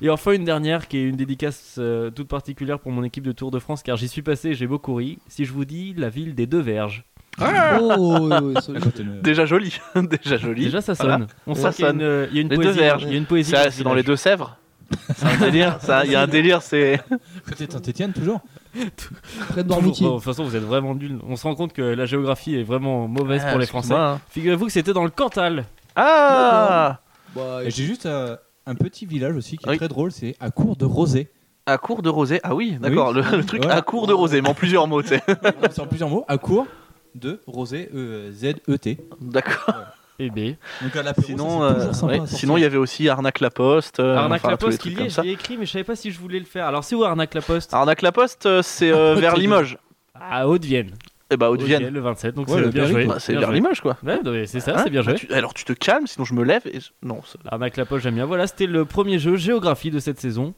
Et 0.00 0.08
enfin, 0.08 0.32
une 0.32 0.44
dernière 0.44 0.88
qui 0.88 0.96
est 0.96 1.04
une 1.04 1.16
dédicace 1.16 1.74
euh, 1.78 2.10
toute 2.10 2.28
particulière 2.28 2.78
pour 2.78 2.92
mon 2.92 3.02
équipe 3.04 3.24
de 3.24 3.32
Tour 3.32 3.50
de 3.50 3.58
France, 3.58 3.82
car 3.82 3.98
j'y 3.98 4.08
suis 4.08 4.22
passé 4.22 4.48
et 4.48 4.54
j'ai 4.54 4.66
beaucoup 4.66 4.94
ri. 4.94 5.18
Si 5.28 5.44
je 5.44 5.52
vous 5.52 5.66
dis 5.66 5.92
la 5.94 6.08
ville 6.08 6.34
des 6.34 6.46
deux 6.46 6.60
verges. 6.60 7.04
Oh, 7.40 8.28
les- 8.72 8.80
côté 8.80 9.02
de- 9.04 9.20
Déjà 9.22 9.46
joli. 9.46 9.78
Déjà 9.94 10.36
joli. 10.36 10.64
Déjà, 10.64 10.80
ça 10.80 10.94
sonne. 10.94 11.06
Voilà. 11.08 11.26
On 11.46 11.54
Ça 11.54 11.70
sent 11.72 11.76
qu'il 11.76 11.84
y 11.84 11.88
a 11.88 11.90
sonne. 11.90 12.00
une, 12.00 12.06
euh, 12.06 12.26
il 12.30 12.36
y 12.36 12.38
a 12.38 12.42
une 12.42 12.48
Les 12.48 12.56
deux 12.56 12.62
poésie. 12.64 12.78
verges. 12.78 13.02
Il 13.04 13.10
y 13.10 13.14
a 13.14 13.18
une 13.18 13.26
poésie. 13.26 13.50
C'est 13.56 13.70
ce 13.70 13.82
dans 13.82 13.90
les 13.94 14.02
village. 14.02 14.06
Deux-Sèvres. 14.06 14.56
C'est 15.16 15.26
un 15.26 15.36
délire. 15.36 15.78
ça. 15.80 16.04
Il 16.04 16.10
y 16.10 16.16
a 16.16 16.22
un 16.22 16.26
délire, 16.26 16.62
c'est. 16.62 17.00
de 17.10 17.70
Saint-Etienne 17.70 18.12
toujours. 18.12 18.40
près 18.72 18.84
de 18.84 18.90
Toujours- 18.90 19.66
Noirmoutier. 19.68 20.06
bon, 20.06 20.12
de 20.14 20.16
toute 20.18 20.24
façon, 20.24 20.42
vous 20.44 20.56
êtes 20.56 20.64
vraiment 20.64 20.94
nuls. 20.96 21.18
On 21.28 21.36
se 21.36 21.44
rend 21.44 21.54
compte 21.54 21.72
que 21.72 21.80
la 21.82 22.06
géographie 22.06 22.56
est 22.56 22.64
vraiment 22.64 23.06
mauvaise 23.06 23.42
Ah, 23.46 23.50
pour 23.50 23.60
les 23.60 23.66
Français. 23.66 23.94
hein. 23.94 24.20
Figurez-vous 24.30 24.66
que 24.66 24.72
c'était 24.72 24.92
dans 24.92 25.04
le 25.04 25.10
Cantal. 25.10 25.64
Ah 25.94 26.98
Bah, 27.36 27.60
Et 27.64 27.70
j'ai 27.70 27.84
juste 27.84 28.06
euh, 28.06 28.36
un 28.66 28.74
petit 28.74 29.06
village 29.06 29.36
aussi 29.36 29.56
qui 29.58 29.66
est 29.66 29.70
Oui. 29.70 29.76
très 29.76 29.88
drôle, 29.88 30.10
c'est 30.10 30.34
à 30.40 30.50
Cour 30.50 30.76
de 30.76 30.84
Rosé. 30.84 31.30
À 31.66 31.78
court 31.78 32.02
de 32.02 32.08
rosée. 32.08 32.40
Ah 32.42 32.54
oui, 32.54 32.78
d'accord. 32.80 33.12
Oui. 33.14 33.22
Le, 33.30 33.36
le 33.36 33.44
truc 33.44 33.62
Ouais. 33.64 33.70
à 33.70 33.80
court 33.82 34.08
de 34.08 34.12
rosée, 34.12 34.40
mais 34.40 34.48
en 34.48 34.54
plusieurs 34.54 34.88
mots, 34.88 35.02
tu 35.02 35.08
sais. 35.10 35.22
c'est 35.70 35.80
en 35.80 35.86
plusieurs 35.86 36.08
mots. 36.08 36.24
À 36.26 36.36
Cour 36.36 36.66
2 37.14 37.40
Rosé 37.46 37.88
E 37.94 38.30
Z 38.32 38.54
E 38.68 38.76
T. 38.78 38.98
D'accord. 39.20 39.74
Et 40.18 40.28
B. 40.28 40.54
Donc 40.82 40.94
à 40.96 41.02
l'apéro, 41.02 41.26
Sinon, 41.26 41.60
ça, 41.60 41.68
c'est 41.68 41.74
euh, 41.74 41.78
toujours 41.80 41.94
sympa 41.94 42.06
ouais, 42.12 42.14
à 42.14 42.18
sortir. 42.20 42.38
sinon 42.38 42.56
il 42.58 42.60
y 42.60 42.64
avait 42.64 42.76
aussi 42.76 43.08
Arnaque 43.08 43.40
la 43.40 43.48
Poste. 43.50 44.00
euh, 44.00 44.16
Arnaque 44.16 44.40
enfin, 44.42 44.50
la 44.50 44.56
tous 44.58 44.66
les 44.66 44.70
Poste, 44.72 44.80
trucs 44.80 44.92
qu'il 44.92 45.00
y 45.00 45.02
est, 45.02 45.06
comme 45.06 45.10
ça. 45.14 45.22
j'y 45.22 45.28
ai 45.28 45.32
écrit, 45.32 45.56
mais 45.56 45.64
je 45.64 45.70
savais 45.72 45.84
pas 45.84 45.96
si 45.96 46.10
je 46.10 46.18
voulais 46.20 46.38
le 46.38 46.44
faire. 46.44 46.66
Alors, 46.66 46.84
c'est 46.84 46.94
où 46.94 47.04
Arnaque 47.04 47.32
la 47.32 47.40
Poste? 47.40 47.72
Arnaque 47.72 48.02
la 48.02 48.12
Poste, 48.12 48.44
euh, 48.44 48.60
c'est 48.62 48.92
euh, 48.92 49.14
vers 49.18 49.32
Haute-Vienne. 49.32 49.40
Limoges. 49.40 49.78
À 50.14 50.46
Haute-Vienne. 50.46 50.90
Et 51.32 51.36
bah 51.38 51.48
Haute-Vienne. 51.50 51.88
le 51.88 52.00
27, 52.00 52.34
donc 52.34 52.48
Ouais, 52.48 52.56
c'est 52.56 52.60
le 52.60 52.68
bien 52.70 52.82
Berry, 52.82 52.92
joué. 52.92 53.04
Bah, 53.06 53.16
c'est 53.18 53.32
bien 53.32 53.40
vers 53.40 53.48
joué. 53.50 53.56
Limoges 53.60 53.80
quoi. 53.80 53.96
Ouais, 54.04 54.18
non, 54.22 54.32
mais 54.32 54.46
c'est 54.46 54.60
ça, 54.60 54.72
Hein 54.76 54.80
c'est 54.84 54.90
bien 54.90 55.00
joué. 55.00 55.12
Bah, 55.14 55.18
tu- 55.20 55.32
Alors 55.32 55.54
tu 55.54 55.64
te 55.64 55.72
calmes, 55.72 56.06
sinon 56.06 56.24
je 56.26 56.34
me 56.34 56.42
lève 56.44 56.62
et 56.66 56.80
je- 56.80 56.90
non. 57.02 57.20
c'est- 57.24 57.38
Arnaque 57.50 57.76
la 57.78 57.86
Poste, 57.86 58.02
j'aime 58.02 58.16
bien. 58.16 58.26
Voilà, 58.26 58.46
c'était 58.46 58.66
le 58.66 58.84
premier 58.84 59.18
jeu 59.18 59.36
géographie 59.36 59.90
de 59.92 60.00
cette 60.00 60.20
saison. 60.20 60.52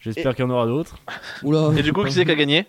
J'espère 0.00 0.34
qu'il 0.34 0.44
y 0.44 0.48
en 0.48 0.50
aura 0.50 0.66
d'autres. 0.66 0.96
Oula. 1.44 1.68
Et 1.78 1.82
du 1.82 1.92
coup, 1.92 2.02
qui 2.04 2.12
c'est 2.12 2.24
qui 2.24 2.30
a 2.30 2.34
gagné? 2.34 2.66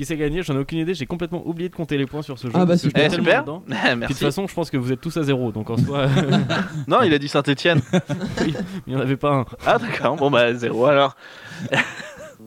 Qui 0.00 0.06
s'est 0.06 0.16
gagné 0.16 0.42
J'en 0.42 0.54
ai 0.54 0.60
aucune 0.60 0.78
idée. 0.78 0.94
J'ai 0.94 1.04
complètement 1.04 1.46
oublié 1.46 1.68
de 1.68 1.74
compter 1.74 1.98
les 1.98 2.06
points 2.06 2.22
sur 2.22 2.38
ce 2.38 2.46
jeu. 2.46 2.54
Ah, 2.56 2.64
bah, 2.64 2.78
super. 2.78 3.04
Eh, 3.04 3.10
super. 3.14 3.42
dedans. 3.42 3.62
Puis 3.66 3.74
de 3.76 3.90
toute 3.90 3.98
Merci. 3.98 4.14
façon, 4.14 4.46
je 4.46 4.54
pense 4.54 4.70
que 4.70 4.78
vous 4.78 4.92
êtes 4.92 5.00
tous 5.02 5.14
à 5.18 5.22
zéro. 5.24 5.52
Donc 5.52 5.68
en 5.68 5.76
soi, 5.76 6.06
Non, 6.88 7.02
il 7.02 7.12
a 7.12 7.18
dit 7.18 7.28
Saint-Etienne. 7.28 7.82
il 8.46 8.54
n'y 8.86 8.96
en 8.96 9.00
avait 9.00 9.18
pas 9.18 9.30
un. 9.30 9.44
Ah 9.66 9.76
d'accord, 9.76 10.16
bon 10.16 10.30
bah 10.30 10.54
zéro 10.54 10.86
alors. 10.86 11.16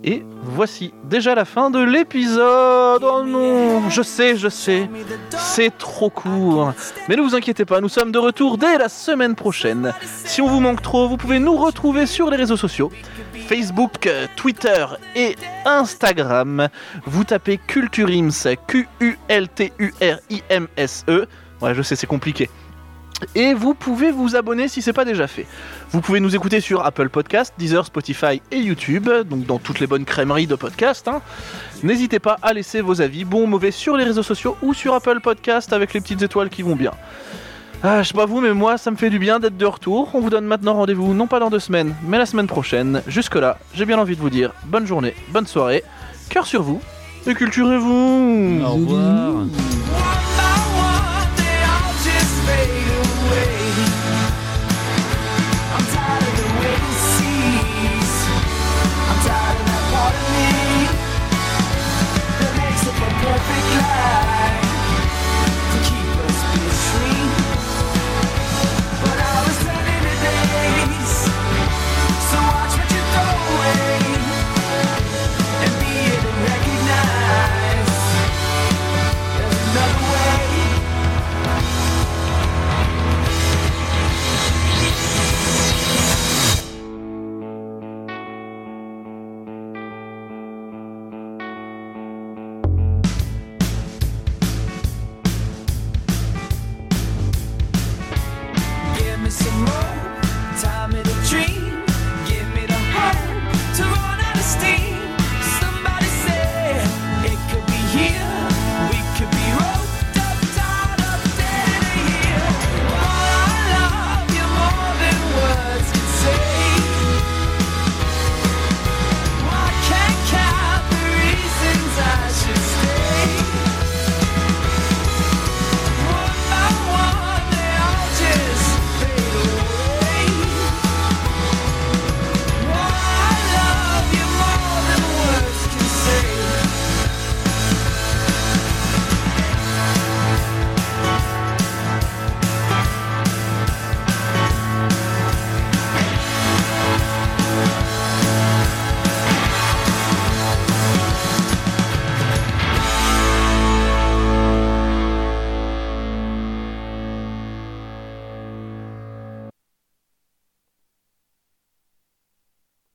Et 0.04 0.26
voici 0.42 0.96
déjà 1.04 1.36
la 1.36 1.46
fin 1.46 1.70
de 1.70 1.78
l'épisode. 1.78 3.04
Oh 3.04 3.24
non, 3.24 3.88
je 3.90 4.02
sais, 4.02 4.36
je 4.36 4.50
sais, 4.50 4.90
c'est 5.30 5.78
trop 5.78 6.10
court. 6.10 6.74
Mais 7.08 7.16
ne 7.16 7.22
vous 7.22 7.36
inquiétez 7.36 7.66
pas, 7.66 7.82
nous 7.82 7.88
sommes 7.88 8.12
de 8.12 8.18
retour 8.18 8.58
dès 8.58 8.80
la 8.80 8.90
semaine 8.90 9.36
prochaine. 9.36 9.94
Si 10.26 10.42
on 10.42 10.48
vous 10.48 10.60
manque 10.60 10.82
trop, 10.82 11.08
vous 11.08 11.18
pouvez 11.18 11.38
nous 11.38 11.56
retrouver 11.56 12.08
sur 12.08 12.32
les 12.32 12.38
réseaux 12.38 12.58
sociaux. 12.58 12.92
Facebook, 13.48 14.08
euh, 14.08 14.28
Twitter 14.36 14.86
et 15.16 15.36
Instagram. 15.66 16.68
Vous 17.06 17.24
tapez 17.24 17.58
Culturims, 17.58 18.32
Q-U-L-T-U-R-I-M-S-E. 18.68 21.28
Ouais, 21.62 21.74
je 21.76 21.82
sais, 21.82 21.96
c'est 21.96 22.08
compliqué. 22.08 22.50
Et 23.36 23.54
vous 23.54 23.74
pouvez 23.74 24.12
vous 24.12 24.36
abonner 24.36 24.68
si 24.68 24.82
c'est 24.82 24.92
pas 24.92 25.06
déjà 25.06 25.28
fait. 25.28 25.46
Vous 25.92 26.02
pouvez 26.02 26.20
nous 26.20 26.36
écouter 26.36 26.60
sur 26.60 26.86
Apple 26.86 27.08
Podcast, 27.10 27.54
Deezer, 27.58 27.86
Spotify 27.86 28.42
et 28.52 28.58
YouTube, 28.58 29.08
donc 29.30 29.46
dans 29.46 29.60
toutes 29.60 29.80
les 29.80 29.88
bonnes 29.88 30.04
crèmeries 30.04 30.48
de 30.48 30.56
podcast. 30.56 31.08
hein. 31.08 31.22
N'hésitez 31.84 32.20
pas 32.20 32.38
à 32.42 32.52
laisser 32.54 32.82
vos 32.82 33.02
avis, 33.02 33.24
bons 33.24 33.44
ou 33.44 33.48
mauvais, 33.48 33.72
sur 33.72 33.96
les 33.96 34.04
réseaux 34.04 34.24
sociaux 34.24 34.58
ou 34.62 34.74
sur 34.74 34.94
Apple 34.94 35.20
Podcast 35.22 35.72
avec 35.74 35.94
les 35.94 36.02
petites 36.02 36.22
étoiles 36.22 36.50
qui 36.50 36.64
vont 36.64 36.76
bien. 36.76 36.92
Ah, 37.86 38.02
je 38.02 38.08
sais 38.08 38.14
pas 38.14 38.26
vous, 38.26 38.40
mais 38.40 38.54
moi, 38.54 38.78
ça 38.78 38.92
me 38.92 38.96
fait 38.96 39.10
du 39.10 39.20
bien 39.20 39.40
d'être 39.42 39.58
de 39.58 39.66
retour. 39.66 40.10
On 40.14 40.22
vous 40.22 40.30
donne 40.30 40.46
maintenant 40.46 40.74
rendez-vous, 40.74 41.14
non 41.14 41.28
pas 41.28 41.42
dans 41.42 41.50
deux 41.50 41.60
semaines, 41.60 41.94
mais 42.08 42.18
la 42.18 42.26
semaine 42.26 42.48
prochaine. 42.48 43.02
Jusque-là, 43.08 43.58
j'ai 43.74 43.86
bien 43.86 44.00
envie 44.00 44.16
de 44.16 44.22
vous 44.22 44.30
dire 44.30 44.54
bonne 44.66 44.88
journée, 44.88 45.14
bonne 45.34 45.48
soirée, 45.48 45.84
cœur 46.30 46.46
sur 46.46 46.64
vous, 46.64 46.80
et 47.28 47.34
culturez-vous 47.34 48.62
Au 48.66 48.70
revoir. 48.70 49.34